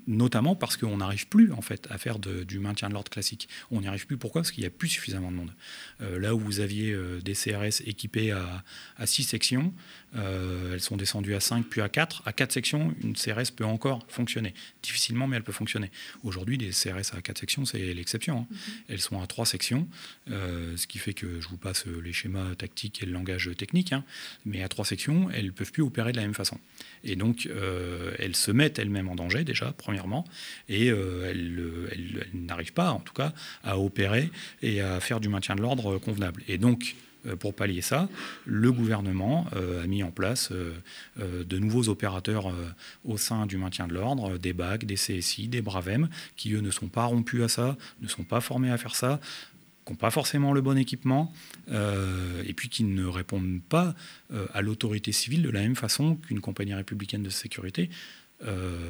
notamment 0.07 0.55
parce 0.55 0.77
qu'on 0.77 0.99
n'arrive 0.99 1.27
plus 1.27 1.53
en 1.53 1.63
fait 1.63 1.87
à 1.91 1.97
faire 1.97 2.19
du 2.19 2.59
maintien 2.59 2.89
de 2.89 2.93
l'ordre 2.93 3.11
classique. 3.11 3.49
On 3.71 3.81
n'y 3.81 3.89
arrive 3.89 4.07
plus. 4.07 4.19
Pourquoi? 4.19 4.43
Parce 4.43 4.53
qu'il 4.53 4.61
n'y 4.61 4.67
a 4.67 4.71
plus 4.71 4.89
suffisamment 4.89 5.31
de 5.31 5.37
monde. 5.37 5.53
Euh, 6.03 6.19
là 6.19 6.35
où 6.35 6.39
vous 6.39 6.61
aviez 6.61 6.95
des 7.25 7.33
CRS 7.33 7.81
équipés 7.87 8.31
à, 8.31 8.63
à 8.99 9.07
six 9.07 9.23
sections, 9.23 9.73
elles 10.15 10.81
sont 10.81 10.97
descendues 10.97 11.35
à 11.35 11.41
5 11.41 11.67
puis 11.67 11.81
à 11.81 11.89
4. 11.89 12.23
À 12.27 12.33
4 12.33 12.53
sections, 12.53 12.95
une 13.03 13.15
CRS 13.15 13.51
peut 13.55 13.65
encore 13.65 14.05
fonctionner. 14.09 14.55
Difficilement, 14.83 15.27
mais 15.27 15.37
elle 15.37 15.45
peut 15.45 15.53
fonctionner. 15.53 15.91
Aujourd'hui, 16.25 16.59
des 16.59 16.71
CRS 16.71 17.17
à 17.17 17.23
4 17.23 17.39
sections, 17.39 17.65
c'est 17.65 17.95
l'exception. 17.95 18.41
Hein. 18.41 18.47
Mm-hmm. 18.53 18.73
Elles 18.89 19.01
sont 19.01 19.21
à 19.21 19.27
3 19.27 19.47
sections, 19.47 19.87
ce 20.29 20.87
qui 20.87 20.99
fait 20.99 21.15
que 21.15 21.41
je 21.41 21.49
vous 21.49 21.57
passe 21.57 21.87
les 21.87 22.13
schémas 22.13 22.55
tactiques 22.55 23.03
et 23.03 23.07
le 23.07 23.13
langage 23.13 23.51
technique 23.57 23.79
Hein. 23.93 24.05
mais 24.45 24.63
à 24.63 24.69
trois 24.69 24.85
sections, 24.85 25.31
elles 25.31 25.47
ne 25.47 25.51
peuvent 25.51 25.73
plus 25.73 25.83
opérer 25.83 26.13
de 26.13 26.17
la 26.17 26.23
même 26.23 26.35
façon. 26.35 26.59
Et 27.05 27.17
donc, 27.17 27.47
euh, 27.47 28.13
elles 28.19 28.37
se 28.37 28.51
mettent 28.51 28.79
elles-mêmes 28.79 29.09
en 29.09 29.15
danger 29.15 29.45
déjà, 29.45 29.73
premièrement, 29.77 30.25
et 30.69 30.91
euh, 30.91 31.31
elles, 31.31 32.27
n'arrivent 32.35 32.73
pas, 32.73 32.91
en 32.91 33.01
tout 33.01 33.15
cas, 33.15 33.33
à 33.63 33.79
opérer 33.79 34.31
et 34.63 34.81
à 34.81 35.01
faire 35.01 35.21
du 35.21 35.29
maintien 35.29 35.55
de 35.55 35.63
l'ordre 35.63 35.99
convenable. 35.99 36.43
Et 36.49 36.59
donc, 36.59 36.95
euh, 36.95 37.08
pour 37.39 37.55
pallier 37.55 37.83
ça, 37.83 38.09
le 38.47 38.73
gouvernement 38.73 39.47
a 39.53 39.87
mis 39.87 40.03
en 40.03 40.11
place 40.11 40.53
de 41.17 41.59
nouveaux 41.59 41.89
opérateurs 41.89 42.53
au 43.05 43.17
sein 43.17 43.47
du 43.47 43.57
maintien 43.57 43.89
de 43.89 43.95
l'ordre, 43.95 44.39
des 44.39 44.53
BAC, 44.53 44.85
des 44.85 44.95
CSI, 44.95 45.49
des 45.49 45.63
BRAVEM, 45.63 46.09
qui 46.37 46.53
eux 46.55 46.61
ne 46.61 46.71
sont 46.71 46.89
pas 46.89 47.05
rompus 47.05 47.43
à 47.43 47.49
ça, 47.49 47.77
ne 48.01 48.09
sont 48.09 48.25
pas 48.25 48.41
formés 48.41 48.71
à 48.71 48.79
faire 48.79 48.95
ça, 48.95 49.21
qui 49.89 49.93
n'ont 49.93 49.97
pas 49.97 50.11
forcément 50.11 50.53
le 50.53 50.61
bon 50.61 50.77
équipement, 50.77 51.33
euh, 51.71 52.43
et 52.47 52.53
puis 52.53 52.69
qui 52.69 52.85
ne 52.85 53.07
répondent 53.07 53.63
pas 53.69 53.95
euh, 54.33 54.47
à 54.53 54.61
l'autorité 54.61 55.13
civile 55.13 55.43
de 55.43 55.51
la 55.51 55.61
même 55.61 55.77
façon 55.77 56.17
qu'une 56.17 56.41
compagnie 56.41 56.75
républicaine 56.75 57.23
de 57.23 57.31
sécurité. 57.31 57.89
Euh, 58.45 58.89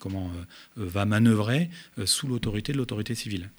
comment 0.00 0.30
va 0.76 1.04
manœuvrer 1.04 1.68
sous 2.06 2.26
l'autorité 2.26 2.72
de 2.72 2.78
l'autorité 2.78 3.14
civile. 3.14 3.50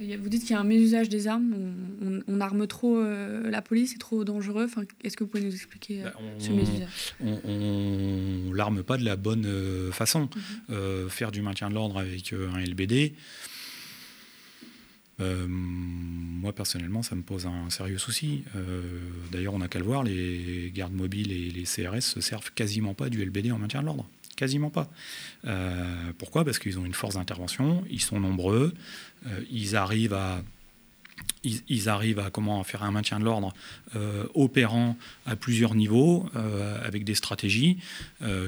Vous 0.00 0.28
dites 0.28 0.42
qu'il 0.42 0.52
y 0.52 0.54
a 0.54 0.60
un 0.60 0.64
mésusage 0.64 1.08
des 1.08 1.28
armes, 1.28 1.54
on, 2.26 2.40
arme 2.40 2.66
trop 2.66 3.02
la 3.02 3.60
police, 3.60 3.92
c'est 3.92 3.98
trop 3.98 4.24
dangereux. 4.24 4.64
Enfin, 4.64 4.82
Est-ce 5.04 5.16
que 5.16 5.24
vous 5.24 5.30
pouvez 5.30 5.44
nous 5.44 5.54
expliquer 5.54 6.02
bah, 6.02 6.14
ce 6.38 6.50
mésusage? 6.50 7.14
On 7.20 8.48
ne 8.48 8.54
l'arme 8.54 8.82
pas 8.82 8.96
de 8.96 9.04
la 9.04 9.16
bonne 9.16 9.92
façon. 9.92 10.30
Mhm. 10.70 11.08
faire 11.10 11.30
du 11.30 11.42
maintien 11.42 11.68
de 11.68 11.74
l'ordre 11.74 11.98
avec 11.98 12.32
un 12.32 12.58
LBD, 12.58 13.14
euh, 15.20 15.46
moi, 15.48 16.52
personnellement, 16.52 17.02
ça 17.02 17.14
me 17.14 17.22
pose 17.22 17.46
un 17.46 17.70
sérieux 17.70 17.98
souci. 17.98 18.44
Euh, 18.56 18.82
d'ailleurs, 19.30 19.54
on 19.54 19.58
n'a 19.58 19.68
qu'à 19.68 19.78
le 19.78 19.84
voir, 19.84 20.02
les 20.02 20.70
gardes 20.74 20.94
mobiles 20.94 21.32
et 21.32 21.50
les 21.50 21.64
CRS 21.64 22.00
se 22.00 22.20
servent 22.20 22.52
quasiment 22.52 22.94
pas 22.94 23.10
du 23.10 23.24
LBD 23.24 23.52
en 23.52 23.58
maintien 23.58 23.80
de 23.80 23.86
l'ordre. 23.86 24.08
Quasiment 24.40 24.70
pas. 24.70 24.88
Euh, 25.44 26.12
pourquoi? 26.16 26.46
Parce 26.46 26.58
qu'ils 26.58 26.78
ont 26.78 26.86
une 26.86 26.94
force 26.94 27.16
d'intervention, 27.16 27.84
ils 27.90 28.00
sont 28.00 28.18
nombreux, 28.18 28.72
ils 29.50 29.76
arrivent 29.76 30.14
à 30.14 30.42
ils, 31.44 31.90
arrivent 31.90 32.20
à 32.20 32.30
comment 32.30 32.64
faire 32.64 32.82
un 32.82 32.90
maintien 32.90 33.20
de 33.20 33.24
l'ordre 33.24 33.52
opérant 34.32 34.96
à 35.26 35.36
plusieurs 35.36 35.74
niveaux 35.74 36.26
avec 36.82 37.04
des 37.04 37.14
stratégies 37.14 37.76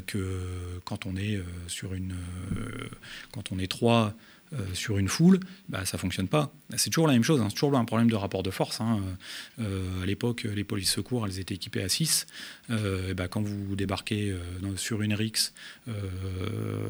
que 0.06 0.80
quand 0.86 1.04
on 1.04 1.14
est 1.16 1.38
sur 1.66 1.92
une 1.92 2.14
quand 3.30 3.52
on 3.52 3.58
est 3.58 3.70
trois 3.70 4.14
euh, 4.54 4.74
sur 4.74 4.98
une 4.98 5.08
foule, 5.08 5.40
bah, 5.70 5.86
ça 5.86 5.96
fonctionne 5.96 6.28
pas. 6.28 6.52
C'est 6.76 6.90
toujours 6.90 7.06
la 7.06 7.14
même 7.14 7.24
chose, 7.24 7.40
hein. 7.40 7.46
c'est 7.48 7.54
toujours 7.54 7.74
un 7.76 7.86
problème 7.86 8.10
de 8.10 8.14
rapport 8.14 8.42
de 8.42 8.50
force. 8.50 8.82
Hein. 8.82 9.00
Euh, 9.60 10.02
à 10.02 10.06
l'époque, 10.06 10.42
les 10.42 10.64
polices 10.64 10.90
secours, 10.90 11.26
elles 11.26 11.38
étaient 11.38 11.54
équipées 11.54 11.82
à 11.82 11.88
6. 11.88 12.26
Euh, 12.68 13.14
bah, 13.14 13.28
quand 13.28 13.40
vous 13.40 13.76
débarquez 13.76 14.34
sur 14.76 15.00
une 15.00 15.14
RIX 15.14 15.52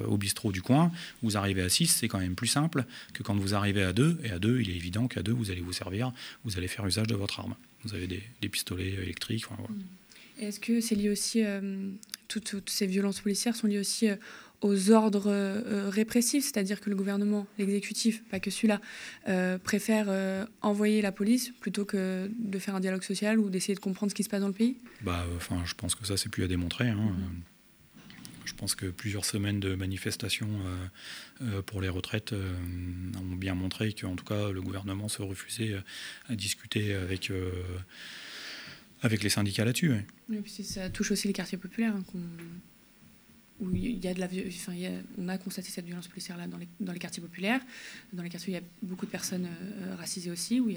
au 0.09 0.17
bistrot 0.17 0.51
du 0.51 0.61
coin, 0.61 0.91
vous 1.23 1.37
arrivez 1.37 1.63
à 1.63 1.69
6, 1.69 1.87
c'est 1.87 2.09
quand 2.09 2.19
même 2.19 2.35
plus 2.35 2.49
simple 2.49 2.85
que 3.13 3.23
quand 3.23 3.37
vous 3.37 3.55
arrivez 3.55 3.85
à 3.85 3.93
2. 3.93 4.19
Et 4.25 4.31
à 4.31 4.41
2, 4.41 4.61
il 4.61 4.71
est 4.71 4.77
évident 4.77 5.07
qu'à 5.07 5.23
2, 5.23 5.31
vous 5.31 5.53
allez 5.53 5.61
vous 5.61 5.73
servir, 5.73 6.13
vous 6.45 6.59
allez 6.59 6.69
faire 6.69 6.85
usage 6.85 7.07
de 7.07 7.15
votre 7.15 7.39
arme. 7.39 7.55
Vous 7.85 7.95
avez 7.95 8.09
des, 8.09 8.49
pistolets 8.49 8.95
électriques. 9.03 9.45
Est-ce 10.41 10.59
que 10.59 10.81
c'est 10.81 10.97
lié 10.97 11.11
aussi, 11.11 11.43
toutes, 12.27 12.69
ces 12.69 12.87
violences 12.87 13.21
policières 13.21 13.55
sont 13.55 13.69
liées 13.69 13.79
aussi 13.79 14.09
aux 14.63 14.91
ordres 14.91 15.27
euh, 15.27 15.91
répressifs, 15.91 16.45
c'est-à-dire 16.45 16.81
que 16.81 16.89
le 16.89 16.97
gouvernement, 16.97 17.47
l'exécutif, 17.59 18.23
pas 18.31 18.41
que 18.41 18.51
celui-là, 18.51 18.81
euh, 19.29 19.59
préfère 19.59 20.07
euh, 20.09 20.47
envoyer 20.63 21.03
la 21.03 21.13
police 21.13 21.53
plutôt 21.61 21.85
que 21.85 22.31
de 22.39 22.59
faire 22.59 22.77
un 22.77 22.81
dialogue 22.81 23.03
social 23.03 23.39
ou 23.39 23.51
d'essayer 23.51 23.75
de 23.75 23.81
comprendre 23.81 24.11
ce 24.11 24.15
qui 24.15 24.23
se 24.23 24.29
passe 24.29 24.41
dans 24.41 24.47
le 24.47 24.55
pays? 24.55 24.79
Bah, 25.03 25.27
enfin, 25.37 25.63
Je 25.67 25.75
pense 25.75 25.95
que 25.95 26.07
ça, 26.07 26.17
c'est 26.17 26.29
plus 26.29 26.45
à 26.45 26.49
démontrer. 26.49 26.89
Hein. 26.89 26.97
Mm-hmm. 26.97 28.45
Je 28.45 28.55
pense 28.55 28.75
que 28.75 28.87
plusieurs 28.87 29.25
semaines 29.25 29.61
de 29.61 29.75
manifestations 29.75 30.49
pour 31.67 31.81
les 31.81 31.89
retraites 31.89 32.33
ont 32.33 33.37
bien 33.37 33.55
montré 33.55 33.93
qu'en 33.93 34.15
tout 34.15 34.25
cas, 34.25 34.51
le 34.51 34.61
gouvernement 34.61 35.09
se 35.09 35.23
refusait 35.23 35.77
à 36.29 36.35
discuter 36.35 36.93
avec, 36.95 37.33
avec 39.01 39.23
les 39.23 39.31
syndicats 39.31 39.65
là-dessus. 39.65 39.93
ça 40.65 40.91
touche 40.91 41.13
aussi 41.13 41.29
les 41.29 41.33
quartiers 41.33 41.59
populaires. 41.59 41.95
Hein, 41.97 42.19
où 43.63 43.71
on 45.19 45.29
a 45.29 45.39
constaté 45.39 45.71
cette 45.71 45.85
violence 45.87 46.09
policière 46.09 46.37
là 46.37 46.47
dans 46.47 46.93
les, 46.93 46.99
quartiers 46.99 47.23
populaires, 47.23 47.61
dans 48.13 48.23
les 48.23 48.29
quartiers 48.29 48.53
où 48.53 48.57
il 48.57 48.61
y 48.61 48.65
a 48.65 48.69
beaucoup 48.83 49.07
de 49.07 49.11
personnes 49.11 49.47
euh, 49.47 49.95
racisées 49.97 50.31
aussi, 50.31 50.61
où 50.61 50.71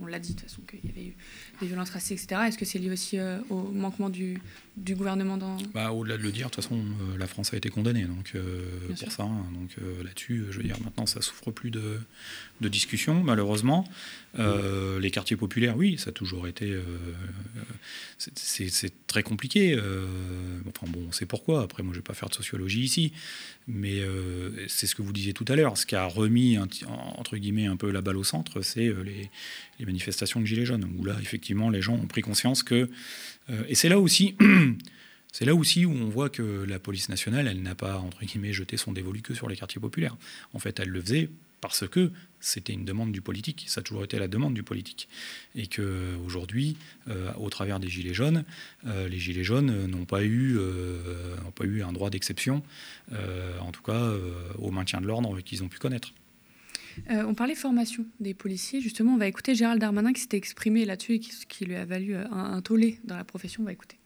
on 0.00 0.06
l'a 0.06 0.18
dit 0.18 0.34
de 0.34 0.38
toute 0.38 0.48
façon 0.48 0.62
qu'il 0.62 0.84
y 0.84 0.92
avait 0.92 1.08
eu 1.08 1.14
des 1.60 1.66
violences 1.66 1.90
racistes, 1.90 2.24
etc. 2.24 2.42
Est-ce 2.48 2.58
que 2.58 2.64
c'est 2.64 2.78
lié 2.78 2.90
aussi 2.90 3.18
euh, 3.18 3.40
au 3.50 3.62
manquement 3.72 4.08
du, 4.08 4.40
du 4.76 4.94
gouvernement 4.94 5.36
dans... 5.36 5.56
Bah, 5.74 5.92
Au-delà 5.92 6.16
de 6.18 6.22
le 6.22 6.32
dire, 6.32 6.48
de 6.48 6.54
toute 6.54 6.62
façon, 6.62 6.76
euh, 6.76 7.18
la 7.18 7.26
France 7.26 7.54
a 7.54 7.56
été 7.56 7.70
condamnée 7.70 8.04
donc, 8.04 8.34
pour 9.00 9.12
ça. 9.12 9.22
Hein. 9.22 9.46
donc 9.54 9.70
là-dessus, 10.04 10.46
je 10.50 10.58
veux 10.58 10.62
dire, 10.62 10.76
maintenant, 10.82 11.06
ça 11.06 11.20
souffre 11.22 11.50
plus 11.50 11.70
de, 11.70 11.98
de 12.60 12.68
discussion, 12.68 13.22
malheureusement. 13.22 13.88
les 14.36 15.10
quartiers 15.10 15.36
populaires, 15.36 15.76
oui, 15.76 15.98
ça 15.98 16.10
a 16.10 16.12
toujours 16.12 16.46
été... 16.46 16.78
c'est 18.18 19.06
très 19.06 19.22
compliqué. 19.22 19.78
enfin 20.68 20.86
bon, 20.90 21.06
on 21.08 21.12
sait 21.12 21.26
pourquoi. 21.26 21.62
Après, 21.62 21.82
moi, 21.82 21.92
je 21.92 21.98
ne 21.98 22.02
vais 22.02 22.06
pas 22.06 22.14
faire 22.14 22.28
de 22.28 22.34
sociologie 22.34 22.82
ici, 22.82 23.12
mais 23.68 24.00
euh, 24.00 24.50
c'est 24.68 24.86
ce 24.86 24.94
que 24.94 25.02
vous 25.02 25.12
disiez 25.12 25.32
tout 25.32 25.44
à 25.48 25.56
l'heure. 25.56 25.76
Ce 25.76 25.86
qui 25.86 25.96
a 25.96 26.06
remis, 26.06 26.56
entre 26.58 27.36
guillemets, 27.36 27.66
un 27.66 27.76
peu 27.76 27.90
la 27.90 28.00
balle 28.00 28.16
au 28.16 28.24
centre, 28.24 28.62
c'est 28.62 28.86
euh, 28.86 29.02
les, 29.02 29.84
manifestations 29.84 30.40
de 30.40 30.46
Gilets 30.46 30.64
jaunes, 30.64 30.88
où 30.96 31.04
là, 31.04 31.16
effectivement, 31.20 31.70
les 31.70 31.82
gens 31.82 31.94
ont 31.94 32.06
pris 32.06 32.22
conscience 32.22 32.62
que... 32.62 32.88
Euh, 33.50 33.62
et 33.68 33.74
c'est 33.74 33.88
là 33.88 33.98
aussi... 33.98 34.36
C'est 35.32 35.44
là 35.44 35.54
aussi 35.54 35.84
où 35.84 35.90
on 35.90 36.08
voit 36.08 36.30
que 36.30 36.64
la 36.66 36.78
police 36.78 37.10
nationale, 37.10 37.46
elle 37.46 37.60
n'a 37.60 37.74
pas, 37.74 37.98
entre 37.98 38.24
guillemets, 38.24 38.54
jeté 38.54 38.78
son 38.78 38.92
dévolu 38.92 39.20
que 39.20 39.34
sur 39.34 39.50
les 39.50 39.56
quartiers 39.56 39.82
populaires. 39.82 40.16
En 40.54 40.58
fait, 40.58 40.80
elle 40.80 40.88
le 40.88 41.02
faisait 41.02 41.28
parce 41.60 41.86
que 41.86 42.10
c'était 42.46 42.72
une 42.72 42.84
demande 42.84 43.12
du 43.12 43.20
politique, 43.20 43.64
ça 43.66 43.80
a 43.80 43.82
toujours 43.82 44.04
été 44.04 44.18
la 44.18 44.28
demande 44.28 44.54
du 44.54 44.62
politique. 44.62 45.08
Et 45.54 45.66
qu'aujourd'hui, 45.66 46.76
euh, 47.08 47.32
au 47.34 47.50
travers 47.50 47.80
des 47.80 47.88
Gilets 47.88 48.14
jaunes, 48.14 48.44
euh, 48.86 49.08
les 49.08 49.18
Gilets 49.18 49.42
jaunes 49.42 49.86
n'ont 49.86 50.04
pas, 50.04 50.22
eu, 50.22 50.56
euh, 50.56 51.34
pas 51.54 51.64
eu 51.64 51.82
un 51.82 51.92
droit 51.92 52.10
d'exception, 52.10 52.62
en 53.60 53.72
tout 53.72 53.82
cas 53.82 54.12
au 54.58 54.70
maintien 54.70 55.00
de 55.00 55.06
l'ordre 55.06 55.40
qu'ils 55.40 55.62
ont 55.64 55.68
pu 55.68 55.78
connaître. 55.78 56.12
on 57.08 57.34
parlait 57.34 57.54
formation 57.54 58.04
des 58.20 58.34
policiers. 58.34 58.80
Justement, 58.80 59.14
on 59.14 59.18
va 59.18 59.26
écouter 59.26 59.54
Gérald 59.54 59.80
Darmanin 59.80 60.12
qui 60.12 60.20
s'était 60.20 60.36
exprimé 60.36 60.84
là-dessus 60.84 61.14
et 61.14 61.18
qui, 61.20 61.64
lui 61.64 61.74
a 61.74 61.84
valu 61.84 62.14
un, 62.14 62.30
un 62.30 62.62
tollé 62.62 63.00
dans 63.04 63.16
la 63.16 63.24
profession. 63.24 63.62
On 63.62 63.66
va 63.66 63.72
écouter. 63.72 63.98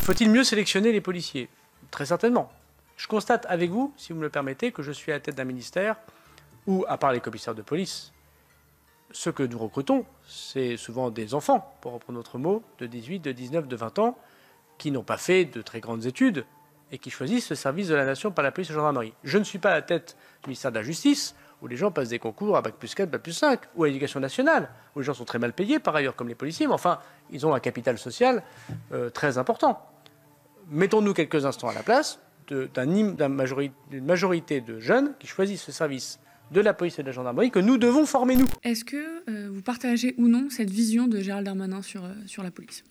Faut-il 0.00 0.30
mieux 0.30 0.44
sélectionner 0.44 0.92
les 0.92 1.00
policiers? 1.00 1.48
Très 1.90 2.06
certainement. 2.06 2.50
Je 2.96 3.06
constate 3.06 3.46
avec 3.48 3.70
vous, 3.70 3.92
si 3.96 4.12
vous 4.12 4.18
me 4.18 4.24
le 4.24 4.30
permettez, 4.30 4.72
que 4.72 4.82
je 4.82 4.92
suis 4.92 5.12
à 5.12 5.16
la 5.16 5.20
tête 5.20 5.36
d'un 5.36 5.44
ministère 5.44 5.96
ou 6.66 6.84
à 6.88 6.98
part 6.98 7.12
les 7.12 7.20
commissaires 7.20 7.54
de 7.54 7.62
police, 7.62 8.12
ce 9.10 9.30
que 9.30 9.42
nous 9.42 9.58
recrutons, 9.58 10.04
c'est 10.26 10.76
souvent 10.76 11.10
des 11.10 11.34
enfants, 11.34 11.76
pour 11.80 11.92
reprendre 11.92 12.18
notre 12.18 12.38
mot, 12.38 12.62
de 12.78 12.86
18, 12.86 13.20
de 13.20 13.32
19, 13.32 13.68
de 13.68 13.76
20 13.76 13.98
ans, 14.00 14.18
qui 14.76 14.90
n'ont 14.90 15.04
pas 15.04 15.18
fait 15.18 15.44
de 15.44 15.62
très 15.62 15.80
grandes 15.80 16.04
études 16.06 16.44
et 16.90 16.98
qui 16.98 17.10
choisissent 17.10 17.46
ce 17.46 17.54
service 17.54 17.88
de 17.88 17.94
la 17.94 18.04
nation 18.04 18.30
par 18.30 18.42
la 18.42 18.50
police 18.50 18.70
et 18.70 18.72
la 18.72 18.78
gendarmerie. 18.78 19.14
Je 19.22 19.38
ne 19.38 19.44
suis 19.44 19.58
pas 19.58 19.70
à 19.70 19.74
la 19.74 19.82
tête 19.82 20.16
du 20.42 20.48
ministère 20.48 20.72
de 20.72 20.78
la 20.78 20.82
Justice, 20.82 21.34
où 21.62 21.66
les 21.66 21.76
gens 21.76 21.90
passent 21.90 22.08
des 22.08 22.18
concours 22.18 22.56
à 22.56 22.62
Bac 22.62 22.74
plus 22.74 22.94
4, 22.94 23.10
Bac 23.10 23.22
plus 23.22 23.32
5, 23.32 23.60
ou 23.76 23.84
à 23.84 23.86
l'éducation 23.86 24.20
nationale, 24.20 24.68
où 24.94 24.98
les 24.98 25.04
gens 25.04 25.14
sont 25.14 25.24
très 25.24 25.38
mal 25.38 25.52
payés, 25.52 25.78
par 25.78 25.94
ailleurs, 25.94 26.16
comme 26.16 26.28
les 26.28 26.34
policiers, 26.34 26.66
mais 26.66 26.74
enfin, 26.74 26.98
ils 27.30 27.46
ont 27.46 27.54
un 27.54 27.60
capital 27.60 27.98
social 27.98 28.42
euh, 28.92 29.10
très 29.10 29.38
important. 29.38 29.80
Mettons-nous 30.68 31.14
quelques 31.14 31.46
instants 31.46 31.68
à 31.68 31.74
la 31.74 31.82
place 31.82 32.18
d'une 32.46 33.28
majorité 33.28 34.60
de 34.60 34.78
jeunes 34.78 35.14
qui 35.18 35.26
choisissent 35.26 35.62
ce 35.62 35.72
service 35.72 36.20
de 36.50 36.60
la 36.60 36.74
police 36.74 36.98
et 36.98 37.02
de 37.02 37.08
la 37.08 37.12
gendarmerie 37.12 37.50
que 37.50 37.58
nous 37.58 37.78
devons 37.78 38.06
former 38.06 38.36
nous. 38.36 38.48
Est-ce 38.62 38.84
que 38.84 39.22
euh, 39.28 39.48
vous 39.52 39.62
partagez 39.62 40.14
ou 40.18 40.28
non 40.28 40.48
cette 40.50 40.70
vision 40.70 41.06
de 41.06 41.20
Gérald 41.20 41.46
Darmanin 41.46 41.82
sur, 41.82 42.04
euh, 42.04 42.12
sur 42.26 42.42
la 42.42 42.50
police? 42.50 42.84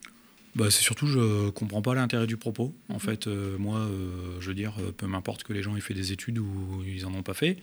Bah, 0.54 0.70
c'est 0.70 0.82
surtout, 0.82 1.08
je 1.08 1.50
comprends 1.50 1.82
pas 1.82 1.94
l'intérêt 1.94 2.28
du 2.28 2.36
propos. 2.36 2.76
En 2.88 3.00
fait, 3.00 3.26
euh, 3.26 3.58
moi, 3.58 3.78
euh, 3.78 4.36
je 4.38 4.48
veux 4.48 4.54
dire, 4.54 4.74
euh, 4.78 4.92
peu 4.92 5.08
m'importe 5.08 5.42
que 5.42 5.52
les 5.52 5.64
gens 5.64 5.76
aient 5.76 5.80
fait 5.80 5.94
des 5.94 6.12
études 6.12 6.38
ou 6.38 6.84
ils 6.86 7.06
en 7.06 7.14
ont 7.14 7.22
pas 7.22 7.34
fait, 7.34 7.56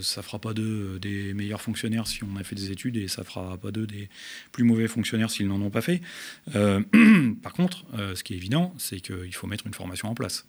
ça 0.00 0.22
fera 0.22 0.38
pas 0.38 0.54
d'eux 0.54 0.98
des 0.98 1.34
meilleurs 1.34 1.60
fonctionnaires 1.60 2.06
si 2.06 2.24
on 2.24 2.36
a 2.36 2.44
fait 2.44 2.54
des 2.54 2.70
études 2.70 2.96
et 2.96 3.08
ça 3.08 3.24
fera 3.24 3.58
pas 3.58 3.70
d'eux 3.70 3.86
des 3.86 4.08
plus 4.52 4.64
mauvais 4.64 4.88
fonctionnaires 4.88 5.30
s'ils 5.30 5.48
n'en 5.48 5.60
ont 5.60 5.68
pas 5.68 5.82
fait. 5.82 6.00
par 7.42 7.52
contre, 7.52 7.84
ce 8.14 8.24
qui 8.24 8.32
est 8.32 8.36
évident, 8.36 8.74
c'est 8.78 9.00
qu'il 9.00 9.34
faut 9.34 9.46
mettre 9.46 9.66
une 9.66 9.74
formation 9.74 10.08
en 10.08 10.14
place. 10.14 10.46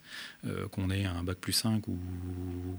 Qu'on 0.70 0.90
ait 0.90 1.04
un 1.04 1.22
bac 1.22 1.38
plus 1.38 1.52
5 1.52 1.86
ou 1.88 1.98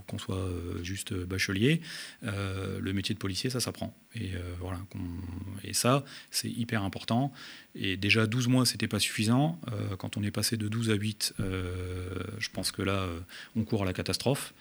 qu'on 0.07 0.17
soit 0.17 0.49
juste 0.83 1.13
bachelier, 1.13 1.81
le 2.23 2.91
métier 2.91 3.13
de 3.13 3.19
policier, 3.19 3.49
ça 3.49 3.59
s'apprend. 3.59 3.93
Et 4.15 5.73
ça, 5.73 6.03
c'est 6.31 6.49
hyper 6.49 6.83
important. 6.83 7.31
Et 7.75 7.95
déjà 7.95 8.27
12 8.27 8.47
mois, 8.47 8.65
c'était 8.65 8.87
pas 8.87 8.99
suffisant. 8.99 9.59
Euh, 9.71 9.95
quand 9.95 10.17
on 10.17 10.23
est 10.23 10.31
passé 10.31 10.57
de 10.57 10.67
12 10.67 10.89
à 10.89 10.95
8, 10.95 11.35
euh, 11.39 12.09
je 12.37 12.49
pense 12.49 12.71
que 12.71 12.81
là, 12.81 12.93
euh, 12.93 13.19
on 13.55 13.63
court 13.63 13.83
à 13.83 13.85
la 13.85 13.93
catastrophe. 13.93 14.53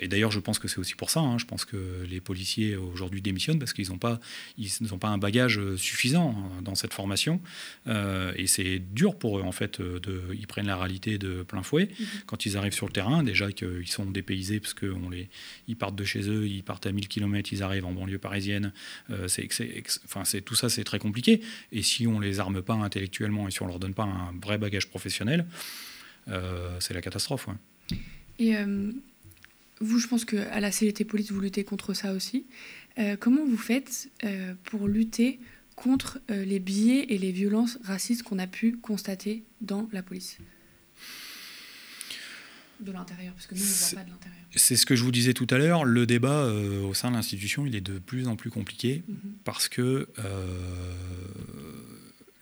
Et 0.00 0.08
d'ailleurs, 0.08 0.30
je 0.30 0.40
pense 0.40 0.58
que 0.58 0.68
c'est 0.68 0.78
aussi 0.78 0.94
pour 0.94 1.10
ça. 1.10 1.20
Hein. 1.20 1.38
je 1.38 1.44
pense 1.44 1.64
que 1.64 2.04
les 2.08 2.20
policiers 2.20 2.76
aujourd'hui 2.76 3.20
démissionnent 3.20 3.58
parce 3.58 3.72
qu'ils 3.72 3.88
n'ont 3.88 3.98
pas, 3.98 4.20
ils 4.58 4.70
n'ont 4.80 4.98
pas 4.98 5.08
un 5.08 5.18
bagage 5.18 5.60
suffisant 5.76 6.34
hein, 6.36 6.62
dans 6.62 6.74
cette 6.74 6.92
formation. 6.94 7.40
et 7.86 8.46
c'est 8.46 8.78
dur 8.78 9.18
pour 9.18 9.38
eux, 9.38 9.42
en 9.42 9.52
fait. 9.52 9.80
De, 9.80 10.22
ils 10.34 10.46
prennent 10.46 10.66
la 10.66 10.76
réalité 10.76 11.18
de 11.18 11.42
plein 11.42 11.62
fouet. 11.62 11.86
Mm-hmm. 11.86 12.06
Quand 12.26 12.46
ils 12.46 12.56
arrivent 12.56 12.74
sur 12.74 12.86
le 12.86 12.92
terrain, 12.92 13.22
déjà 13.22 13.50
qu'ils 13.50 13.88
sont 13.88 14.06
dépaysés 14.06 14.60
parce 14.60 14.74
qu'on 14.74 15.10
les, 15.10 15.28
ils 15.68 15.76
partent 15.76 15.96
de 15.96 16.04
chez 16.04 16.28
eux, 16.28 16.46
ils 16.46 16.62
partent 16.62 16.86
à 16.86 16.92
1000 16.92 17.08
km, 17.08 17.52
ils 17.52 17.62
arrivent 17.62 17.86
en 17.86 17.92
banlieue 17.92 18.18
parisienne. 18.18 18.72
c'est, 19.26 19.48
enfin, 20.04 20.24
c'est, 20.24 20.42
tout 20.42 20.54
ça, 20.54 20.68
c'est 20.68 20.84
très 20.84 20.98
compliqué. 20.98 21.40
Et 21.72 21.82
si 21.82 22.06
on 22.06 22.20
les 22.20 22.40
arme 22.40 22.62
pas 22.62 22.74
intellectuellement 22.74 23.48
et 23.48 23.50
si 23.50 23.62
on 23.62 23.66
leur 23.66 23.78
donne 23.78 23.94
pas 23.94 24.04
un 24.04 24.32
vrai 24.40 24.58
bagage 24.58 24.88
professionnel, 24.88 25.46
euh, 26.28 26.76
c'est 26.80 26.94
la 26.94 27.00
catastrophe. 27.00 27.48
Et 28.38 28.56
euh, 28.56 28.92
vous, 29.80 29.98
je 29.98 30.06
pense 30.06 30.24
qu'à 30.24 30.60
la 30.60 30.70
CGT 30.70 31.04
Police, 31.04 31.32
vous 31.32 31.40
luttez 31.40 31.64
contre 31.64 31.94
ça 31.94 32.12
aussi. 32.12 32.46
Euh, 32.98 33.16
comment 33.18 33.44
vous 33.44 33.56
faites 33.56 34.10
pour 34.64 34.86
lutter 34.86 35.40
contre 35.76 36.20
les 36.28 36.60
biais 36.60 37.06
et 37.08 37.18
les 37.18 37.32
violences 37.32 37.78
racistes 37.82 38.22
qu'on 38.22 38.38
a 38.38 38.46
pu 38.46 38.76
constater 38.76 39.44
dans 39.60 39.88
la 39.92 40.02
police? 40.02 40.38
De 42.80 42.92
l'intérieur 42.92 43.32
Parce 43.34 43.46
que 43.46 43.54
nous, 43.54 43.60
on 43.60 43.64
ne 43.64 43.70
voit 43.70 43.98
pas 43.98 44.04
de 44.04 44.10
l'intérieur. 44.10 44.38
C'est 44.54 44.76
ce 44.76 44.84
que 44.84 44.94
je 44.94 45.02
vous 45.02 45.12
disais 45.12 45.34
tout 45.34 45.46
à 45.50 45.58
l'heure. 45.58 45.84
Le 45.84 46.04
débat 46.04 46.46
au 46.46 46.94
sein 46.94 47.10
de 47.10 47.16
l'institution, 47.16 47.64
il 47.64 47.74
est 47.74 47.80
de 47.80 47.98
plus 47.98 48.28
en 48.28 48.36
plus 48.36 48.50
compliqué 48.50 49.02
mhm. 49.08 49.16
parce 49.44 49.68
que 49.68 50.06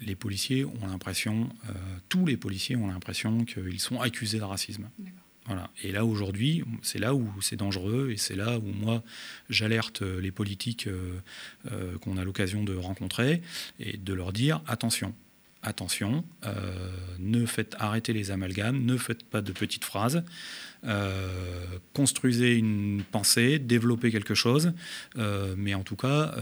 les 0.00 0.16
policiers 0.16 0.64
ont 0.64 0.86
l'impression, 0.86 1.48
tous 2.08 2.26
les 2.26 2.36
policiers 2.36 2.76
ont 2.76 2.88
l'impression 2.88 3.44
qu'ils 3.44 3.80
sont 3.80 4.00
accusés 4.00 4.38
de 4.38 4.44
racisme. 4.44 4.88
Et 5.82 5.92
là, 5.92 6.04
aujourd'hui, 6.04 6.62
c'est 6.82 6.98
là 6.98 7.14
où 7.14 7.28
c'est 7.40 7.56
dangereux 7.56 8.10
et 8.12 8.16
c'est 8.16 8.36
là 8.36 8.58
où 8.58 8.66
moi, 8.66 9.02
j'alerte 9.48 10.02
les 10.02 10.30
politiques 10.30 10.86
euh, 10.86 11.18
euh, 11.72 11.98
qu'on 11.98 12.16
a 12.18 12.24
l'occasion 12.24 12.62
de 12.62 12.76
rencontrer 12.76 13.42
et 13.78 13.96
de 13.96 14.14
leur 14.14 14.32
dire 14.32 14.60
attention, 14.66 15.14
attention, 15.62 16.24
euh, 16.46 16.52
ne 17.18 17.44
faites 17.44 17.76
arrêter 17.78 18.12
les 18.12 18.30
amalgames, 18.30 18.84
ne 18.84 18.96
faites 18.96 19.24
pas 19.24 19.42
de 19.42 19.52
petites 19.52 19.84
phrases. 19.84 20.22
Euh, 20.84 21.66
construisez 21.92 22.54
une 22.54 23.02
pensée, 23.10 23.58
développez 23.58 24.10
quelque 24.10 24.34
chose, 24.34 24.72
euh, 25.18 25.54
mais 25.58 25.74
en 25.74 25.82
tout 25.82 25.96
cas, 25.96 26.34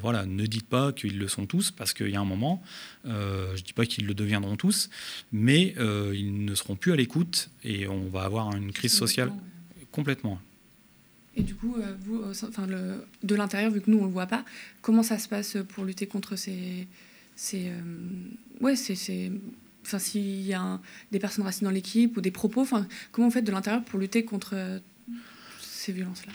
voilà, 0.00 0.26
ne 0.26 0.46
dites 0.46 0.66
pas 0.66 0.92
qu'ils 0.92 1.18
le 1.18 1.28
sont 1.28 1.46
tous, 1.46 1.70
parce 1.70 1.92
qu'il 1.92 2.10
y 2.10 2.16
a 2.16 2.20
un 2.20 2.24
moment, 2.24 2.62
je 3.04 3.10
ne 3.10 3.62
dis 3.62 3.72
pas 3.72 3.86
qu'ils 3.86 4.06
le 4.06 4.14
deviendront 4.14 4.56
tous, 4.56 4.90
mais 5.32 5.74
ils 6.14 6.44
ne 6.44 6.54
seront 6.54 6.76
plus 6.76 6.92
à 6.92 6.96
l'écoute 6.96 7.50
et 7.62 7.86
on 7.86 8.08
va 8.08 8.22
avoir 8.22 8.54
une 8.56 8.72
crise 8.72 8.92
sociale 8.92 9.32
complètement. 9.92 10.40
Et 11.38 11.42
du 11.42 11.54
coup, 11.54 11.76
vous, 12.00 12.24
enfin, 12.24 12.66
le, 12.66 13.04
de 13.22 13.34
l'intérieur, 13.34 13.70
vu 13.70 13.82
que 13.82 13.90
nous, 13.90 13.98
on 13.98 14.02
ne 14.02 14.06
le 14.06 14.12
voit 14.12 14.26
pas, 14.26 14.44
comment 14.80 15.02
ça 15.02 15.18
se 15.18 15.28
passe 15.28 15.58
pour 15.68 15.84
lutter 15.84 16.06
contre 16.06 16.34
ces... 16.34 16.88
ces 17.36 17.70
ouais, 18.60 18.74
c'est 18.76 19.30
enfin, 19.86 19.98
s'il 19.98 20.42
y 20.42 20.54
a 20.54 20.80
des 21.12 21.18
personnes 21.18 21.44
racines 21.44 21.66
dans 21.66 21.72
l'équipe 21.72 22.16
ou 22.16 22.20
des 22.20 22.30
propos, 22.30 22.62
enfin, 22.62 22.86
comment 23.12 23.28
vous 23.28 23.32
faites 23.32 23.44
de 23.44 23.52
l'intérieur 23.52 23.84
pour 23.84 23.98
lutter 23.98 24.24
contre 24.24 24.54
euh, 24.54 24.78
ces 25.60 25.92
violences-là? 25.92 26.32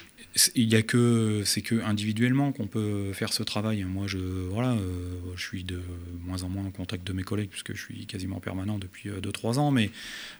Il 0.56 0.72
y 0.72 0.76
a 0.76 0.82
que 0.82 1.44
c'est 1.46 1.62
que 1.62 1.84
individuellement 1.84 2.54
qu'on 2.54 2.68
peut 2.68 3.12
faire 3.12 3.34
ce 3.34 3.44
travail. 3.44 3.84
Moi, 3.84 4.08
je 4.08 4.18
voilà, 4.18 4.72
euh, 4.72 5.20
je 5.36 5.44
suis 5.44 5.66
de 5.66 5.82
moins 6.22 6.44
en 6.44 6.50
moins 6.50 6.66
en 6.66 6.72
contact 6.72 7.06
de 7.06 7.12
mes 7.12 7.24
collègues 7.24 7.50
puisque 7.50 7.74
je 7.76 7.82
suis 7.82 8.06
quasiment 8.06 8.40
permanent 8.40 8.78
depuis 8.78 9.10
2-3 9.10 9.58
euh, 9.58 9.60
ans, 9.60 9.72
mais 9.72 9.90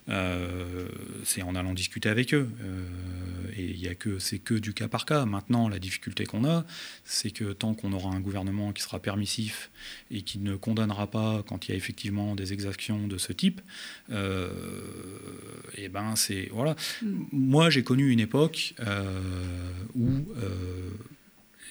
euh, 0.08 0.88
c'est 1.26 1.42
en 1.42 1.56
allant 1.56 1.74
discuter 1.74 2.08
avec 2.08 2.34
eux. 2.34 2.50
Et 3.56 3.64
il 3.64 3.80
y 3.80 3.88
a 3.88 3.96
que 3.96 4.20
c'est 4.20 4.40
que 4.40 4.54
du 4.54 4.74
cas 4.74 4.88
par 4.88 5.06
cas. 5.06 5.26
Maintenant, 5.26 5.70
la 5.70 5.80
difficulté 5.80 6.26
qu'on 6.26 6.46
a, 6.46 6.66
c'est 7.04 7.32
que 7.32 7.54
tant 7.54 7.74
qu'on 7.74 7.94
aura 7.94 8.10
un 8.10 8.20
gouvernement 8.20 8.74
qui 8.74 8.82
sera 8.82 9.00
permissif 9.00 9.72
et 10.10 10.22
qui 10.22 10.40
ne 10.40 10.56
condamnera 10.56 11.08
pas 11.08 11.44
quand 11.48 11.68
il 11.68 11.72
y 11.72 11.74
a 11.74 11.78
effectivement 11.78 12.36
des 12.36 12.54
exactions 12.54 13.08
de 13.08 13.18
ce 13.18 13.34
type, 13.34 13.62
et 14.10 15.90
ben 15.90 16.16
c'est 16.16 16.50
voilà. 16.52 16.76
Mm. 17.02 17.24
Moi, 17.32 17.70
j'ai 17.70 17.84
connu 17.84 18.12
une 18.12 18.20
époque 18.20 18.74
où 19.96 20.08
euh, 20.38 20.90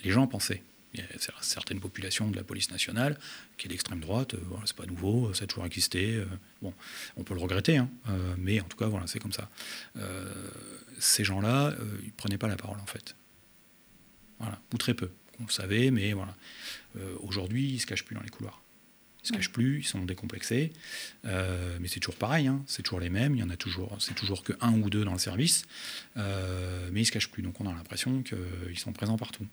les 0.04 0.10
gens 0.10 0.26
pensaient. 0.26 0.62
Il 0.92 1.00
y 1.00 1.02
a 1.02 1.06
certaines 1.40 1.78
populations 1.78 2.30
de 2.30 2.36
la 2.36 2.42
police 2.42 2.70
nationale 2.70 3.18
qui 3.56 3.66
est 3.66 3.70
d'extrême 3.70 4.00
droite, 4.00 4.34
euh, 4.34 4.56
c'est 4.64 4.76
pas 4.76 4.86
nouveau, 4.86 5.32
ça 5.34 5.44
a 5.44 5.46
toujours 5.46 5.66
existé. 5.66 6.16
Euh, 6.16 6.26
bon, 6.62 6.74
on 7.16 7.22
peut 7.22 7.34
le 7.34 7.40
regretter, 7.40 7.76
hein, 7.76 7.88
mais 8.38 8.60
en 8.60 8.64
tout 8.64 8.76
cas, 8.76 8.86
voilà, 8.86 9.06
c'est 9.06 9.20
comme 9.20 9.32
ça. 9.32 9.48
ces 10.98 11.24
gens-là, 11.24 11.74
ils 12.04 12.12
prenaient 12.12 12.38
pas 12.38 12.48
la 12.48 12.56
parole 12.56 12.78
en 12.80 12.86
fait. 12.86 13.14
Voilà, 14.38 14.60
ou 14.72 14.78
très 14.78 14.94
peu. 14.94 15.10
On 15.38 15.44
le 15.44 15.50
savait, 15.50 15.90
mais 15.90 16.12
voilà. 16.12 16.34
Aujourd'hui, 17.20 17.70
ils 17.70 17.80
se 17.80 17.86
cachent 17.86 18.04
plus 18.04 18.16
dans 18.16 18.22
les 18.22 18.30
couloirs. 18.30 18.60
Ils 19.22 19.28
se 19.28 19.32
cachent 19.32 19.52
plus, 19.52 19.80
ils 19.80 19.86
sont 19.86 20.04
décomplexés. 20.04 20.72
Euh, 21.26 21.76
mais 21.80 21.88
c'est 21.88 22.00
toujours 22.00 22.16
pareil, 22.16 22.46
hein. 22.46 22.62
c'est 22.66 22.82
toujours 22.82 23.00
les 23.00 23.10
mêmes. 23.10 23.34
Il 23.34 23.40
y 23.40 23.42
en 23.42 23.50
a 23.50 23.56
toujours, 23.56 23.96
c'est 24.00 24.14
toujours 24.14 24.42
que 24.42 24.52
un 24.60 24.72
ou 24.80 24.90
deux 24.90 25.04
dans 25.04 25.12
le 25.12 25.18
service, 25.18 25.64
euh, 26.16 26.88
mais 26.92 27.02
ils 27.02 27.06
se 27.06 27.12
cachent 27.12 27.30
plus. 27.30 27.42
Donc 27.42 27.60
on 27.60 27.68
a 27.68 27.72
l'impression 27.72 28.22
qu'ils 28.22 28.78
sont 28.78 28.92
présents 28.92 29.18
partout. 29.18 29.46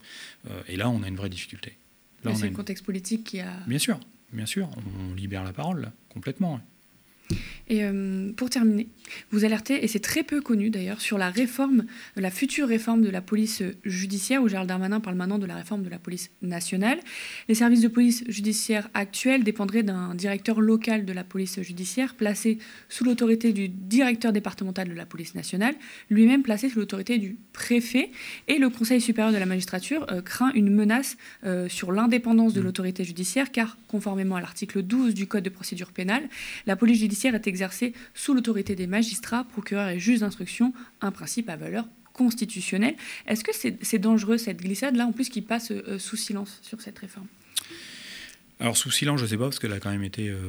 Euh, 0.49 0.61
et 0.67 0.75
là, 0.77 0.89
on 0.89 1.03
a 1.03 1.07
une 1.07 1.15
vraie 1.17 1.29
difficulté. 1.29 1.77
Là, 2.23 2.33
c'est 2.35 2.49
le 2.49 2.55
contexte 2.55 2.85
politique 2.85 3.23
qui 3.25 3.39
a. 3.39 3.53
Bien 3.67 3.79
sûr, 3.79 3.99
bien 4.33 4.45
sûr, 4.45 4.69
on 5.09 5.13
libère 5.13 5.43
la 5.43 5.53
parole 5.53 5.91
complètement. 6.09 6.59
Et 7.69 7.83
euh, 7.83 8.31
pour 8.33 8.49
terminer, 8.49 8.87
vous 9.31 9.43
alertez, 9.43 9.83
et 9.83 9.87
c'est 9.87 9.99
très 9.99 10.23
peu 10.23 10.41
connu 10.41 10.69
d'ailleurs, 10.69 11.01
sur 11.01 11.17
la 11.17 11.29
réforme, 11.29 11.85
la 12.15 12.31
future 12.31 12.67
réforme 12.67 13.01
de 13.01 13.09
la 13.09 13.21
police 13.21 13.61
judiciaire, 13.83 14.41
où 14.41 14.47
Gérald 14.47 14.69
Darmanin 14.69 14.99
parle 14.99 15.17
maintenant 15.17 15.37
de 15.37 15.45
la 15.45 15.55
réforme 15.55 15.83
de 15.83 15.89
la 15.89 15.99
police 15.99 16.31
nationale. 16.41 16.99
Les 17.49 17.55
services 17.55 17.81
de 17.81 17.89
police 17.89 18.23
judiciaire 18.27 18.89
actuels 18.93 19.43
dépendraient 19.43 19.83
d'un 19.83 20.15
directeur 20.15 20.61
local 20.61 21.05
de 21.05 21.11
la 21.11 21.25
police 21.25 21.61
judiciaire, 21.61 22.15
placé 22.15 22.57
sous 22.87 23.03
l'autorité 23.03 23.51
du 23.51 23.67
directeur 23.67 24.31
départemental 24.31 24.87
de 24.87 24.93
la 24.93 25.05
police 25.05 25.35
nationale, 25.35 25.75
lui-même 26.09 26.43
placé 26.43 26.69
sous 26.69 26.79
l'autorité 26.79 27.17
du 27.17 27.37
préfet. 27.51 28.11
Et 28.47 28.59
le 28.59 28.69
Conseil 28.69 29.01
supérieur 29.01 29.33
de 29.33 29.37
la 29.37 29.45
magistrature 29.45 30.05
euh, 30.11 30.21
craint 30.21 30.51
une 30.53 30.73
menace 30.73 31.17
euh, 31.43 31.67
sur 31.67 31.91
l'indépendance 31.91 32.53
de 32.53 32.61
mmh. 32.61 32.63
l'autorité 32.63 33.03
judiciaire, 33.03 33.51
car 33.51 33.77
conformément 33.87 34.37
à 34.37 34.41
l'article 34.41 34.83
12 34.83 35.13
du 35.13 35.27
Code 35.27 35.43
de 35.43 35.49
procédure 35.49 35.91
pénale, 35.91 36.29
la 36.65 36.75
police 36.75 36.99
judiciaire 36.99 37.16
est 37.25 37.47
exercée 37.47 37.93
sous 38.13 38.33
l'autorité 38.33 38.75
des 38.75 38.87
magistrats, 38.87 39.43
procureurs 39.45 39.89
et 39.89 39.99
juges 39.99 40.19
d'instruction, 40.19 40.73
un 41.01 41.11
principe 41.11 41.49
à 41.49 41.55
valeur 41.55 41.85
constitutionnelle. 42.13 42.95
Est-ce 43.27 43.43
que 43.43 43.51
c'est 43.53 43.99
dangereux 43.99 44.37
cette 44.37 44.57
glissade-là, 44.57 45.05
en 45.05 45.11
plus 45.11 45.29
qui 45.29 45.41
passe 45.41 45.71
euh, 45.71 45.99
sous 45.99 46.17
silence 46.17 46.59
sur 46.63 46.81
cette 46.81 46.99
réforme? 46.99 47.27
Alors 48.59 48.75
sous 48.75 48.89
silence, 48.89 49.19
je 49.19 49.25
ne 49.25 49.29
sais 49.29 49.37
pas, 49.37 49.43
parce 49.43 49.59
qu'elle 49.59 49.73
a 49.73 49.79
quand 49.79 49.91
même 49.91 50.03
été 50.03 50.29
euh, 50.29 50.39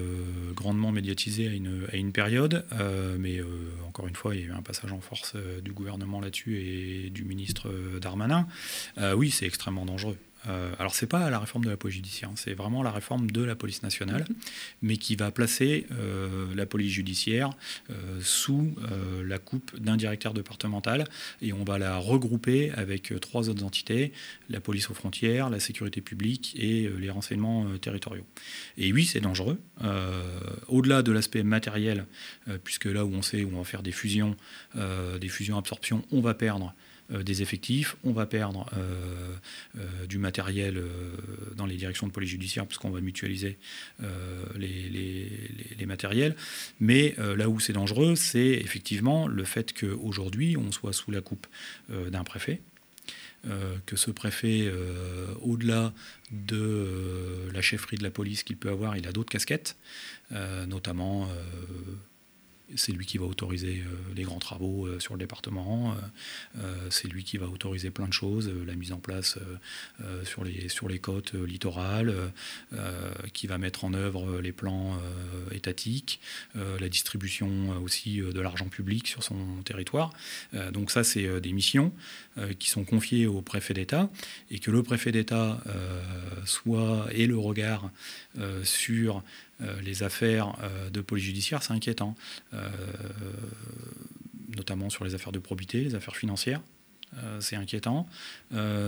grandement 0.54 0.92
médiatisée 0.92 1.46
à 1.46 1.52
une, 1.52 1.86
à 1.92 1.96
une 1.96 2.12
période, 2.12 2.64
euh, 2.72 3.16
mais 3.20 3.42
encore 3.86 4.08
une 4.08 4.16
fois, 4.16 4.34
il 4.34 4.40
y 4.40 4.44
a 4.44 4.46
eu 4.46 4.52
un 4.52 4.62
passage 4.62 4.90
en 4.92 5.00
force 5.00 5.36
du 5.62 5.72
gouvernement 5.72 6.18
là-dessus 6.18 6.56
et 6.56 7.10
du 7.10 7.24
ministre 7.24 7.70
Darmanin. 8.00 8.48
oui, 9.14 9.30
c'est 9.30 9.44
extrêmement 9.44 9.84
dangereux. 9.84 10.16
Euh, 10.46 10.72
alors 10.78 10.94
c'est 10.94 11.06
pas 11.06 11.30
la 11.30 11.38
réforme 11.38 11.64
de 11.64 11.70
la 11.70 11.76
police 11.76 11.96
judiciaire, 11.96 12.30
hein, 12.30 12.34
c'est 12.36 12.54
vraiment 12.54 12.82
la 12.82 12.90
réforme 12.90 13.30
de 13.30 13.42
la 13.42 13.56
police 13.56 13.82
nationale, 13.82 14.24
mhm. 14.28 14.36
mais 14.82 14.96
qui 14.96 15.16
va 15.16 15.30
placer 15.30 15.86
euh, 15.92 16.46
la 16.54 16.66
police 16.66 16.92
judiciaire 16.92 17.50
euh, 17.90 18.20
sous 18.22 18.74
la 19.24 19.38
coupe 19.38 19.78
d'un 19.78 19.96
directeur 19.96 20.34
départemental 20.34 21.04
et 21.42 21.52
on 21.52 21.64
va 21.64 21.78
la 21.78 21.96
regrouper 21.96 22.70
avec 22.72 23.12
trois 23.20 23.48
autres 23.48 23.64
entités 23.64 24.12
la 24.48 24.60
police 24.60 24.90
aux 24.90 24.94
frontières, 24.94 25.50
la 25.50 25.60
sécurité 25.60 26.00
publique 26.00 26.54
et 26.58 26.88
les 26.98 27.10
renseignements 27.10 27.66
territoriaux. 27.78 28.26
Et 28.76 28.92
oui, 28.92 29.04
c'est 29.04 29.20
dangereux. 29.20 29.58
Au-delà 30.68 31.02
de 31.02 31.12
l'aspect 31.12 31.42
matériel, 31.42 32.06
puisque 32.64 32.86
là 32.86 33.04
où 33.04 33.12
on 33.12 33.22
sait 33.22 33.44
où 33.44 33.50
on 33.54 33.58
va 33.58 33.64
faire 33.64 33.82
des 33.82 33.92
fusions, 33.92 34.36
des 34.74 35.28
fusions-absorptions, 35.28 36.04
on 36.12 36.20
va 36.20 36.34
perdre 36.34 36.74
des 37.10 37.42
effectifs, 37.42 37.96
on 38.04 38.12
va 38.12 38.26
perdre 38.26 38.66
euh, 38.76 39.34
euh, 39.78 40.06
du 40.06 40.18
matériel 40.18 40.82
dans 41.56 41.66
les 41.66 41.76
directions 41.76 42.06
de 42.06 42.12
police 42.12 42.30
judiciaire 42.30 42.66
puisqu'on 42.66 42.90
va 42.90 43.00
mutualiser 43.00 43.58
les, 44.56 45.86
matériels. 45.86 46.36
Mais 46.80 47.14
là 47.18 47.48
où 47.48 47.60
c'est 47.60 47.72
dangereux, 47.72 48.14
c'est 48.14 48.52
effectivement 48.52 49.26
le 49.26 49.44
fait 49.44 49.72
qu'aujourd'hui, 49.72 50.56
on 50.58 50.70
soit 50.70 50.92
sous 50.92 51.10
la 51.10 51.22
coupe 51.22 51.46
d'un 51.88 52.24
préfet, 52.24 52.60
que 53.86 53.96
ce 53.96 54.10
préfet, 54.10 54.70
au-delà 55.40 55.94
de 56.30 57.48
la 57.54 57.62
chefferie 57.62 57.96
de 57.96 58.02
la 58.02 58.10
police 58.10 58.42
qu'il 58.42 58.58
peut 58.58 58.68
avoir, 58.68 58.98
il 58.98 59.08
a 59.08 59.12
d'autres 59.12 59.30
casquettes, 59.30 59.76
notamment 60.66 61.30
c'est 62.76 62.92
lui 62.92 63.06
qui 63.06 63.18
va 63.18 63.24
autoriser 63.24 63.82
euh, 63.86 64.14
les 64.14 64.22
grands 64.22 64.38
travaux 64.38 64.86
euh, 64.86 65.00
sur 65.00 65.14
le 65.14 65.20
département, 65.20 65.96
euh, 66.58 66.88
c'est 66.90 67.08
lui 67.08 67.24
qui 67.24 67.38
va 67.38 67.46
autoriser 67.46 67.90
plein 67.90 68.06
de 68.06 68.12
choses, 68.12 68.50
la 68.66 68.74
mise 68.74 68.92
en 68.92 68.98
place 68.98 69.38
sur, 70.24 70.44
les, 70.44 70.98
côtes 70.98 71.34
littorales, 71.34 72.14
qui 73.32 73.46
va 73.46 73.58
mettre 73.58 73.84
en 73.84 73.94
œuvre 73.94 74.40
les 74.40 74.52
plans 74.52 74.98
étatiques, 75.52 76.20
la 76.54 76.88
distribution 76.88 77.70
aussi 77.82 78.18
de 78.18 78.40
l'argent 78.40 78.68
public 78.68 79.06
sur 79.06 79.22
son 79.22 79.62
territoire. 79.64 80.12
donc 80.72 80.90
ça, 80.90 81.04
c'est 81.04 81.40
des 81.40 81.52
missions 81.52 81.92
qui 82.58 82.70
sont 82.70 82.84
confiées 82.84 83.26
au 83.26 83.42
préfet 83.42 83.74
d'État 83.74 84.10
et 84.50 84.58
que 84.58 84.70
le 84.70 84.82
préfet 84.82 85.12
d'État 85.12 85.62
soit 86.44 87.06
ait 87.12 87.26
le 87.26 87.38
regard 87.38 87.90
sur 88.62 89.22
les 89.82 90.02
affaires 90.02 90.54
euh, 90.62 90.90
de 90.90 91.00
police 91.00 91.24
judiciaire, 91.24 91.62
c'est 91.62 91.72
inquiétant, 91.72 92.14
euh, 92.54 92.68
notamment 94.56 94.90
sur 94.90 95.04
les 95.04 95.14
affaires 95.14 95.32
de 95.32 95.38
probité, 95.38 95.82
les 95.82 95.94
affaires 95.94 96.16
financières. 96.16 96.60
c'est 97.40 97.56
inquiétant. 97.56 98.06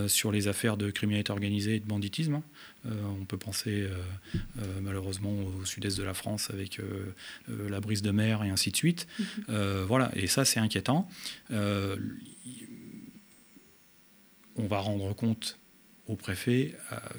sur 0.09 0.31
les 0.31 0.47
affaires 0.47 0.77
de 0.77 0.91
criminalité 0.91 1.33
organisée 1.33 1.77
et 1.77 1.81
de 1.81 1.87
banditisme, 1.87 2.43
on 2.85 3.25
peut 3.25 3.39
penser 3.39 3.89
malheureusement 4.83 5.33
au 5.33 5.65
sud-est 5.65 5.97
de 5.97 6.03
la 6.03 6.13
France 6.13 6.51
avec 6.51 6.81
la 7.49 7.81
brise 7.81 8.03
de 8.03 8.11
mer 8.11 8.43
et 8.43 8.51
ainsi 8.51 8.71
de 8.71 8.77
suite. 8.77 9.07
Mhm. 9.19 9.85
voilà, 9.87 10.11
et 10.15 10.27
ça 10.27 10.45
c'est 10.45 10.61
inquiétant. 10.61 11.09
on 11.51 11.97
va 14.67 14.81
rendre 14.81 15.15
compte 15.15 15.60
au 16.11 16.17
préfet 16.17 16.75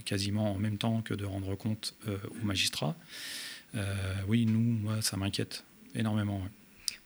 quasiment 0.05 0.53
en 0.53 0.57
même 0.57 0.77
temps 0.77 1.01
que 1.01 1.13
de 1.13 1.25
rendre 1.25 1.55
compte 1.55 1.95
aux 2.07 2.45
magistrats. 2.45 2.95
Euh, 3.75 4.13
oui, 4.27 4.45
nous, 4.45 4.59
moi, 4.59 5.01
ça 5.01 5.17
m'inquiète 5.17 5.63
énormément. 5.95 6.41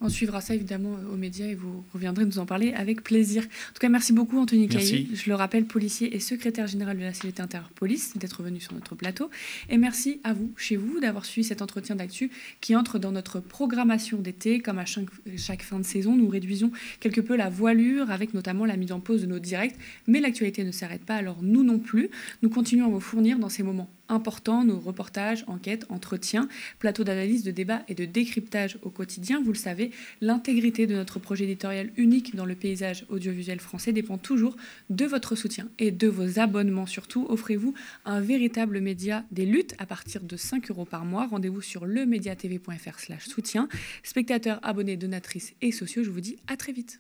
On 0.06 0.10
suivra 0.10 0.40
ça 0.40 0.54
évidemment 0.54 0.96
aux 1.12 1.18
médias 1.18 1.48
et 1.48 1.56
vous 1.56 1.84
reviendrez 1.92 2.26
nous 2.26 2.38
en 2.38 2.46
parler 2.46 2.74
avec 2.74 3.04
plaisir. 3.04 3.42
En 3.42 3.74
tout 3.74 3.80
cas, 3.80 3.90
merci 3.90 4.14
beaucoup 4.14 4.38
Anthony 4.38 4.68
Caillé. 4.68 5.08
Je 5.12 5.28
le 5.28 5.36
rappelle, 5.36 5.66
policier 5.66 6.16
et 6.16 6.20
secrétaire 6.20 6.68
général 6.68 7.00
de 7.00 7.02
la 7.02 7.12
CGT 7.12 7.42
Interpolice, 7.42 8.16
d'être 8.16 8.44
venu 8.44 8.60
sur 8.60 8.76
notre 8.76 8.94
plateau. 8.94 9.32
Et 9.68 9.78
merci 9.78 10.22
à 10.24 10.34
vous, 10.34 10.52
chez 10.58 10.76
vous, 10.76 11.00
d'avoir 11.00 11.26
suivi 11.26 11.48
cet 11.48 11.64
entretien 11.64 11.96
d'actu 11.96 12.30
qui 12.62 12.76
entre 12.76 13.00
dans 13.00 13.12
notre 13.12 13.40
programmation 13.40 14.20
d'été. 14.20 14.60
Comme 14.60 14.78
à 14.78 14.86
chaque, 14.86 15.06
chaque 15.38 15.64
fin 15.64 15.80
de 15.80 15.86
saison, 15.86 16.16
nous 16.16 16.28
réduisons 16.28 16.72
quelque 17.00 17.22
peu 17.22 17.36
la 17.36 17.50
voilure 17.50 18.12
avec 18.12 18.36
notamment 18.36 18.66
la 18.66 18.78
mise 18.78 18.92
en 18.92 19.00
pause 19.00 19.22
de 19.22 19.28
nos 19.28 19.40
directs. 19.40 19.76
Mais 20.06 20.20
l'actualité 20.20 20.64
ne 20.64 20.72
s'arrête 20.72 21.04
pas, 21.04 21.16
alors 21.16 21.42
nous 21.42 21.64
non 21.64 21.80
plus. 21.80 22.12
Nous 22.44 22.50
continuons 22.50 22.86
à 22.86 22.90
vous 22.90 23.00
fournir 23.00 23.40
dans 23.40 23.50
ces 23.50 23.64
moments 23.64 23.90
importants 24.10 24.64
nos 24.64 24.80
reportages, 24.80 25.44
enquêtes, 25.48 25.86
entretiens, 25.90 26.48
plateaux 26.80 27.04
d'analyse, 27.04 27.44
de 27.44 27.52
débat 27.52 27.84
et 27.88 27.96
de 27.96 28.06
décryptage 28.06 28.78
au 28.82 28.90
quotidien. 28.90 29.42
Vous 29.44 29.52
le 29.52 29.58
savez, 29.58 29.92
l'intégrité 30.22 30.88
de 30.88 30.96
notre 30.96 31.20
projet 31.20 31.46
éditorial 31.46 31.92
unique 31.98 32.36
dans 32.36 32.46
le 32.46 32.56
paysage 32.56 33.06
audiovisuel 33.10 33.60
français 33.60 33.94
dépend 33.94 34.18
toujours 34.18 34.56
de 34.90 35.06
votre 35.06 35.36
soutien 35.36 35.70
et 35.80 35.92
de 35.92 36.08
vos 36.08 36.40
abonnements 36.40 36.86
surtout. 36.86 37.26
Offrez-vous 37.30 37.74
un 38.06 38.22
véritable 38.22 38.80
média 38.80 39.24
des 39.32 39.46
luttes 39.46 39.76
à 39.78 39.86
partir 39.86 40.22
de 40.24 40.38
5 40.38 40.70
euros 40.72 40.86
par 40.86 41.06
mois. 41.06 41.28
Rendez-vous 41.28 41.62
sur 41.62 41.86
lemediatv.fr 41.86 43.00
slash 43.00 43.26
soutien. 43.28 43.68
Spectateurs, 44.04 44.60
abonnés, 44.64 44.98
donatrices 44.98 45.54
et 45.62 45.72
sociaux, 45.72 46.04
je 46.04 46.10
vous 46.10 46.22
dis 46.22 46.38
à 46.48 46.58
très 46.58 46.72
vite. 46.72 47.00